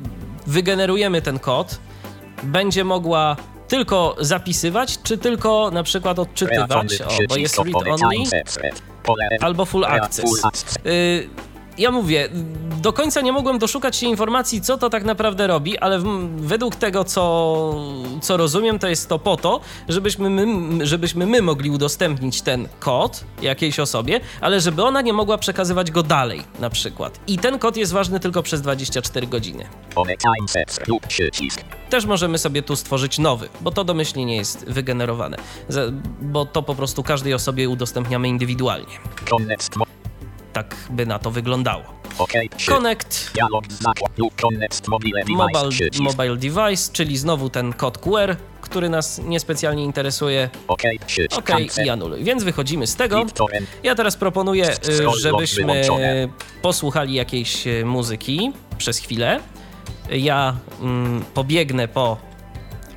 wygenerujemy 0.48 1.22
ten 1.22 1.40
kod, 1.40 1.80
będzie 2.44 2.84
mogła 2.84 3.36
tylko 3.68 4.16
zapisywać, 4.20 4.98
czy 5.04 5.18
tylko 5.18 5.72
na 5.72 5.84
przykład 5.84 6.20
odczytywać, 6.20 7.02
o, 7.02 7.06
bo 7.30 7.36
jest 7.38 7.58
read 7.58 7.76
only, 8.04 8.26
albo 9.42 9.66
full 9.66 9.86
access 9.86 10.26
ja 11.80 11.92
mówię, 11.92 12.30
do 12.82 12.94
końca 12.94 13.22
nie 13.22 13.32
mogłem 13.32 13.60
doszukać 13.60 13.96
się 13.96 14.08
informacji, 14.08 14.62
co 14.62 14.78
to 14.78 14.90
tak 14.90 15.04
naprawdę 15.04 15.48
robi, 15.48 15.78
ale 15.78 16.00
według 16.38 16.76
tego, 16.76 17.04
co, 17.04 17.76
co 18.22 18.38
rozumiem, 18.38 18.80
to 18.80 18.88
jest 18.88 19.10
to 19.10 19.20
po 19.20 19.38
to, 19.38 19.60
żebyśmy 19.90 20.30
my, 20.30 20.88
żebyśmy 20.88 21.26
my 21.26 21.42
mogli 21.42 21.70
udostępnić 21.70 22.42
ten 22.42 22.68
kod 22.80 23.24
jakiejś 23.42 23.80
osobie, 23.80 24.20
ale 24.42 24.62
żeby 24.62 24.84
ona 24.84 25.02
nie 25.02 25.14
mogła 25.14 25.38
przekazywać 25.38 25.92
go 25.92 26.04
dalej, 26.04 26.44
na 26.60 26.70
przykład. 26.70 27.20
I 27.28 27.38
ten 27.38 27.60
kod 27.60 27.78
jest 27.78 27.94
ważny 27.94 28.20
tylko 28.20 28.44
przez 28.44 28.62
24 28.62 29.28
godziny. 29.28 29.66
Też 31.90 32.06
możemy 32.06 32.38
sobie 32.38 32.62
tu 32.62 32.76
stworzyć 32.76 33.20
nowy, 33.20 33.50
bo 33.62 33.72
to 33.72 33.84
domyślnie 33.84 34.26
nie 34.26 34.36
jest 34.36 34.66
wygenerowane, 34.66 35.38
bo 36.22 36.46
to 36.46 36.64
po 36.64 36.76
prostu 36.76 37.04
każdej 37.04 37.34
osobie 37.34 37.70
udostępniamy 37.70 38.28
indywidualnie 38.28 39.00
tak 40.64 40.76
by 40.90 41.06
na 41.06 41.20
to 41.20 41.32
wyglądało. 41.32 41.84
Connect 44.42 44.88
mobile, 44.88 45.24
mobile 46.00 46.36
device, 46.36 46.94
czyli 46.94 47.18
znowu 47.18 47.50
ten 47.50 47.74
kod 47.74 47.98
QR, 47.98 48.36
który 48.62 48.90
nas 48.90 49.22
niespecjalnie 49.24 49.84
interesuje. 49.84 50.50
OK 51.38 51.50
i 51.86 51.90
anuluj. 51.90 52.24
Więc 52.24 52.44
wychodzimy 52.44 52.88
z 52.88 52.96
tego. 52.96 53.26
Ja 53.84 53.96
teraz 53.96 54.18
proponuję, 54.18 54.72
y, 54.90 55.20
żebyśmy 55.22 55.84
posłuchali 56.62 57.14
jakiejś 57.14 57.68
y, 57.68 57.86
muzyki 57.86 58.52
przez 58.78 58.98
chwilę. 58.98 59.40
Ja 60.12 60.56
mm, 60.82 61.24
pobiegnę 61.34 61.88
po 61.88 62.18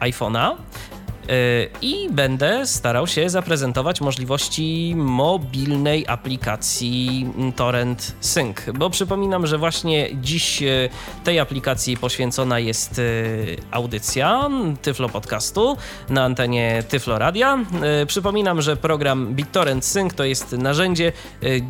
iPhone'a 0.01 0.57
I 1.83 2.09
będę 2.11 2.67
starał 2.67 3.07
się 3.07 3.31
zaprezentować 3.31 4.01
możliwości 4.01 4.95
mobilnej 4.97 6.05
aplikacji 6.09 7.27
Torrent 7.57 8.17
Sync, 8.21 8.57
bo 8.75 8.91
przypominam, 8.91 9.47
że 9.47 9.59
właśnie 9.59 10.09
dziś 10.15 10.63
tej 11.25 11.41
aplikacji 11.41 11.97
poświęcona 11.97 12.59
jest 12.59 13.01
audycja 13.71 14.51
Tyflo 14.83 15.09
Podcastu 15.09 15.77
na 16.09 16.25
antenie 16.25 16.83
Tyflo 16.89 17.19
Radia. 17.19 17.59
Przypominam, 18.07 18.63
że 18.63 18.77
program 18.77 19.35
BitTorrent 19.35 19.85
Sync 19.85 20.15
to 20.15 20.25
jest 20.25 20.53
narzędzie, 20.53 21.13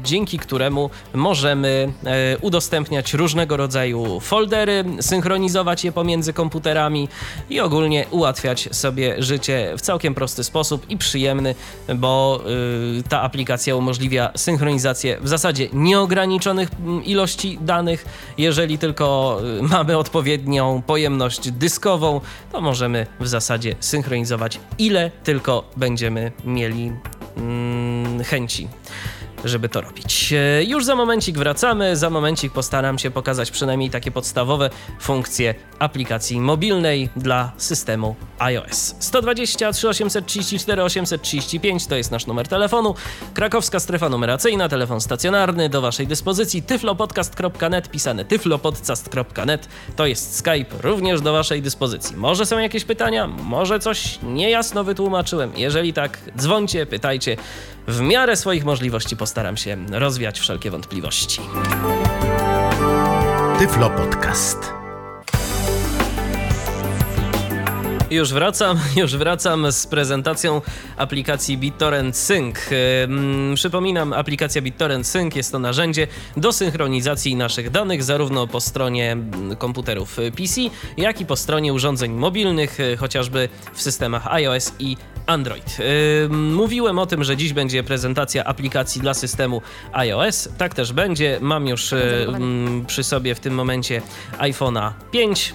dzięki 0.03 0.39
któremu 0.39 0.91
możemy 1.15 1.93
udostępniać 2.41 3.15
różnego 3.15 3.57
rodzaju 3.57 4.21
foldery, 4.21 4.85
synchronizować 5.01 5.85
je 5.85 5.93
pomiędzy 5.93 6.33
komputerami 6.33 7.09
i 7.51 7.61
ogólnie 7.61 8.07
ułatwiać 8.11 8.69
sobie 8.73 9.23
życie 9.23 9.42
w 9.77 9.81
całkiem 9.81 10.15
prosty 10.15 10.45
sposób 10.45 10.91
i 10.91 10.97
przyjemny, 10.97 11.55
bo 11.95 12.43
y, 12.99 13.03
ta 13.09 13.23
aplikacja 13.23 13.77
umożliwia 13.77 14.33
synchronizację 14.37 15.19
w 15.21 15.29
zasadzie 15.29 15.69
nieograniczonych 15.73 16.69
mm, 16.81 17.05
ilości 17.05 17.59
danych. 17.61 18.05
Jeżeli 18.39 18.79
tylko 18.79 19.39
y, 19.59 19.63
mamy 19.63 19.99
odpowiednią 19.99 20.83
pojemność 20.87 21.51
dyskową, 21.51 22.21
to 22.53 22.61
możemy 22.61 23.07
w 23.21 23.29
zasadzie 23.29 23.75
synchronizować 23.81 24.61
ile 24.79 25.11
tylko 25.25 25.65
będziemy 25.77 26.33
mieli 26.45 26.93
mm, 27.37 28.25
chęci 28.25 28.69
żeby 29.45 29.69
to 29.69 29.81
robić. 29.81 30.33
E, 30.33 30.65
już 30.65 30.85
za 30.85 30.97
momencik 30.97 31.39
wracamy. 31.39 31.97
Za 31.97 32.11
momencik 32.11 32.53
postaram 32.53 32.99
się 32.99 33.11
pokazać 33.11 33.51
przynajmniej 33.51 33.91
takie 33.91 34.11
podstawowe 34.11 34.71
funkcje 35.01 35.55
aplikacji 35.79 36.41
mobilnej 36.41 37.09
dla 37.17 37.53
systemu 37.57 38.17
iOS. 38.39 38.95
120 38.99 39.73
3834 39.73 40.83
835 40.83 41.87
to 41.87 41.97
jest 41.97 42.11
nasz 42.11 42.27
numer 42.27 42.49
telefonu. 42.49 42.95
Krakowska 43.35 43.81
strefa 43.81 44.09
numeracyjna, 44.09 44.69
telefon 44.69 45.01
stacjonarny 45.01 45.69
do 45.69 45.81
Waszej 45.81 46.07
dyspozycji. 46.07 46.63
tyflopodcast.net, 46.63 47.91
pisane 47.91 48.25
tyflopodcast.net 48.25 49.69
to 49.97 50.07
jest 50.07 50.37
Skype 50.37 50.77
również 50.83 51.21
do 51.21 51.33
Waszej 51.33 51.63
dyspozycji. 51.63 52.17
Może 52.17 52.47
są 52.47 52.59
jakieś 52.59 52.85
pytania? 52.85 53.27
Może 53.27 53.79
coś 53.79 54.19
niejasno 54.23 54.85
wytłumaczyłem? 54.85 55.53
Jeżeli 55.57 55.93
tak, 55.93 56.19
dzwońcie, 56.37 56.87
pytajcie. 56.87 57.37
W 57.87 58.01
miarę 58.01 58.37
swoich 58.37 58.65
możliwości 58.65 59.17
postaram 59.17 59.32
się 59.55 59.77
rozwiać 59.91 60.41
wszelkie 60.41 60.71
wątpliwości. 60.71 61.41
Tyflo 63.59 63.91
Podcast. 63.91 64.73
Już 68.13 68.33
wracam, 68.33 68.79
już 69.03 69.17
wracam 69.17 69.73
z 69.73 69.87
prezentacją 69.87 70.61
aplikacji 70.97 71.59
BitTorrent 71.59 72.17
Sync. 72.17 72.57
Przypominam, 73.55 74.13
aplikacja 74.13 74.63
BitTorrent 74.63 75.07
Sync 75.07 75.37
jest 75.37 75.53
to 75.53 75.59
narzędzie 75.59 76.07
do 76.37 76.53
synchronizacji 76.53 77.37
naszych 77.37 77.71
danych 77.71 78.03
zarówno 78.03 78.47
po 78.47 78.61
stronie 78.61 79.17
komputerów 79.59 80.17
PC, 80.37 80.61
jak 80.97 81.21
i 81.21 81.27
po 81.27 81.37
stronie 81.37 81.73
urządzeń 81.73 82.13
mobilnych, 82.13 82.81
e, 82.81 82.97
chociażby 82.97 83.49
w 83.75 83.83
systemach 83.83 84.27
iOS 84.27 84.73
i 84.79 84.97
Android. 85.27 85.79
Mówiłem 86.31 86.99
o 86.99 87.07
tym, 87.07 87.25
że 87.25 87.37
dziś 87.37 87.53
będzie 87.53 87.83
prezentacja 87.83 88.45
aplikacji 88.45 89.01
dla 89.01 89.15
systemu 89.15 89.63
iOS. 89.93 90.49
Tak 90.59 90.75
też 90.75 90.93
będzie. 90.93 91.39
Mam 91.41 91.67
już 91.67 91.95
przy 92.87 93.05
sobie 93.05 93.35
w 93.35 93.41
tym 93.41 93.55
momencie 93.55 94.03
iPhone'a 94.39 94.93
5 95.11 95.55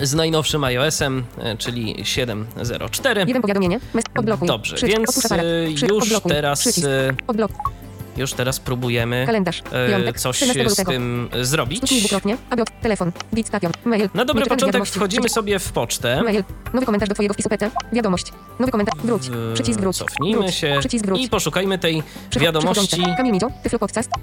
z 0.00 0.14
najnowszym 0.14 0.64
iOS-em, 0.64 1.24
e, 1.38 1.56
czyli 1.56 2.04
7.04. 2.04 3.18
Jeden 3.28 3.42
powiadomienie. 3.42 3.80
Odblokuj. 4.18 4.48
Dobrze, 4.48 4.76
Przycisk. 4.76 4.98
więc 4.98 5.10
Przycisk. 5.18 5.88
już 5.88 6.20
teraz, 6.28 6.60
Przycisk. 6.60 6.86
Odblok. 7.26 7.50
Już 8.18 8.32
teraz 8.32 8.60
próbujemy 8.60 9.22
Kalendarz. 9.26 9.62
e, 9.72 9.88
Piątek. 9.90 10.20
coś 10.20 10.36
13 10.36 10.70
z 10.70 10.84
tym 10.84 11.28
zrobić. 11.42 12.12
Aby 12.50 12.62
od- 12.62 12.80
telefon. 12.82 13.12
Mail. 13.84 14.08
Na 14.14 14.24
dobry 14.24 14.40
Nieczekane 14.40 14.60
początek 14.72 14.86
wchodzimy 14.94 15.28
sobie 15.28 15.58
w 15.58 15.72
pocztę. 15.72 16.22
Mail. 16.22 16.44
Nowy 16.74 16.86
komentarz 16.86 17.08
do 17.08 17.14
twojego 17.14 17.34
wpisu 17.34 17.48
PC. 17.48 17.70
Wiadomość. 17.92 18.32
Nowy 18.58 18.72
komentarz. 18.72 19.00
Wróć. 19.04 19.30
W- 19.30 19.54
Przycisk 19.54 19.80
wróć. 19.80 19.96
Cofnijmy 19.96 20.52
się 20.52 20.80
i 21.18 21.28
poszukajmy 21.28 21.78
tej 21.78 22.02
wiadomości. 22.40 23.02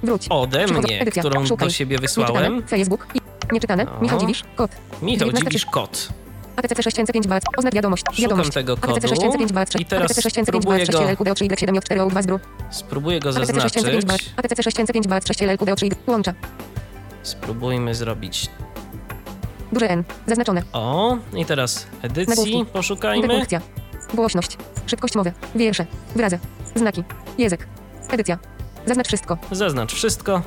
Wróć. 0.04 0.26
ode 0.30 0.68
mnie, 0.68 1.06
którą 1.06 1.46
do 1.58 1.70
siebie 1.70 1.98
wysłałem. 1.98 2.64
Facebook. 2.68 3.08
Nieczytane. 3.52 3.86
Michał 4.02 4.20
Dziwisz. 4.20 4.44
Kod. 4.56 4.72
Michał 5.02 5.20
19 5.28 5.50
Dziwisz 5.50 5.66
kod. 5.66 6.10
ATC 6.56 6.84
6005 6.84 7.28
BAC. 7.28 7.44
Oznacz 7.58 7.74
wiadomość. 7.74 8.04
Szukam 8.12 8.22
Wiadomość. 8.24 8.54
tego 8.54 8.74
ATC 8.74 8.82
kodu 8.88 9.08
6005 9.08 9.54
BAC. 9.54 9.76
i 9.80 9.86
teraz 9.86 10.12
ATC 10.12 10.22
6005 10.22 10.48
spróbuję 10.64 10.80
BAC. 10.86 10.92
go- 10.96 10.98
6 11.08 11.12
LQD 11.12 11.36
3 11.36 11.48
7 11.60 11.82
4 11.82 12.10
2 12.10 12.22
zdru. 12.22 12.40
Spróbuję 12.72 13.20
go 13.20 13.30
ATC 13.30 13.40
6005 13.40 13.84
BAC. 13.86 14.02
zaznaczyć. 14.02 14.34
ATC 14.38 14.64
6005 14.64 15.08
BAC. 15.08 15.28
6 15.28 15.42
LQD 15.42 15.76
3 15.76 15.90
Łącza. 16.08 16.34
Spróbujmy 17.24 17.96
zrobić 17.96 18.50
Duże 19.72 19.90
N. 19.90 20.04
Zaznaczone. 20.28 20.64
o. 20.74 21.18
I 21.36 21.46
teraz 21.46 21.88
edycji 22.02 22.30
Nagłówki. 22.30 22.66
poszukajmy. 22.74 23.18
Interpunkcja. 23.24 23.62
Głośność. 24.14 24.58
Szybkość 24.86 25.16
mowy. 25.16 25.34
Wiersze. 25.56 25.86
Wyrazy. 26.16 26.40
Znaki. 26.76 27.04
Język. 27.38 27.68
Edycja. 28.10 28.38
Zaznacz 28.86 29.08
wszystko. 29.08 29.38
Zaznacz 29.52 29.94
wszystko 29.94 30.42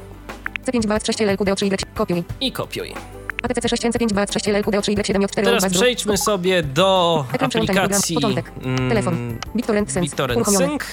C5 0.66 0.86
BAC 0.86 1.06
6 1.06 1.20
LQD 1.20 1.54
3 1.56 1.66
Y. 1.66 1.84
Kopiuj. 1.94 2.24
i 2.40 2.52
kopiuj. 2.52 2.94
ATC 3.42 3.68
605 3.68 4.12
BAC 4.12 4.32
6 4.32 4.46
LQD 4.46 4.82
3 4.82 4.92
Y 4.92 5.06
7 5.06 5.28
4 5.28 5.44
Teraz 5.46 5.62
2 5.62 5.68
zdru. 5.68 5.80
przejdźmy 5.80 6.18
sobie 6.18 6.62
do 6.62 7.24
Ekran 7.32 7.50
aplikacji 7.54 8.16
mm, 8.62 8.88
Telefon. 8.88 9.38
BitTorrent 9.56 9.92
Sense. 9.92 10.10
BitTorrent. 10.10 10.48
Sync. 10.48 10.84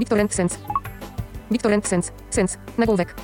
BitTorrent 0.00 0.34
Sense. 0.34 0.56
BitTorrent 1.50 1.88
Sense. 1.88 2.12
Sense. 2.30 2.58
Nagłówek. 2.78 3.14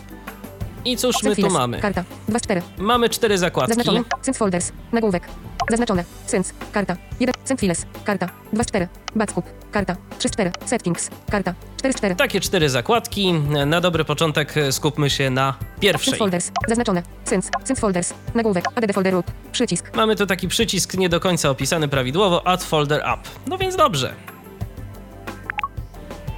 I 0.86 0.96
cóż 0.96 1.22
my 1.22 1.36
tu 1.36 1.50
mamy? 1.50 1.80
Karta. 1.80 2.04
2 2.28 2.38
z 2.38 2.42
4. 2.42 2.62
Mamy 2.78 3.08
cztery 3.08 3.38
zakładki. 3.38 3.74
Zaznaczone. 3.74 4.04
Sense 4.22 4.38
Folders. 4.38 4.72
Nagłówek. 4.92 5.28
Zaznaczone. 5.70 6.04
Sense. 6.26 6.52
Karta. 6.72 6.96
1. 7.20 7.34
Senfiles. 7.44 7.86
Karta. 8.04 8.28
2 8.52 8.64
z 8.64 8.66
4. 8.66 8.88
Backup. 9.14 9.44
Karta. 9.72 9.96
3 10.18 10.28
z 10.28 10.32
4. 10.32 10.52
Settings. 10.66 11.10
Karta. 11.30 11.54
4 11.78 11.92
z 11.92 11.96
4. 11.96 12.14
Takie 12.14 12.40
cztery 12.40 12.68
zakładki. 12.68 13.32
Na 13.66 13.80
dobry 13.80 14.04
początek 14.04 14.56
e, 14.56 14.72
skupmy 14.72 15.10
się 15.10 15.30
na 15.30 15.54
pierwszej. 15.80 16.18
Folders. 16.18 16.50
Zaznaczone. 16.68 17.02
Sense. 17.24 17.50
Sense 17.64 17.80
Folders. 17.80 18.14
Nagłówek. 18.34 18.64
Add 18.74 18.92
folder 18.94 19.12
root. 19.12 19.26
Przycisk. 19.52 19.96
Mamy 19.96 20.16
tu 20.16 20.26
taki 20.26 20.48
przycisk 20.48 20.94
nie 20.94 21.08
do 21.08 21.20
końca 21.20 21.50
opisany 21.50 21.88
prawidłowo, 21.88 22.46
Add 22.46 22.64
Folder 22.64 23.00
Up. 23.00 23.28
No 23.46 23.58
więc 23.58 23.76
dobrze. 23.76 24.14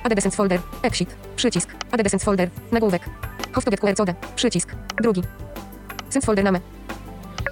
Add 0.04 0.34
Folder. 0.34 0.60
Exit. 0.82 1.16
Przycisk. 1.36 1.70
Add 1.92 2.22
Folder. 2.22 2.50
Nagłówek. 2.72 3.02
Host 3.58 3.64
to 3.64 3.70
get 3.70 3.80
QR 3.80 3.94
code. 3.96 4.14
Przycisk. 4.36 4.68
Drugi. 5.02 5.22
Sense 6.10 6.26
Folder 6.26 6.44
name. 6.44 6.60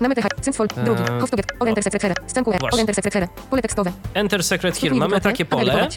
Name 0.01 0.15
TH. 0.15 0.27
Sense 0.41 0.57
Folder. 0.57 0.85
Drugi. 0.85 1.03
Eee, 1.03 1.27
to 1.31 1.37
get. 1.37 1.47
All 1.61 1.69
enter 1.69 1.83
secret 1.83 2.03
here. 2.03 2.15
Scan 2.27 2.45
QR. 2.45 2.59
All 2.73 2.81
enter 2.81 2.95
secret 2.95 3.15
here. 3.15 3.29
Pole 3.51 3.63
tekstowe. 3.63 3.93
Enter 4.15 4.45
Secret 4.45 4.77
Here. 4.79 4.95
Mamy 4.95 5.21
takie 5.21 5.45
pole. 5.45 5.89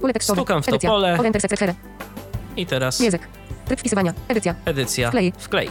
Pole 0.00 0.12
tekstowe. 0.12 0.36
Stukam 0.40 0.62
w 0.62 0.66
to 0.66 0.78
pole. 0.78 1.16
All 1.18 1.26
enter 1.26 1.40
secret 1.42 1.60
here. 1.60 1.74
i 2.56 2.66
teraz 2.66 3.00
Język. 3.00 3.22
Tryb 3.66 3.80
wpisywania. 3.80 4.14
Edycja. 4.28 4.54
edycja 4.64 5.08
Wklej. 5.08 5.32
wklej. 5.38 5.70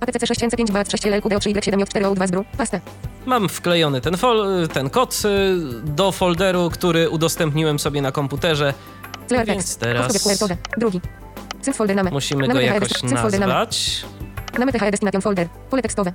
ATC 0.00 0.26
6005 0.26 0.70
BAT 0.70 0.90
6 0.90 1.04
LQD 1.06 1.40
3 1.40 1.50
Y 1.50 1.64
7 1.64 1.80
2 2.14 2.26
zdru. 2.26 2.44
Pastę. 2.58 2.80
Mam 3.26 3.48
wklejony 3.48 4.00
ten, 4.00 4.14
fol- 4.14 4.68
ten 4.68 4.90
kod 4.90 5.22
y, 5.24 5.56
do 5.84 6.12
folderu, 6.12 6.70
który 6.70 7.10
udostępniłem 7.10 7.78
sobie 7.78 8.02
na 8.02 8.12
komputerze. 8.12 8.74
Więc 9.46 9.76
teraz-. 9.76 10.38
Drugi. 10.78 11.00
Musimy 12.12 12.48
go 12.48 12.60
jakoś 12.60 13.02
nazwać. 13.02 14.04
Folder. 15.22 15.48
Pole 15.70 15.82
tekstowe. 15.82 16.12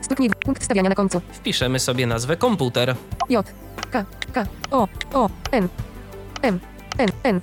Stuknij 0.00 0.30
punkt 0.44 0.62
wstawiania 0.62 0.88
na 0.88 0.94
końcu. 0.94 1.20
Wpiszemy 1.32 1.78
sobie 1.78 2.06
nazwę 2.06 2.36
komputer. 2.36 2.96
J, 3.28 3.52
K, 3.90 4.04
K, 4.32 4.46
O, 4.70 4.88
O, 5.12 5.30
N, 5.52 5.68
M, 6.42 6.60
N, 6.98 7.08
N, 7.22 7.40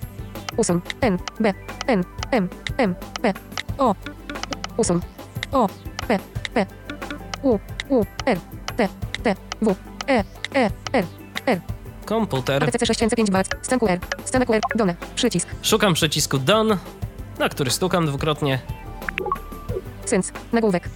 usuń, 0.57 0.81
N, 1.01 1.17
B, 1.39 1.53
N, 1.87 2.03
M, 2.31 2.49
M, 2.77 2.95
P, 3.21 3.33
O, 3.77 3.95
usuń, 4.77 4.99
O, 5.51 5.67
P, 6.07 6.19
P, 6.53 6.65
U, 7.43 7.59
U, 7.89 8.05
R, 8.25 8.39
T, 8.77 8.87
T, 9.23 9.35
W, 9.61 9.75
E, 10.07 10.23
E, 10.55 10.69
R, 10.93 11.05
R, 11.45 11.59
Komputer. 12.05 12.63
ATC 12.63 12.85
6005 12.85 13.31
BAT, 13.31 13.47
stan 13.61 13.79
QR, 13.79 13.99
stan 14.25 14.45
QR, 14.45 14.59
done, 14.75 14.95
przycisk, 15.15 15.47
Szukam 15.61 15.93
przycisku 15.93 16.37
Done, 16.39 16.77
na 17.39 17.49
który 17.49 17.71
stukam 17.71 18.05
dwukrotnie. 18.05 18.59
sens, 20.05 20.31
nagłówek, 20.53 20.89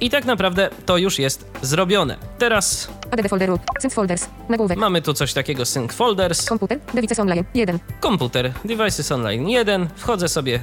I 0.00 0.10
tak 0.10 0.24
naprawdę 0.24 0.70
to 0.86 0.96
już 0.96 1.18
jest 1.18 1.46
zrobione. 1.62 2.16
Teraz 2.38 2.90
ADD 3.10 3.28
folder 3.28 3.50
sens 3.80 3.94
folders, 3.94 4.26
nagłówek, 4.48 4.78
mamy 4.78 5.02
tu 5.02 5.14
coś 5.14 5.32
takiego 5.32 5.66
Sync 5.66 5.92
Folders, 5.92 6.46
komputer, 6.46 6.78
devices 6.94 7.18
online, 7.20 7.44
1, 7.54 7.78
komputer, 8.00 8.52
Devices 8.64 9.12
Online 9.12 9.48
1. 9.48 9.88
Wchodzę 9.96 10.28
sobie 10.28 10.60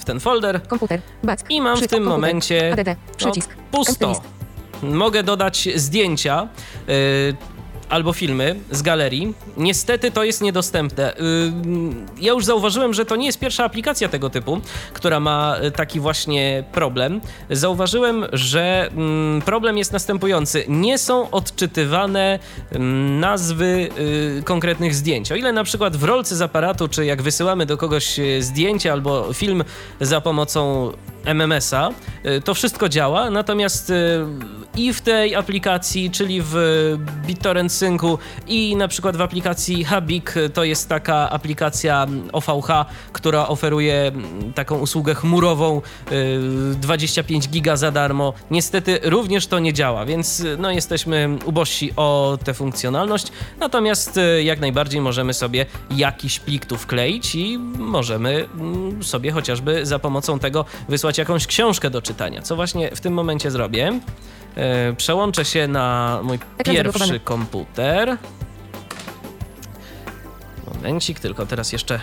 w 0.00 0.04
ten 0.04 0.20
folder 0.20 0.62
komputer, 0.68 1.00
BAT, 1.22 1.44
i 1.50 1.60
mam 1.60 1.76
w 1.76 1.86
tym 1.88 2.02
momencie 2.02 2.72
ADD, 2.72 2.96
przycisk, 3.16 3.50
no, 3.56 3.78
pusto. 3.78 4.22
Mogę 4.82 5.22
dodać 5.22 5.68
zdjęcia. 5.76 6.48
Yy, 6.88 6.94
albo 7.92 8.12
filmy 8.12 8.56
z 8.70 8.82
galerii. 8.82 9.34
Niestety 9.56 10.10
to 10.10 10.24
jest 10.24 10.40
niedostępne. 10.40 11.16
Y, 11.16 11.20
Ja 12.20 12.32
już 12.32 12.44
zauważyłem, 12.44 12.94
że 12.94 13.04
to 13.04 13.16
nie 13.16 13.26
jest 13.26 13.38
pierwsza 13.38 13.64
aplikacja 13.64 14.08
tego 14.08 14.30
typu, 14.30 14.60
która 14.92 15.20
ma 15.20 15.56
y, 15.64 15.70
taki 15.70 16.00
właśnie 16.00 16.64
problem. 16.72 17.20
Zauważyłem, 17.50 18.26
że 18.32 18.88
mm, 18.96 19.42
problem 19.42 19.78
jest 19.78 19.92
następujący. 19.92 20.64
Nie 20.68 20.98
są 20.98 21.30
odczytywane 21.30 22.38
mm, 22.70 23.20
nazwy 23.20 23.88
y, 24.38 24.42
konkretnych 24.44 24.94
zdjęć. 24.94 25.32
O 25.32 25.34
ile 25.36 25.52
na 25.52 25.64
przykład 25.64 25.96
w 25.96 26.04
rolce 26.04 26.36
z 26.36 26.42
aparatu, 26.42 26.88
czy 26.88 27.04
jak 27.04 27.22
wysyłamy 27.22 27.66
do 27.66 27.76
kogoś 27.76 28.20
zdjęcie 28.40 28.92
albo 28.92 29.32
film 29.32 29.64
za 30.00 30.20
pomocą 30.20 30.92
MMS-a, 31.24 31.90
y, 32.26 32.40
to 32.40 32.54
wszystko 32.54 32.88
działa, 32.88 33.30
natomiast 33.30 33.90
y, 33.90 34.26
i 34.76 34.92
w 34.92 35.00
tej 35.00 35.34
aplikacji, 35.34 36.10
czyli 36.10 36.42
w 36.44 36.54
BitTorrent 37.26 37.72
Syncu 37.72 38.18
i 38.46 38.76
na 38.76 38.88
przykład 38.88 39.16
w 39.16 39.20
aplikacji 39.20 39.84
Habik, 39.84 40.36
y, 40.36 40.50
to 40.50 40.64
jest 40.64 40.88
taka 40.88 41.30
aplikacja 41.30 42.06
OVH, 42.32 42.68
która 43.12 43.48
oferuje 43.48 44.12
taką 44.54 44.78
usługę 44.78 45.14
chmurową, 45.14 45.82
y, 46.12 46.74
25 46.76 47.48
giga 47.48 47.76
za 47.76 47.90
darmo. 47.90 48.32
Niestety 48.50 49.00
również 49.02 49.46
to 49.46 49.58
nie 49.58 49.72
działa, 49.72 50.04
więc 50.04 50.42
no 50.58 50.70
jesteśmy 50.70 51.38
ubożsi 51.44 51.92
o 51.96 52.38
tę 52.44 52.54
funkcjonalność, 52.54 53.26
natomiast 53.60 54.20
jak 54.42 54.60
najbardziej 54.60 55.00
możemy 55.00 55.34
sobie 55.34 55.66
jakiś 55.90 56.38
plik 56.38 56.66
tu 56.66 56.76
wkleić 56.76 57.34
i 57.34 57.58
możemy 57.78 58.48
sobie 59.00 59.32
chociażby 59.32 59.86
za 59.86 59.98
pomocą 59.98 60.38
tego 60.38 60.64
wysłać 60.88 61.11
jakąś 61.18 61.46
książkę 61.46 61.90
do 61.90 62.02
czytania, 62.02 62.42
co 62.42 62.56
właśnie 62.56 62.90
w 62.96 63.00
tym 63.00 63.12
momencie 63.12 63.50
zrobię. 63.50 64.00
E, 64.56 64.92
Przełączę 64.92 65.44
się 65.44 65.68
na 65.68 66.20
mój 66.22 66.38
pierwszy 66.64 67.20
komputer. 67.20 68.16
Momencik, 70.74 71.20
tylko 71.20 71.46
teraz 71.46 71.72
jeszcze 71.72 72.00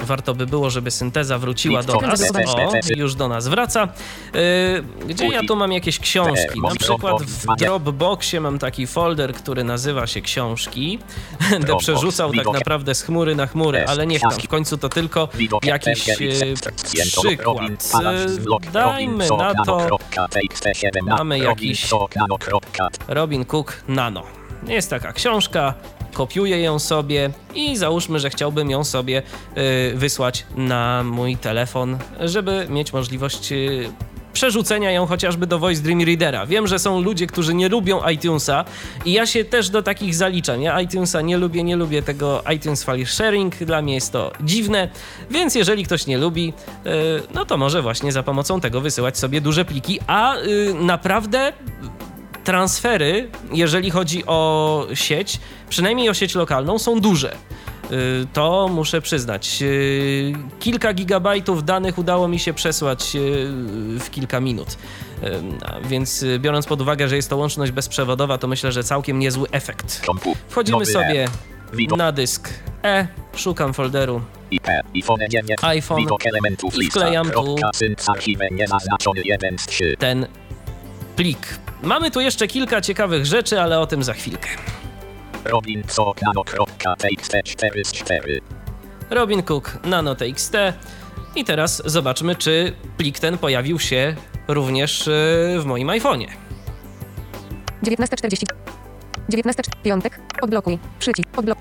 warto 0.00 0.34
by 0.34 0.46
było, 0.46 0.70
żeby 0.70 0.90
synteza 0.90 1.38
wróciła 1.38 1.82
do 1.82 2.00
nas. 2.00 2.22
O, 2.46 2.70
już 2.96 3.14
do 3.14 3.28
nas 3.28 3.48
wraca. 3.48 3.88
E, 4.34 5.06
Gdzie 5.06 5.26
ja 5.28 5.40
tu 5.48 5.56
mam 5.56 5.72
jakieś 5.72 5.98
książki? 5.98 6.60
Na 6.62 6.74
przykład 6.74 7.22
w 7.22 7.46
Dropboxie 7.58 8.40
mam 8.40 8.58
taki 8.58 8.86
folder, 8.86 9.34
który 9.34 9.64
nazywa 9.64 10.06
się 10.06 10.20
książki. 10.20 10.98
Będę 11.50 11.76
przerzucał 11.76 12.32
tak 12.32 12.46
naprawdę 12.52 12.94
z 12.94 13.02
chmury 13.02 13.34
na 13.34 13.46
chmurę, 13.46 13.84
ale 13.88 14.06
niech 14.06 14.20
tam. 14.20 14.30
W 14.30 14.48
końcu 14.48 14.78
to 14.78 14.88
tylko 14.88 15.28
jakiś 15.62 16.08
e, 16.08 16.14
przykład. 17.20 17.70
E, 18.04 18.70
Dajmy 18.72 19.28
na 19.38 19.64
to 19.64 19.98
mamy 21.02 21.38
jakiś 21.38 21.90
Robin 23.08 23.44
Cook 23.44 23.76
Nano. 23.88 24.22
Jest 24.66 24.90
taka 24.90 25.12
książka, 25.12 25.74
kopiuję 26.18 26.62
ją 26.62 26.78
sobie 26.78 27.30
i 27.54 27.76
załóżmy, 27.76 28.18
że 28.18 28.30
chciałbym 28.30 28.70
ją 28.70 28.84
sobie 28.84 29.22
y, 29.92 29.96
wysłać 29.96 30.46
na 30.56 31.02
mój 31.04 31.36
telefon, 31.36 31.98
żeby 32.20 32.66
mieć 32.70 32.92
możliwość 32.92 33.52
y, 33.52 33.92
przerzucenia 34.32 34.90
ją 34.90 35.06
chociażby 35.06 35.46
do 35.46 35.58
Voice 35.58 35.82
Dream 35.82 36.00
Readera. 36.00 36.46
Wiem, 36.46 36.66
że 36.66 36.78
są 36.78 37.00
ludzie, 37.00 37.26
którzy 37.26 37.54
nie 37.54 37.68
lubią 37.68 38.08
iTunesa 38.08 38.64
i 39.04 39.12
ja 39.12 39.26
się 39.26 39.44
też 39.44 39.70
do 39.70 39.82
takich 39.82 40.14
zaliczam. 40.14 40.62
Ja 40.62 40.80
iTunesa 40.80 41.20
nie 41.20 41.36
lubię, 41.36 41.64
nie 41.64 41.76
lubię 41.76 42.02
tego 42.02 42.42
iTunes 42.54 42.84
File 42.84 43.06
Sharing, 43.06 43.56
dla 43.56 43.82
mnie 43.82 43.94
jest 43.94 44.12
to 44.12 44.32
dziwne, 44.40 44.88
więc 45.30 45.54
jeżeli 45.54 45.84
ktoś 45.84 46.06
nie 46.06 46.18
lubi, 46.18 46.52
y, 46.86 46.90
no 47.34 47.44
to 47.44 47.56
może 47.56 47.82
właśnie 47.82 48.12
za 48.12 48.22
pomocą 48.22 48.60
tego 48.60 48.80
wysyłać 48.80 49.18
sobie 49.18 49.40
duże 49.40 49.64
pliki, 49.64 49.98
a 50.06 50.34
naprawdę 50.74 51.52
transfery, 52.48 53.28
jeżeli 53.52 53.90
chodzi 53.90 54.26
o 54.26 54.86
sieć, 54.94 55.40
przynajmniej 55.68 56.08
o 56.08 56.14
sieć 56.14 56.34
lokalną, 56.34 56.78
są 56.78 57.00
duże. 57.00 57.32
Y, 57.32 58.26
To 58.32 58.68
muszę 58.68 59.00
przyznać. 59.00 59.58
Y, 59.62 60.32
Kilka 60.60 60.92
gigabajtów 60.92 61.64
danych 61.64 61.98
udało 61.98 62.28
mi 62.28 62.38
się 62.38 62.54
przesłać 62.54 63.16
y, 63.16 63.18
w 64.00 64.10
kilka 64.10 64.40
minut. 64.40 64.78
Więc 65.84 66.24
biorąc 66.38 66.66
pod 66.66 66.80
uwagę, 66.80 67.08
że 67.08 67.16
jest 67.16 67.30
to 67.30 67.36
łączność 67.36 67.72
bezprzewodowa, 67.72 68.38
to 68.38 68.48
myślę, 68.48 68.72
że 68.72 68.84
całkiem 68.84 69.18
niezły 69.18 69.48
efekt. 69.50 70.06
Wchodzimy 70.48 70.86
sobie 70.86 71.28
na 71.96 72.12
dysk 72.12 72.50
E, 72.84 73.06
szukam 73.36 73.74
folderu 73.74 74.20
IP, 74.50 74.68
iPhone 74.94 75.18
9, 75.28 75.58
iPhone 75.62 76.00
widok 76.00 76.26
elementów 76.26 76.74
i 76.82 76.90
wklejam 76.90 77.30
tu 77.30 77.32
kropka, 77.32 77.70
sync 77.74 78.02
z 78.02 78.08
archiwem 78.08 78.56
niezaznaczony 78.56 79.20
1 79.24 79.58
z 79.58 79.66
3. 79.66 79.96
ten 79.98 80.26
plik. 81.18 81.58
Mamy 81.82 82.10
tu 82.10 82.20
jeszcze 82.20 82.46
kilka 82.46 82.80
ciekawych 82.80 83.26
rzeczy, 83.26 83.60
ale 83.60 83.80
o 83.80 83.86
tym 83.86 84.02
za 84.02 84.12
chwilkę. 84.12 84.48
Robin 85.44 85.82
Cook 85.96 86.22
nano, 86.22 86.44
kropka, 86.44 86.96
txt 86.96 87.32
4 87.44 87.84
z 87.84 87.92
4. 87.92 88.40
Robin 89.10 89.42
Cook 89.42 89.78
Nano 89.84 90.14
TXT. 90.14 90.52
I 91.36 91.44
teraz 91.44 91.82
zobaczmy, 91.84 92.36
czy 92.36 92.72
plik 92.96 93.18
ten 93.18 93.38
pojawił 93.38 93.78
się 93.78 94.16
również 94.48 95.06
yy, 95.06 95.60
w 95.60 95.64
moim 95.64 95.88
iPhone'ie. 95.88 96.28
19.40. 97.82 98.44
19. 99.28 99.62
Piątek. 99.82 100.20
Odblokuj. 100.42 100.78
Przycisk. 100.98 101.28
Odblok. 101.36 101.58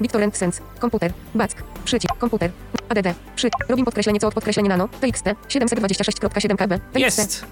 BitTorrent 0.00 0.36
Sense. 0.36 0.62
Komputer. 0.78 1.12
Back. 1.34 1.62
Przycisk. 1.84 2.16
Komputer. 2.18 2.50
ADD. 2.90 3.14
Przy. 3.36 3.50
Robin 3.68 3.84
podkreślenie 3.84 4.20
co 4.20 4.28
od 4.28 4.34
podkreślenie 4.34 4.68
nano. 4.68 4.88
TXT. 5.00 5.24
726.7 5.48 6.56
KB. 6.56 6.68
TXT. 6.68 6.98
Jest! 6.98 7.44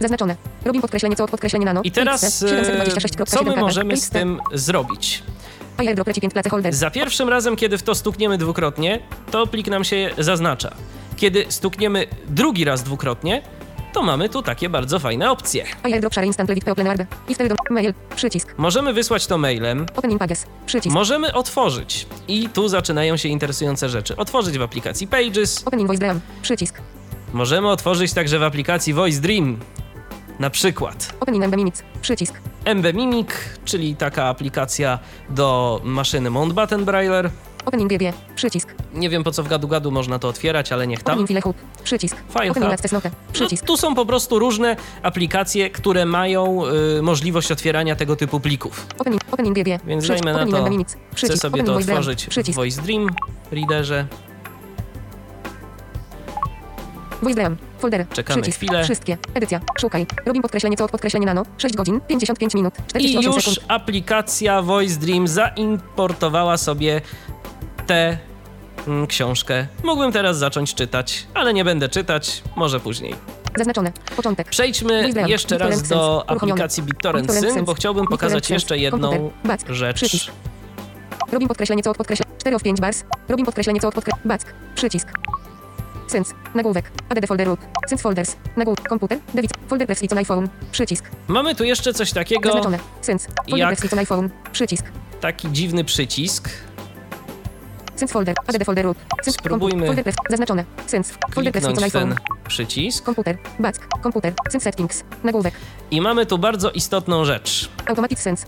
Zaznaczone. 0.00 0.36
Robin 0.64 0.82
podkreślenie 0.82 1.16
co 1.16 1.24
od 1.24 1.30
podkreślenie 1.30 1.64
nano. 1.64 1.80
I 1.84 1.90
teraz 1.90 2.42
726.7 2.42 3.26
co 3.26 3.42
my 3.42 3.56
możemy 3.56 3.96
z 3.96 4.10
tym 4.10 4.40
zrobić? 4.52 5.22
Za 6.70 6.90
pierwszym 6.90 7.28
razem, 7.28 7.56
kiedy 7.56 7.78
w 7.78 7.82
to 7.82 7.94
stukniemy 7.94 8.38
dwukrotnie, 8.38 9.00
to 9.30 9.46
plik 9.46 9.68
nam 9.68 9.84
się 9.84 10.10
zaznacza. 10.18 10.74
Kiedy 11.16 11.44
stukniemy 11.48 12.06
drugi 12.28 12.64
raz 12.64 12.82
dwukrotnie, 12.82 13.42
to 13.92 14.02
mamy 14.02 14.28
tu 14.28 14.42
takie 14.42 14.68
bardzo 14.68 14.98
fajne 14.98 15.30
opcje. 15.30 15.64
AirDrop 15.82 16.12
share 16.14 16.26
instant 16.26 16.48
levit 16.48 16.68
open 16.68 16.86
arb. 16.86 17.02
I 17.28 17.34
wtedy 17.34 17.48
do 17.48 17.74
mail. 17.74 17.94
Przycisk. 18.16 18.54
Możemy 18.58 18.92
wysłać 18.92 19.26
to 19.26 19.38
mailem, 19.38 19.86
Open. 19.96 20.18
Przycisk. 20.66 20.94
możemy 20.94 21.32
otworzyć 21.32 22.06
i 22.28 22.48
tu 22.48 22.68
zaczynają 22.68 23.16
się 23.16 23.28
interesujące 23.28 23.88
rzeczy. 23.88 24.16
Otworzyć 24.16 24.58
w 24.58 24.62
aplikacji 24.62 25.06
Pages, 25.06 25.62
Open 25.66 25.80
invoice 25.80 26.00
dram. 26.00 26.20
Przycisk. 26.42 26.80
Możemy 27.32 27.68
otworzyć 27.68 28.12
także 28.12 28.38
w 28.38 28.42
aplikacji 28.42 28.94
Voice 28.94 29.20
Dream. 29.20 29.58
Na 30.38 30.50
przykład 30.50 31.14
Open 31.20 31.34
in 31.34 31.44
MB 31.44 31.56
minutes. 31.56 31.82
Przycisk. 32.02 32.34
MB 32.64 32.86
Mimic, 32.94 33.28
czyli 33.64 33.96
taka 33.96 34.24
aplikacja 34.24 34.98
do 35.30 35.80
maszyny 35.84 36.30
Mountbatten 36.30 36.84
Brailler. 36.84 37.30
Open 37.66 37.80
in 37.80 37.88
GG. 37.88 38.12
Przycisk. 38.34 38.74
Nie 38.94 39.10
wiem 39.10 39.24
po 39.24 39.32
co 39.32 39.42
w 39.42 39.48
gadu 39.48 39.68
gadu 39.68 39.90
można 39.90 40.18
to 40.18 40.28
otwierać, 40.28 40.72
ale 40.72 40.86
niech 40.86 41.02
tam. 41.02 41.20
in 41.20 41.26
file 41.26 41.40
hub. 41.40 41.56
Przycisk. 41.84 42.16
File 42.38 42.50
Open 42.50 42.62
in 42.62 42.68
hub. 42.68 42.74
access 42.74 42.92
note. 42.92 43.10
No, 43.10 43.32
Przycisk. 43.32 43.66
tu 43.66 43.76
są 43.76 43.94
po 43.94 44.06
prostu 44.06 44.38
różne 44.38 44.76
aplikacje, 45.02 45.70
które 45.70 46.06
mają 46.06 46.62
y, 46.98 47.02
możliwość 47.02 47.52
otwierania 47.52 47.96
tego 47.96 48.16
typu 48.16 48.40
plików. 48.40 48.86
Open 48.98 49.12
in, 49.12 49.18
open 49.32 49.46
in 49.46 49.54
GG. 49.54 49.66
Więc 49.86 50.04
Przycisk. 50.04 50.24
dajmy 50.24 50.46
na 50.52 50.58
to. 50.58 50.68
Chcę 51.14 51.36
sobie 51.36 51.62
Open 51.62 51.66
to 51.66 51.80
dram. 51.80 51.98
otworzyć 51.98 52.26
w. 52.26 52.54
Voice 52.54 52.82
Dream 52.82 53.06
Readerze. 53.50 54.06
Voice 57.22 57.34
dram. 57.40 57.56
Folder. 57.78 58.06
Czekamy 58.08 58.42
Przycisk. 58.42 58.58
chwilę. 58.58 58.84
Wszystkie. 58.84 59.18
Edycja. 59.34 59.60
Szukaj. 59.80 60.06
Robin 60.26 60.42
podkreślenie 60.42 60.76
co 60.76 60.84
od 60.84 60.90
podkreślenie 60.90 61.26
nano. 61.26 61.42
6 61.58 61.76
godzin. 61.76 62.00
55 62.08 62.54
minut. 62.54 62.74
I 62.78 62.82
48 62.88 63.32
już 63.32 63.44
sekund. 63.44 63.64
aplikacja 63.68 64.62
Voice 64.62 65.00
Dream 65.00 65.28
zaimportowała 65.28 66.56
sobie 66.56 67.00
tę 67.86 68.18
mm, 68.86 69.06
książkę. 69.06 69.66
Mógłbym 69.84 70.12
teraz 70.12 70.38
zacząć 70.38 70.74
czytać, 70.74 71.26
ale 71.34 71.54
nie 71.54 71.64
będę 71.64 71.88
czytać, 71.88 72.42
może 72.56 72.80
później. 72.80 73.14
Zaznaczone. 73.56 73.92
Początek. 74.16 74.48
Przejdźmy 74.48 75.12
dram. 75.12 75.28
jeszcze 75.28 75.58
raz 75.58 75.88
do. 75.88 76.24
Uruchomiony. 76.30 76.52
aplikacji 76.52 76.82
BitTorrent 76.82 77.32
Syn, 77.32 77.64
bo 77.64 77.74
chciałbym 77.74 78.06
pokazać 78.06 78.50
jeszcze 78.50 78.78
jedną 78.78 79.30
rzecz. 79.68 79.96
Przycisk. 79.96 80.32
Robin 81.32 81.48
podkreślenie 81.48 81.82
co 81.82 81.90
od 81.90 81.96
podkreślenia. 81.96 82.32
4 82.38 82.56
of 82.56 82.62
5 82.62 82.80
bars. 82.80 83.04
Robin 83.28 83.46
podkreślenie 83.46 83.80
co 83.80 83.88
od 83.88 83.94
podkreślenia. 83.94 84.28
Back. 84.28 84.54
Przycisk. 84.74 85.08
Sens. 86.06 86.34
Nagłówek. 86.54 86.90
ADD 87.08 87.26
folder 87.26 87.46
root. 87.46 87.60
Sens 87.88 88.02
folders. 88.02 88.36
Nagłówek. 88.56 88.88
Komputer. 88.88 89.18
David. 89.34 89.50
Folder 89.68 89.86
press 89.86 90.02
on 90.12 90.18
iPhone. 90.18 90.48
Przycisk. 90.72 91.04
Mamy 91.28 91.54
tu 91.54 91.64
jeszcze 91.64 91.94
coś 91.94 92.12
takiego, 92.12 92.48
Zaznaczone. 92.48 92.78
Sens. 93.00 93.28
Folder 93.50 93.76
press 93.76 93.92
on 93.92 93.98
iPhone. 93.98 94.30
Przycisk. 94.52 94.84
taki 95.20 95.52
dziwny 95.52 95.84
przycisk. 95.84 96.48
Sens 97.96 98.12
folder. 98.12 98.34
ADD 98.46 98.64
folder 98.64 98.84
root. 98.84 98.98
Sens. 99.22 99.36
Spróbujmy 99.36 99.86
Folder 99.86 100.04
press. 100.04 100.16
Zaznaczone. 100.30 100.64
Sens. 100.86 101.12
Folder 101.34 101.52
on 101.56 101.62
Kliknąć 101.62 101.92
ten 101.92 102.02
iPhone. 102.02 102.16
przycisk. 102.48 103.04
Komputer. 103.04 103.38
Back. 103.58 103.88
Komputer. 104.02 104.32
Sens 104.50 104.64
settings. 104.64 105.04
Nagłówek. 105.24 105.54
I 105.90 106.00
mamy 106.00 106.26
tu 106.26 106.38
bardzo 106.38 106.70
istotną 106.70 107.24
rzecz. 107.24 107.70
Automatic 107.86 108.18
sense. 108.18 108.46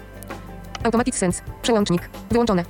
Automatic 0.84 1.16
sense. 1.16 1.42
Przełącznik. 1.62 2.10
Wyłączone. 2.30 2.64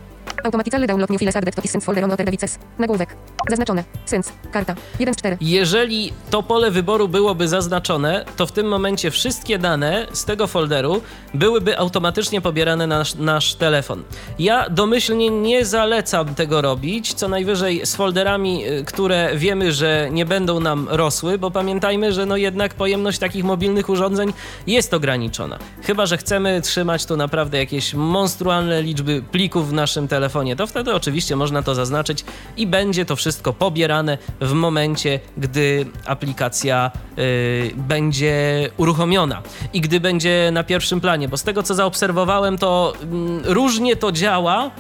Automaticalny 0.45 0.87
download 0.87 1.11
new 1.11 1.19
files 1.19 1.37
added 1.37 1.55
to 1.55 1.69
send 1.69 1.85
folder 1.85 2.05
on 2.05 2.11
other 2.11 2.27
devices. 2.27 2.59
Nagłówek. 2.79 3.17
Zaznaczone. 3.49 3.85
Sens. 4.07 4.33
Karta. 4.53 4.75
1 4.99 5.15
z 5.15 5.17
4. 5.17 5.37
Jeżeli 5.41 6.13
to 6.31 6.43
pole 6.43 6.71
wyboru 6.71 7.09
byłoby 7.09 7.49
zaznaczone, 7.49 8.25
to 8.37 8.47
w 8.47 8.53
tym 8.53 8.69
momencie 8.69 9.11
wszystkie 9.11 9.59
dane 9.59 10.07
z 10.13 10.25
tego 10.25 10.47
folderu 10.47 11.03
byłyby 11.35 11.79
automatycznie 11.79 12.41
pobierane 12.41 12.87
na 12.87 12.99
nasz, 12.99 13.15
nasz 13.15 13.55
telefon. 13.55 14.03
Ja 14.39 14.71
domyślnie 14.71 15.31
nie 15.31 15.65
zalecam 15.65 16.35
tego 16.35 16.63
robić, 16.63 17.15
co 17.15 17.29
najwyżej 17.29 17.87
z 17.87 17.97
folderami, 17.97 18.69
y, 18.69 18.85
które 18.85 19.31
wiemy, 19.37 19.73
że 19.73 20.09
nie 20.13 20.27
będą 20.27 20.61
nam 20.61 20.89
rosły, 20.91 21.39
bo 21.39 21.51
pamiętajmy, 21.51 22.13
że 22.13 22.27
no 22.27 22.37
jednak 22.37 22.75
pojemność 22.75 23.19
takich 23.19 23.45
mobilnych 23.45 23.89
urządzeń 23.89 24.33
jest 24.67 24.95
ograniczona. 24.95 25.59
Chyba, 25.83 26.07
że 26.07 26.17
chcemy 26.17 26.61
trzymać 26.61 27.07
tu 27.07 27.17
naprawdę 27.17 27.59
jakieś 27.59 27.95
monstrualne 27.95 28.83
liczby 28.83 29.23
plików 29.33 29.69
w 29.69 29.73
naszym 29.73 30.09
telefonie, 30.09 30.34
to 30.57 30.67
wtedy 30.67 30.95
oczywiście 30.95 31.37
można 31.37 31.63
to 31.63 31.75
zaznaczyć 31.75 32.25
i 32.57 32.67
będzie 32.67 33.05
to 33.05 33.17
wszystko 33.17 33.53
pobierane 33.53 34.19
w 34.41 34.53
momencie, 34.53 35.21
gdy 35.37 35.87
aplikacja 36.07 36.91
y, 37.19 37.73
będzie 37.77 38.71
uruchomiona 38.77 39.43
i 39.73 39.81
gdy 39.81 40.01
będzie 40.01 40.51
na 40.53 40.65
pierwszym 40.65 41.01
planie, 41.01 41.29
bo 41.29 41.37
z 41.37 41.43
tego 41.43 41.63
co 41.63 41.75
zaobserwowałem, 41.75 42.59
to 42.59 42.93
mm, 43.03 43.43
różnie 43.45 43.97
to 43.97 44.13
działa. 44.13 44.71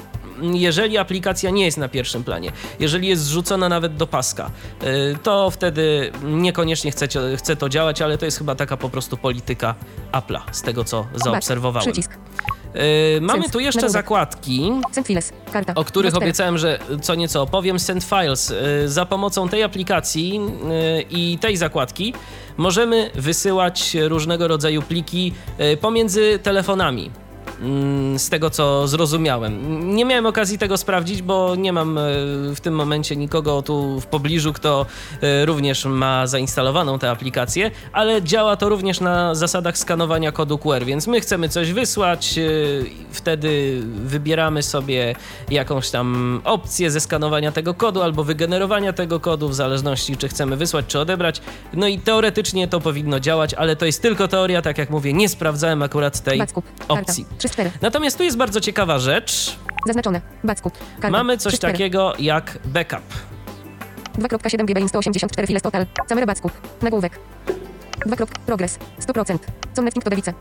Jeżeli 0.42 0.98
aplikacja 0.98 1.50
nie 1.50 1.64
jest 1.64 1.78
na 1.78 1.88
pierwszym 1.88 2.24
planie, 2.24 2.52
jeżeli 2.80 3.08
jest 3.08 3.22
zrzucona 3.22 3.68
nawet 3.68 3.96
do 3.96 4.06
paska, 4.06 4.50
y, 4.82 5.18
to 5.22 5.50
wtedy 5.50 6.12
niekoniecznie 6.24 6.90
chce, 6.90 7.08
chce 7.36 7.56
to 7.56 7.68
działać, 7.68 8.02
ale 8.02 8.18
to 8.18 8.24
jest 8.24 8.38
chyba 8.38 8.54
taka 8.54 8.76
po 8.76 8.88
prostu 8.90 9.16
polityka 9.16 9.74
Apple'a, 10.12 10.40
z 10.52 10.62
tego 10.62 10.84
co 10.84 11.06
zaobserwowałem. 11.14 11.92
Przycisk. 11.92 12.23
Y, 12.76 13.20
Mamy 13.20 13.50
tu 13.50 13.60
jeszcze 13.60 13.90
zakładki, 13.90 14.72
o 15.74 15.84
których 15.84 16.10
2 16.12 16.16
z 16.16 16.22
4. 16.22 16.24
obiecałem, 16.24 16.58
że 16.58 16.78
co 17.02 17.14
nieco 17.14 17.42
opowiem. 17.42 17.78
Send 17.78 18.04
Files. 18.04 18.50
Y, 18.50 18.88
Za 18.88 19.06
pomocą 19.06 19.48
tej 19.48 19.62
aplikacji 19.62 20.40
y, 20.98 21.04
i 21.10 21.38
tej 21.38 21.56
zakładki 21.56 22.14
możemy 22.56 23.10
wysyłać 23.14 23.96
różnego 24.00 24.48
rodzaju 24.48 24.82
pliki 24.82 25.32
y, 25.60 25.76
pomiędzy 25.76 26.38
telefonami. 26.42 27.10
Mm, 27.60 28.18
Z 28.18 28.28
tego 28.28 28.50
co 28.50 28.88
zrozumiałem. 28.88 29.94
Nie 29.96 30.04
miałem 30.04 30.26
okazji 30.26 30.58
tego 30.58 30.76
sprawdzić, 30.76 31.22
bo 31.22 31.54
nie 31.56 31.72
mam 31.72 31.98
y, 31.98 32.02
w 32.54 32.60
tym 32.60 32.74
momencie 32.74 33.16
nikogo 33.16 33.62
tu 33.62 34.00
w 34.00 34.06
pobliżu, 34.06 34.52
kto 34.52 34.86
y, 35.42 35.46
również 35.46 35.84
ma 35.84 36.26
zainstalowaną 36.26 36.98
tę 36.98 37.10
aplikację, 37.10 37.70
ale 37.92 38.22
działa 38.22 38.56
to 38.56 38.68
również 38.68 39.00
na 39.00 39.34
zasadach 39.34 39.78
skanowania 39.78 40.32
kodu 40.32 40.58
QR, 40.58 40.84
więc 40.84 41.06
my 41.06 41.20
chcemy 41.20 41.48
coś 41.48 41.72
wysłać, 41.72 42.34
y, 42.38 42.84
wtedy 43.12 43.80
wybieramy 44.04 44.62
sobie 44.62 45.14
jakąś 45.50 45.90
tam 45.90 46.40
opcję 46.44 46.90
ze 46.90 47.00
skanowania 47.00 47.52
tego 47.52 47.74
kodu 47.74 48.02
albo 48.02 48.24
wygenerowania 48.24 48.92
tego 48.92 49.20
kodu, 49.20 49.48
w 49.48 49.54
zależności 49.54 50.16
czy 50.16 50.28
chcemy 50.28 50.56
wysłać, 50.56 50.86
czy 50.88 50.98
odebrać. 50.98 51.40
No 51.72 51.86
i 51.86 51.98
teoretycznie 51.98 52.68
to 52.68 52.80
powinno 52.80 53.20
działać, 53.20 53.54
ale 53.54 53.76
to 53.76 53.86
jest 53.86 54.02
tylko 54.02 54.28
teoria, 54.28 54.62
tak 54.62 54.78
jak 54.78 54.90
mówię, 54.90 55.12
nie 55.12 55.28
sprawdzałem 55.28 55.82
akurat 55.82 56.20
tej 56.20 56.38
opcji. 56.88 57.26
3 57.44 57.48
z 57.48 57.52
4. 57.52 57.70
Natomiast 57.80 58.18
tu 58.18 58.24
jest 58.24 58.36
bardzo 58.36 58.60
ciekawa 58.60 58.98
rzecz. 58.98 59.56
Zaznaczone. 59.86 60.20
Backup. 60.44 60.78
Mamy 61.10 61.38
coś 61.38 61.52
3 61.52 61.56
z 61.56 61.60
4. 61.60 61.72
takiego 61.72 62.12
jak 62.18 62.58
backup. 62.64 63.02
2.7 64.18 64.64
GB 64.64 64.88
184 64.88 65.46
files 65.46 65.62
total. 65.62 65.86
Camera 66.08 66.26
Backup. 66.26 66.52
Nagłówek. 66.82 67.18
2. 68.06 68.26
Progress. 68.46 68.78
100%. 69.00 69.38
Connecting 69.76 70.04
to 70.04 70.10
device. 70.10 70.32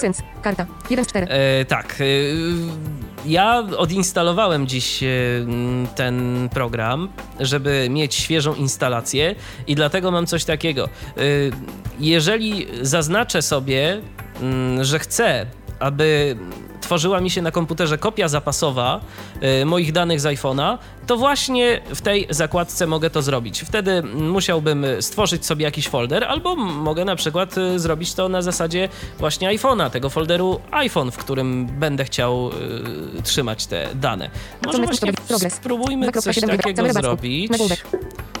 Sens. 0.00 0.22
Karta. 0.42 0.66
1 0.90 1.04
z 1.04 1.08
4. 1.08 1.26
E, 1.26 1.64
tak. 1.64 1.96
E, 2.00 2.04
ja 3.26 3.64
odinstalowałem 3.76 4.66
dziś 4.66 5.02
e, 5.02 5.06
ten 5.94 6.48
program, 6.52 7.08
żeby 7.40 7.86
mieć 7.90 8.14
świeżą 8.14 8.54
instalację 8.54 9.34
i 9.66 9.74
dlatego 9.74 10.10
mam 10.10 10.26
coś 10.26 10.44
takiego. 10.44 10.84
E, 10.84 11.20
jeżeli 12.00 12.66
zaznaczę 12.82 13.42
sobie, 13.42 14.00
mm, 14.40 14.84
że 14.84 14.98
chcę, 14.98 15.46
aby 15.78 16.36
tworzyła 16.80 17.20
mi 17.20 17.30
się 17.30 17.42
na 17.42 17.50
komputerze 17.50 17.98
kopia 17.98 18.28
zapasowa 18.28 19.00
e, 19.40 19.64
moich 19.64 19.92
danych 19.92 20.20
z 20.20 20.24
iPhone'a, 20.24 20.78
to 21.06 21.16
właśnie 21.16 21.80
w 21.94 22.00
tej 22.00 22.26
zakładce 22.30 22.86
mogę 22.86 23.10
to 23.10 23.22
zrobić. 23.22 23.60
Wtedy 23.60 24.02
musiałbym 24.02 24.86
stworzyć 25.00 25.46
sobie 25.46 25.64
jakiś 25.64 25.88
folder, 25.88 26.24
albo 26.24 26.56
mogę 26.56 27.04
na 27.04 27.16
przykład 27.16 27.58
e, 27.58 27.78
zrobić 27.78 28.14
to 28.14 28.28
na 28.28 28.42
zasadzie 28.42 28.88
właśnie 29.18 29.48
iPhone'a, 29.48 29.90
tego 29.90 30.10
folderu 30.10 30.60
iPhone, 30.70 31.10
w 31.10 31.16
którym 31.16 31.66
będę 31.66 32.04
chciał 32.04 32.50
e, 33.18 33.22
trzymać 33.22 33.66
te 33.66 33.88
dane. 33.94 34.30
Może 34.66 34.78
właśnie 34.78 35.12
spróbujmy 35.50 36.06
2.7 36.06 36.22
coś 36.22 36.40
takiego 36.40 36.92
zrobić. 36.92 37.52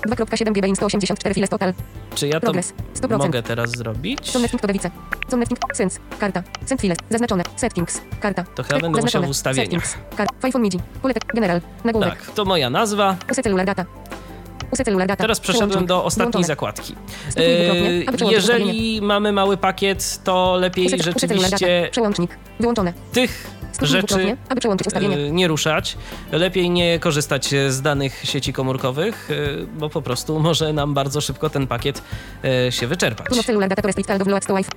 Nagłówek. 0.06 0.28
2.7 0.28 0.52
GB 0.52 0.76
184 0.76 1.34
files 1.34 1.50
total. 1.50 1.72
Czy 2.14 2.28
ja 2.28 2.34
to 2.34 2.40
Progress. 2.40 2.72
100%. 2.94 3.18
mogę 3.18 3.42
teraz 3.42 3.70
zrobić? 3.70 4.32
Connecting 4.32 4.62
to 4.62 4.66
device. 4.66 4.90
Connecting. 5.30 5.60
Sens. 5.74 5.98
Karta. 6.18 6.42
Send 6.66 6.80
files. 6.80 6.98
Zaznaczone. 7.10 7.42
Settings. 7.56 8.00
Karta. 8.20 8.44
To 8.54 8.62
chyba 8.62 8.80
będę 8.80 9.00
musiał 9.00 9.22
w 9.22 9.28
ustawieniach. 9.28 9.86
Settings. 9.86 10.16
Karta. 10.16 10.34
iPhone 10.42 10.62
MIDI. 10.62 10.78
Poletek. 11.02 11.24
General. 11.34 11.60
Nagłówek. 11.84 12.10
Tak, 12.10 12.30
to 12.30 12.44
moja 12.44 12.70
nazwa. 12.70 13.16
Use 13.32 13.42
cellular 13.42 13.66
data. 13.66 13.84
Teraz 15.16 15.40
przeszedłem 15.40 15.86
do 15.86 16.04
ostatniej 16.04 16.24
Włączone. 16.24 16.44
zakładki. 16.44 16.94
Przełączyć 17.30 18.30
Jeżeli 18.30 19.02
mamy 19.02 19.32
mały 19.32 19.56
pakiet, 19.56 20.20
to 20.24 20.56
lepiej 20.56 20.88
rzeczywiście. 21.02 21.90
Wyłączone. 22.60 22.92
tych 23.12 23.57
rzeczy 23.80 24.36
e, 24.48 25.30
nie 25.30 25.48
ruszać. 25.48 25.96
Lepiej 26.32 26.70
nie 26.70 26.98
korzystać 26.98 27.54
z 27.68 27.82
danych 27.82 28.20
sieci 28.24 28.52
komórkowych, 28.52 29.28
e, 29.30 29.66
bo 29.78 29.90
po 29.90 30.02
prostu 30.02 30.40
może 30.40 30.72
nam 30.72 30.94
bardzo 30.94 31.20
szybko 31.20 31.50
ten 31.50 31.66
pakiet 31.66 32.02
e, 32.44 32.72
się 32.72 32.86
wyczerpać. 32.86 33.26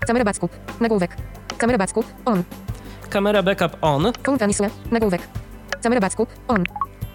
Camera 0.08 0.26
Backup. 0.26 0.52
Nagłówek. 0.80 1.18
Camera 1.58 1.78
Backup. 1.78 2.06
On. 2.26 2.43
Kamera 3.12 3.43
backup 3.43 3.78
on. 3.82 4.12
Transfer. 4.38 4.70
Nagłówek. 4.91 5.22
Camera 5.84 6.02
Backup. 6.02 6.30
On. 6.47 6.64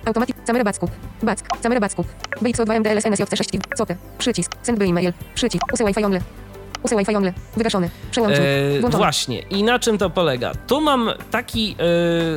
Automatic. 0.05 0.37
Camera 0.47 0.65
Backup. 0.65 0.91
Back. 1.23 1.63
Camera 1.63 1.81
Backup. 1.81 2.07
BXO2 2.43 2.77
MDLS 2.77 3.05
NSJ6. 3.05 3.61
COPE. 3.79 3.97
Przycisk. 4.19 4.53
Send 4.63 4.79
by 4.79 4.85
email. 4.85 5.13
Przycisk. 5.35 5.73
Use 5.73 5.85
Wi-Fi 5.85 6.05
only. 6.05 6.21
Use 6.85 6.97
Wi-Fi 6.97 7.17
only. 7.17 7.33
Wygaszony. 7.57 7.91
Przełącznik. 8.11 8.43
E, 8.49 8.81
Włączony. 8.81 9.03
właśnie. 9.05 9.39
I 9.39 9.63
na 9.63 9.79
czym 9.79 9.99
to 9.99 10.11
polega? 10.11 10.53
Tu 10.67 10.81
mam 10.81 11.11
taki, 11.31 11.77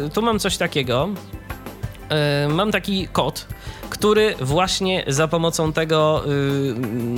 e, 0.05 0.09
tu 0.09 0.21
mam 0.21 0.39
coś 0.39 0.57
takiego. 0.57 1.09
E, 2.09 2.47
mam 2.47 2.71
taki 2.71 3.07
kod, 3.07 3.47
który 3.89 4.35
właśnie 4.41 5.03
za 5.07 5.27
pomocą 5.27 5.73
tego, 5.73 6.23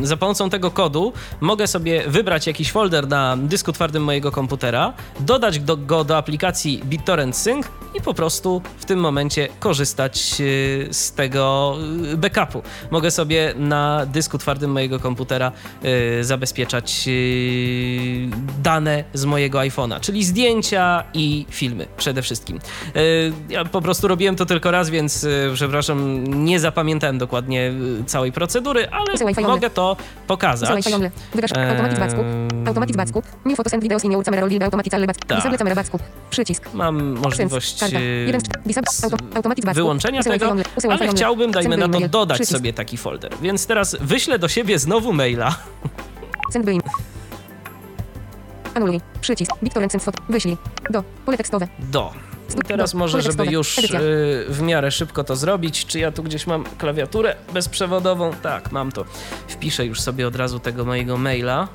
y, 0.02 0.08
za 0.08 0.18
pomocą 0.18 0.50
tego 0.50 0.72
kodu 0.72 1.14
mogę 1.42 1.68
sobie 1.68 2.04
wybrać 2.08 2.48
jakiś 2.48 2.72
folder 2.72 3.08
na 3.08 3.38
dysku 3.38 3.72
twardym 3.72 4.04
mojego 4.04 4.32
komputera, 4.32 4.94
dodać 5.20 5.60
do, 5.60 5.78
go 5.78 6.04
do 6.04 6.18
aplikacji 6.18 6.82
BitTorrent 6.86 7.38
Sync 7.38 7.66
i 7.96 8.02
po 8.02 8.14
prostu 8.14 8.62
w 8.78 8.86
tym 8.86 9.00
momencie 9.00 9.48
korzystać 9.60 10.34
y, 10.40 10.88
z 10.92 11.12
tego 11.14 11.76
y, 12.14 12.18
backupu. 12.18 12.62
Mogę 12.92 13.12
sobie 13.12 13.54
na 13.58 14.06
dysku 14.06 14.38
twardym 14.38 14.72
mojego 14.72 15.00
komputera 15.00 15.52
y, 16.20 16.24
zabezpieczać 16.24 17.04
y, 17.08 18.30
dane 18.64 19.04
z 19.14 19.26
mojego 19.26 19.60
iPhone'a, 19.60 20.00
czyli 20.00 20.24
zdjęcia 20.24 21.04
i 21.14 21.46
filmy 21.50 21.88
przede 21.98 22.22
wszystkim. 22.22 22.60
Y, 22.96 23.34
Ja 23.50 23.66
po 23.66 23.82
prostu 23.82 24.08
robiłem 24.08 24.36
to 24.36 24.46
tylko 24.46 24.72
raz, 24.72 24.90
więc 24.90 25.28
przepraszam, 25.54 26.24
nie 26.46 26.60
zapamiętałem 26.62 27.18
dokładnie 27.18 27.72
y, 28.02 28.04
całej 28.06 28.32
procedury, 28.32 28.88
ale 28.90 29.42
mogę 29.48 29.70
to 29.70 29.98
pokazać. 30.28 30.86
Automatic 32.66 32.96
Backup. 32.96 33.26
New 33.46 33.58
photos 33.58 33.74
and 33.74 33.84
videos 33.84 34.06
in 34.06 34.12
your 34.12 34.26
camera 34.26 34.42
roll 34.42 34.64
automatic 34.64 34.92
backup. 34.92 35.26
Disable 35.28 35.58
camera 35.58 35.76
backup. 35.76 36.02
Przycisk. 36.30 36.74
Mam 36.74 37.20
możliwość 37.20 37.84
y, 37.84 38.40
z 39.72 39.76
wyłączenia 39.76 40.24
tego, 40.24 40.56
ale 40.90 41.08
chciałbym, 41.08 41.52
dajmy 41.52 41.78
na 41.78 41.90
to, 41.90 42.00
dodać 42.08 42.48
sobie 42.48 42.74
taki 42.74 42.98
folder. 42.98 43.32
Więc 43.42 43.68
teraz 43.68 43.98
wyślę 44.02 44.40
do 44.40 44.48
siebie 44.48 44.80
znowu 44.80 45.14
maila. 45.14 45.56
Anuluj. 48.76 49.02
Przycisk. 49.22 49.52
BitTorrent 49.64 49.92
send. 49.92 50.18
Wyślij. 50.30 50.58
Do. 50.90 51.04
Pole 51.26 51.38
tekstowe. 51.38 51.68
do. 51.80 52.31
I 52.56 52.62
teraz 52.68 52.92
Do. 52.92 52.98
może, 52.98 53.22
żeby 53.22 53.46
już 53.46 53.78
y, 53.78 54.46
w 54.50 54.62
miarę 54.62 54.92
szybko 54.92 55.24
to 55.24 55.36
zrobić, 55.36 55.86
czy 55.86 56.00
ja 56.00 56.12
tu 56.12 56.24
gdzieś 56.24 56.48
mam 56.48 56.64
klawiaturę 56.78 57.36
bezprzewodową? 57.54 58.32
Tak, 58.42 58.72
mam 58.72 58.92
to. 58.92 59.06
Wpiszę 59.48 59.86
już 59.86 60.02
sobie 60.02 60.28
od 60.28 60.36
razu 60.36 60.60
tego 60.60 60.86
mojego 60.86 61.18
maila. 61.18 61.68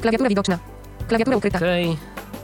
Klawiatura 0.00 0.28
widoczna. 0.28 0.58
Klawiatura 1.08 1.36
ukryta. 1.36 1.58
Okej. 1.58 1.96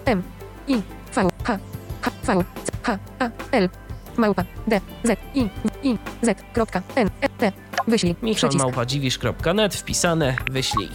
M. 0.05 0.22
I. 0.68 0.74
V. 1.14 1.28
H. 1.45 1.59
H. 2.03 2.11
V. 2.24 2.45
C. 2.64 2.72
H. 2.82 2.99
A. 3.18 3.30
L. 3.53 3.68
Małpa. 4.16 4.45
D. 4.66 4.80
Z. 5.05 5.18
I. 5.34 5.49
I. 5.82 5.99
Z. 6.22 6.43
Kropka. 6.55 6.82
N. 6.97 7.11
E. 7.20 7.28
T. 7.28 7.53
Wyślij. 7.88 8.16
Michał 8.22 8.38
Przycisk. 8.51 8.64
małpa 8.64 8.86
dziwisz.net, 8.86 9.74
wpisane, 9.74 10.36
wyślij. 10.51 10.88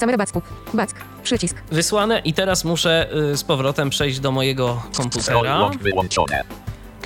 Camera 0.00 0.18
Backup. 0.18 0.44
Back. 0.74 0.94
Przycisk. 1.26 1.56
Wysłane 1.70 2.18
i 2.18 2.32
teraz 2.32 2.64
muszę 2.64 3.08
y, 3.32 3.36
z 3.36 3.44
powrotem 3.44 3.90
przejść 3.90 4.20
do 4.20 4.32
mojego 4.32 4.82
komputera. 4.96 5.70
Wyłączone. 5.80 6.44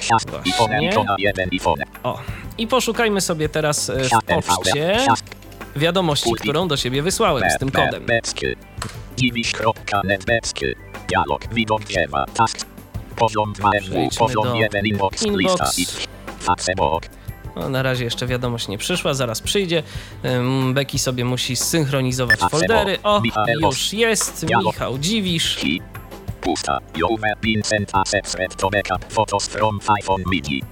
Właśnie. 0.09 0.33
iPhone 0.47 0.83
ikona 0.83 1.17
1 1.19 1.49
iPhone. 1.53 1.79
O, 2.03 2.19
i 2.59 2.67
poszukajmy 2.67 3.21
sobie 3.21 3.49
teraz 3.49 3.89
y, 3.89 3.93
w 4.43 4.47
poczcie 4.47 4.99
wiadomości, 5.77 6.33
którą 6.33 6.69
do 6.69 6.77
siebie 6.77 7.03
wysłałem 7.03 7.51
z 7.51 7.59
tym 7.59 7.71
kodem. 7.71 8.07
Dialog. 11.09 11.55
Widok 11.55 11.85
dziewa. 11.85 12.27
Task. 12.35 12.67
Poziom 13.17 13.53
2 13.53 13.71
FW. 13.71 13.91
Przejdźmy 13.91 14.19
Poziom 14.19 14.45
do 14.45 14.55
1 14.55 14.87
inbox. 14.87 15.23
inbox. 15.23 15.79
Lista. 15.79 16.05
Facebook. 16.57 17.20
No, 17.57 17.69
na 17.69 17.83
razie 17.83 18.05
jeszcze 18.05 18.27
wiadomość 18.27 18.69
nie 18.69 18.79
przyszła, 18.79 19.15
zaraz 19.15 19.41
przyjdzie. 19.41 19.83
Becky 20.73 20.99
sobie 20.99 21.25
musi 21.25 21.57
zsynchronizować 21.57 22.39
A, 22.43 22.49
foldery. 22.49 22.99
O, 23.03 23.23
już 23.61 23.93
jest. 23.93 24.47
Michał 24.65 24.99
Dziwisz. 24.99 25.61
Pusta. 26.41 26.79
You've 26.95 27.37
been 27.43 27.63
sent 27.65 27.91
a 27.93 28.05
separate 28.05 28.57
to 28.57 28.71
backup 28.71 29.13
photos 29.13 29.49
from 29.49 29.81
iPhone 30.01 30.23
midi. 30.27 30.63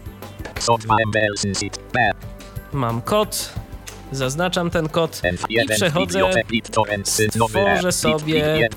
So 0.58 0.78
2 0.78 0.96
MB 1.06 1.16
sit. 1.54 1.78
B. 1.92 2.10
Mam 2.72 3.02
kod. 3.02 3.52
Zaznaczam 4.12 4.70
ten 4.70 4.88
kod 4.88 5.22
i 5.50 5.58
F1 5.58 5.74
przechodzę. 5.76 6.20
stworzę 7.30 7.92
sobie, 7.92 8.68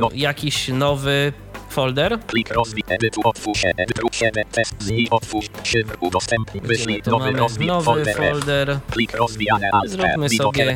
no. 0.00 0.08
jakiś 0.14 0.68
nowy 0.68 1.32
folder. 1.72 2.18
Klik 2.26 2.48
rozwij 2.52 2.82
edytu 2.88 3.20
otwórz 3.24 3.64
edytu 3.64 4.08
siebie 4.12 4.44
test 4.52 4.74
z 4.82 4.90
niej 4.90 5.10
otwórz 5.10 5.46
szyfr 5.62 5.96
udostępnij 6.00 6.62
wyślij 6.62 7.02
nowy 7.06 7.32
rozwij 7.32 7.66
nowy 7.66 7.84
folder 7.84 8.14
folder. 8.14 8.78
Klik 8.90 9.12
rozwijane 9.14 9.70
alt 9.72 9.90
Zróbmy 9.90 10.28
sobie-. 10.28 10.74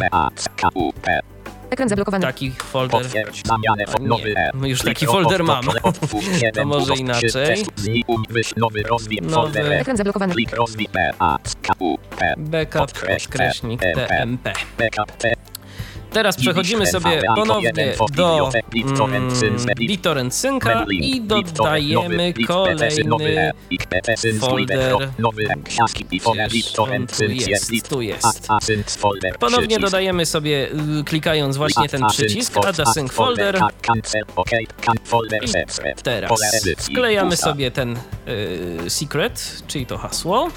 Ekran 1.71 1.89
zablokowany. 1.89 2.23
Taki 2.23 2.51
folder. 2.51 3.03
Potwierdź 3.03 3.43
zamianę 3.47 3.85
O 3.87 3.99
nie, 4.03 4.09
nowy 4.09 4.35
E. 4.37 4.51
już 4.69 4.81
Klik 4.81 4.95
taki 4.95 5.07
folder 5.07 5.45
mam. 5.45 5.65
siedem 6.41 6.69
może 6.69 6.95
inaczej. 6.95 7.65
um- 8.07 8.23
nowy 8.57 8.83
rozwij 8.83 9.19
Nowy. 9.23 9.35
folder. 9.35 9.73
Ekran 9.73 9.97
zablokowany. 9.97 10.35
Klik 10.35 10.53
rozwij. 10.53 10.89
Backup 12.37 12.93
podkreśnik. 12.93 13.81
TMP. 13.81 14.53
Backup. 14.79 15.13
Teraz 16.15 16.37
przechodzimy 16.37 16.87
sobie 16.87 17.23
ponownie 17.37 17.73
do 18.17 18.51
mm, 19.07 19.31
BitTorrent 19.79 20.35
Synca 20.35 20.85
i 20.91 21.21
dodajemy 21.21 22.33
kolejny 22.47 22.89
folder. 24.39 24.95
Tu 27.17 27.25
jest? 27.51 27.89
Tu 27.89 28.01
jest. 28.03 28.49
Ponownie 29.41 29.79
dodajemy 29.79 30.27
sobie, 30.27 30.69
y, 31.01 31.05
klikając 31.05 31.57
właśnie 31.57 31.89
ten 31.89 32.07
przycisk, 32.09 32.57
Add 32.67 32.81
a 32.81 32.85
Sync 32.93 33.12
Folder. 33.12 33.61
I 35.43 36.03
teraz 36.03 36.33
wklejamy 36.79 37.37
sobie 37.37 37.71
ten 37.71 37.97
y, 38.87 38.91
secret, 38.91 39.62
czyli 39.67 39.87
to 39.87 39.99
hasło. 39.99 40.49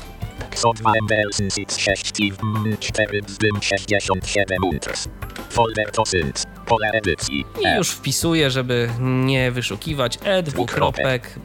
Folder 5.49 5.91
to 5.91 6.05
sync. 6.05 6.43
Pole 6.66 6.91
edycji. 6.91 7.45
I 7.62 7.78
już 7.78 7.89
wpisuję, 7.89 8.51
żeby 8.51 8.89
nie 8.99 9.51
wyszukiwać 9.51 10.20
e 10.24 10.43
dwukropek 10.43 11.39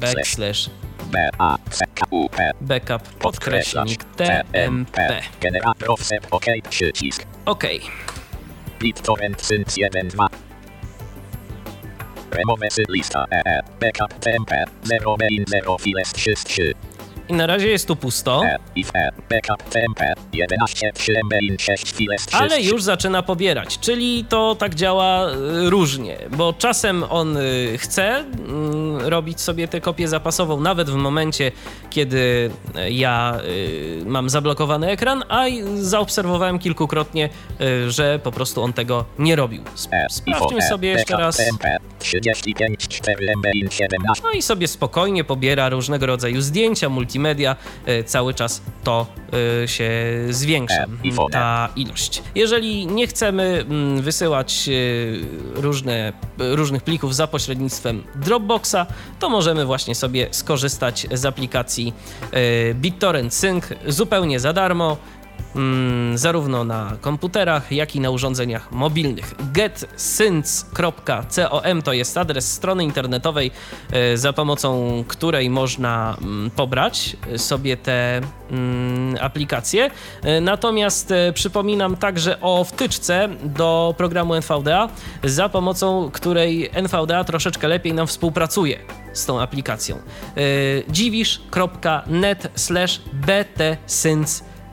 backslash 0.00 0.70
backup 2.60 3.02
podkreśnik 3.02 4.04
TMP. 4.04 5.22
Generator 5.40 5.90
offset 5.90 6.26
OK 6.30 6.44
przycisk. 6.70 7.26
OK. 7.44 7.64
BitTorrent 8.80 9.42
sync 9.42 9.76
1 9.76 10.08
2. 10.08 10.28
Remove 12.30 12.68
lista 12.88 13.24
EE. 13.30 13.62
Backup 13.80 14.18
TMP 14.20 14.64
0 14.84 15.16
main 15.16 15.44
0 15.46 15.78
files 15.78 16.12
3 16.12 16.34
3. 16.34 16.74
I 17.28 17.34
na 17.34 17.46
razie 17.46 17.68
jest 17.68 17.88
tu 17.88 17.96
pusto. 17.96 18.42
If. 18.76 18.92
Backup 19.30 19.70
TMP 19.70 20.14
11 20.32 20.92
3 20.94 21.12
main 21.30 21.56
6 21.58 21.92
files 21.92 22.26
3 22.26 22.36
ale 22.36 22.60
już 22.60 22.82
zaczyna 22.82 23.22
pobierać, 23.22 23.78
czyli 23.78 24.24
to 24.28 24.54
tak 24.54 24.74
działa 24.74 25.30
y, 25.30 25.70
różnie, 25.70 26.16
bo 26.36 26.52
czasem 26.52 27.04
on 27.10 27.36
y, 27.36 27.78
chce 27.78 28.16
mm, 28.16 29.06
robić 29.06 29.40
sobie 29.40 29.68
tę 29.68 29.80
kopię 29.80 30.08
zapasową 30.08 30.60
nawet 30.60 30.90
w 30.90 30.94
momencie, 30.94 31.52
kiedy 31.90 32.50
y, 32.76 32.90
ja 32.90 33.38
mam 34.06 34.30
zablokowany 34.30 34.90
ekran, 34.90 35.24
a 35.28 35.44
zaobserwowałem 35.74 36.58
kilkukrotnie, 36.58 37.28
że 37.88 38.20
po 38.22 38.32
prostu 38.32 38.62
on 38.62 38.72
tego 38.72 39.04
nie 39.18 39.36
robił. 39.36 39.62
Sp-. 39.84 40.06
Sprawdźmy 40.10 40.62
sobie 40.62 40.88
jeszcze 40.88 41.16
raz. 41.16 41.36
TMP 41.36 41.76
35 41.98 42.88
4 42.88 43.32
main 43.44 43.70
17. 43.70 44.24
No 44.24 44.30
i 44.30 44.42
sobie 44.42 44.68
spokojnie 44.68 45.24
pobiera 45.24 45.68
różnego 45.68 46.06
rodzaju 46.06 46.40
zdjęcia, 46.40 46.88
multimedia. 46.88 47.17
E, 47.86 48.04
Cały 48.04 48.34
czas 48.34 48.62
to 48.84 49.06
e, 49.62 49.68
się 49.68 49.90
zwiększa, 50.30 50.86
E, 51.04 51.30
ta 51.30 51.68
ilość. 51.76 52.22
Jeżeli 52.34 52.86
nie 52.86 53.06
chcemy 53.06 53.64
wysyłać 54.00 54.70
różne, 55.54 56.12
różnych 56.38 56.82
plików 56.82 57.14
za 57.14 57.26
pośrednictwem 57.26 58.04
Dropboxa, 58.14 58.86
to 59.18 59.28
możemy 59.28 59.66
właśnie 59.66 59.94
sobie 59.94 60.26
skorzystać 60.30 61.06
z 61.12 61.24
aplikacji 61.24 61.92
BitTorrent 62.74 63.34
Sync 63.34 63.64
zupełnie 63.86 64.40
za 64.40 64.52
darmo. 64.52 64.96
Mm, 65.56 66.18
zarówno 66.18 66.64
na 66.64 66.96
komputerach, 67.00 67.72
jak 67.72 67.96
i 67.96 68.00
na 68.00 68.10
urządzeniach 68.10 68.72
mobilnych. 68.72 69.34
getsync.com 69.52 71.82
to 71.84 71.92
jest 71.92 72.18
adres 72.18 72.52
strony 72.52 72.84
internetowej, 72.84 73.50
e, 73.92 74.16
za 74.16 74.32
pomocą 74.32 75.04
której 75.08 75.50
można 75.50 76.16
mm, 76.20 76.50
pobrać 76.50 77.16
sobie 77.36 77.76
te 77.76 78.20
mm, 78.50 79.16
aplikacje. 79.20 79.90
E, 80.22 80.40
Natomiast 80.40 81.10
e, 81.10 81.32
przypominam 81.32 81.96
także 81.96 82.40
o 82.40 82.64
wtyczce 82.64 83.28
do 83.42 83.94
programu 83.96 84.34
NVDA, 84.34 84.88
za 85.24 85.48
pomocą 85.48 86.10
której 86.12 86.70
NVDA 86.72 87.24
troszeczkę 87.24 87.68
lepiej 87.68 87.92
nam 87.92 88.06
współpracuje 88.06 88.78
z 89.12 89.26
tą 89.26 89.40
aplikacją. 89.40 89.96
E, 89.96 90.00
dziwisz.net 90.88 92.50
slash 92.54 93.00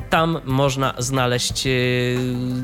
tam 0.10 0.40
można 0.46 0.94
znaleźć 0.98 1.68
e, 1.68 1.72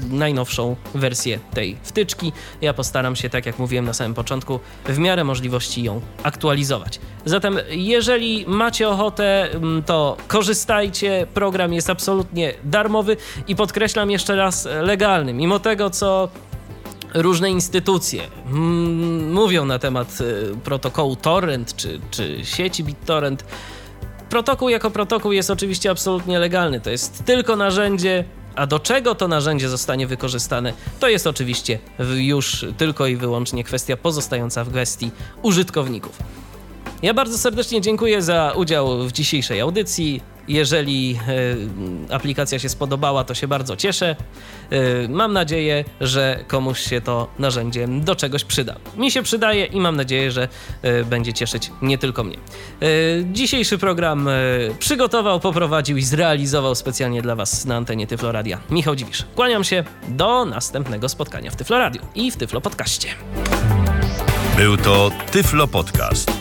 najnowszą 0.09 0.75
wersję 0.95 1.39
tej 1.53 1.77
wtyczki. 1.83 2.31
Ja 2.61 2.73
postaram 2.73 3.15
się, 3.15 3.29
tak 3.29 3.45
jak 3.45 3.59
mówiłem 3.59 3.85
na 3.85 3.93
samym 3.93 4.13
początku, 4.13 4.59
w 4.85 4.97
miarę 4.97 5.23
możliwości 5.23 5.83
ją 5.83 6.01
aktualizować. 6.23 6.99
Zatem, 7.25 7.59
jeżeli 7.69 8.45
macie 8.47 8.89
ochotę, 8.89 9.51
mm, 9.51 9.83
to 9.83 10.17
korzystajcie. 10.27 11.27
Program 11.33 11.73
jest 11.73 11.89
absolutnie 11.89 12.53
darmowy 12.63 13.17
i 13.47 13.55
podkreślam 13.55 14.11
jeszcze 14.11 14.35
raz 14.35 14.67
legalny. 14.81 15.33
Mimo 15.33 15.59
tego, 15.59 15.89
co 15.89 16.29
różne 17.13 17.49
instytucje 17.49 18.23
mm, 18.45 19.33
mówią 19.33 19.65
na 19.65 19.79
temat 19.79 20.17
e, 20.21 20.55
protokołu 20.55 21.15
Torrent 21.15 21.75
czy, 21.75 21.99
czy 22.11 22.39
sieci 22.43 22.83
BitTorrent, 22.83 23.45
protokół 24.31 24.69
jako 24.69 24.91
protokół 24.91 25.31
jest 25.31 25.49
oczywiście 25.49 25.89
absolutnie 25.89 26.39
legalny. 26.39 26.81
To 26.81 26.89
jest 26.89 27.25
tylko 27.25 27.55
narzędzie, 27.55 28.23
a 28.55 28.67
do 28.67 28.79
czego 28.79 29.15
to 29.15 29.27
narzędzie 29.27 29.69
zostanie 29.69 30.07
wykorzystane, 30.07 30.73
to 30.99 31.09
jest 31.09 31.27
oczywiście 31.27 31.79
już 32.15 32.65
tylko 32.77 33.07
i 33.07 33.15
wyłącznie 33.15 33.63
kwestia 33.63 33.97
pozostająca 33.97 34.63
w 34.63 34.69
gestii 34.69 35.11
użytkowników. 35.41 36.17
Ja 37.01 37.13
bardzo 37.13 37.37
serdecznie 37.37 37.81
dziękuję 37.81 38.21
za 38.21 38.53
udział 38.55 39.07
w 39.07 39.11
dzisiejszej 39.11 39.61
audycji. 39.61 40.21
Jeżeli 40.47 41.19
e, 42.09 42.15
aplikacja 42.15 42.59
się 42.59 42.69
spodobała, 42.69 43.23
to 43.23 43.33
się 43.33 43.47
bardzo 43.47 43.75
cieszę. 43.75 44.15
E, 44.69 45.07
mam 45.07 45.33
nadzieję, 45.33 45.85
że 46.01 46.43
komuś 46.47 46.79
się 46.79 47.01
to 47.01 47.27
narzędzie 47.39 47.87
do 47.87 48.15
czegoś 48.15 48.43
przyda. 48.43 48.75
Mi 48.97 49.11
się 49.11 49.23
przydaje 49.23 49.65
i 49.65 49.79
mam 49.79 49.95
nadzieję, 49.95 50.31
że 50.31 50.47
e, 50.81 51.03
będzie 51.03 51.33
cieszyć 51.33 51.71
nie 51.81 51.97
tylko 51.97 52.23
mnie. 52.23 52.37
Dzisiejszy 53.31 53.77
program 53.77 54.29
przygotował, 54.79 55.39
poprowadził 55.39 55.97
i 55.97 56.03
zrealizował 56.03 56.75
specjalnie 56.75 57.21
dla 57.21 57.35
Was 57.35 57.65
na 57.65 57.75
antenie 57.75 58.07
Tyfloradia 58.07 58.59
Michał 58.69 58.95
Dziwisz. 58.95 59.25
Kłaniam 59.35 59.63
się 59.63 59.83
do 60.07 60.45
następnego 60.45 61.09
spotkania 61.09 61.51
w 61.51 61.55
Tyfloradiu 61.55 62.01
i 62.15 62.31
w 62.31 62.37
Tyflo 62.37 62.61
Podcaście. 62.61 63.07
Był 64.57 64.77
to 64.77 65.11
Tyflo 65.31 65.67
Podcast. 65.67 66.40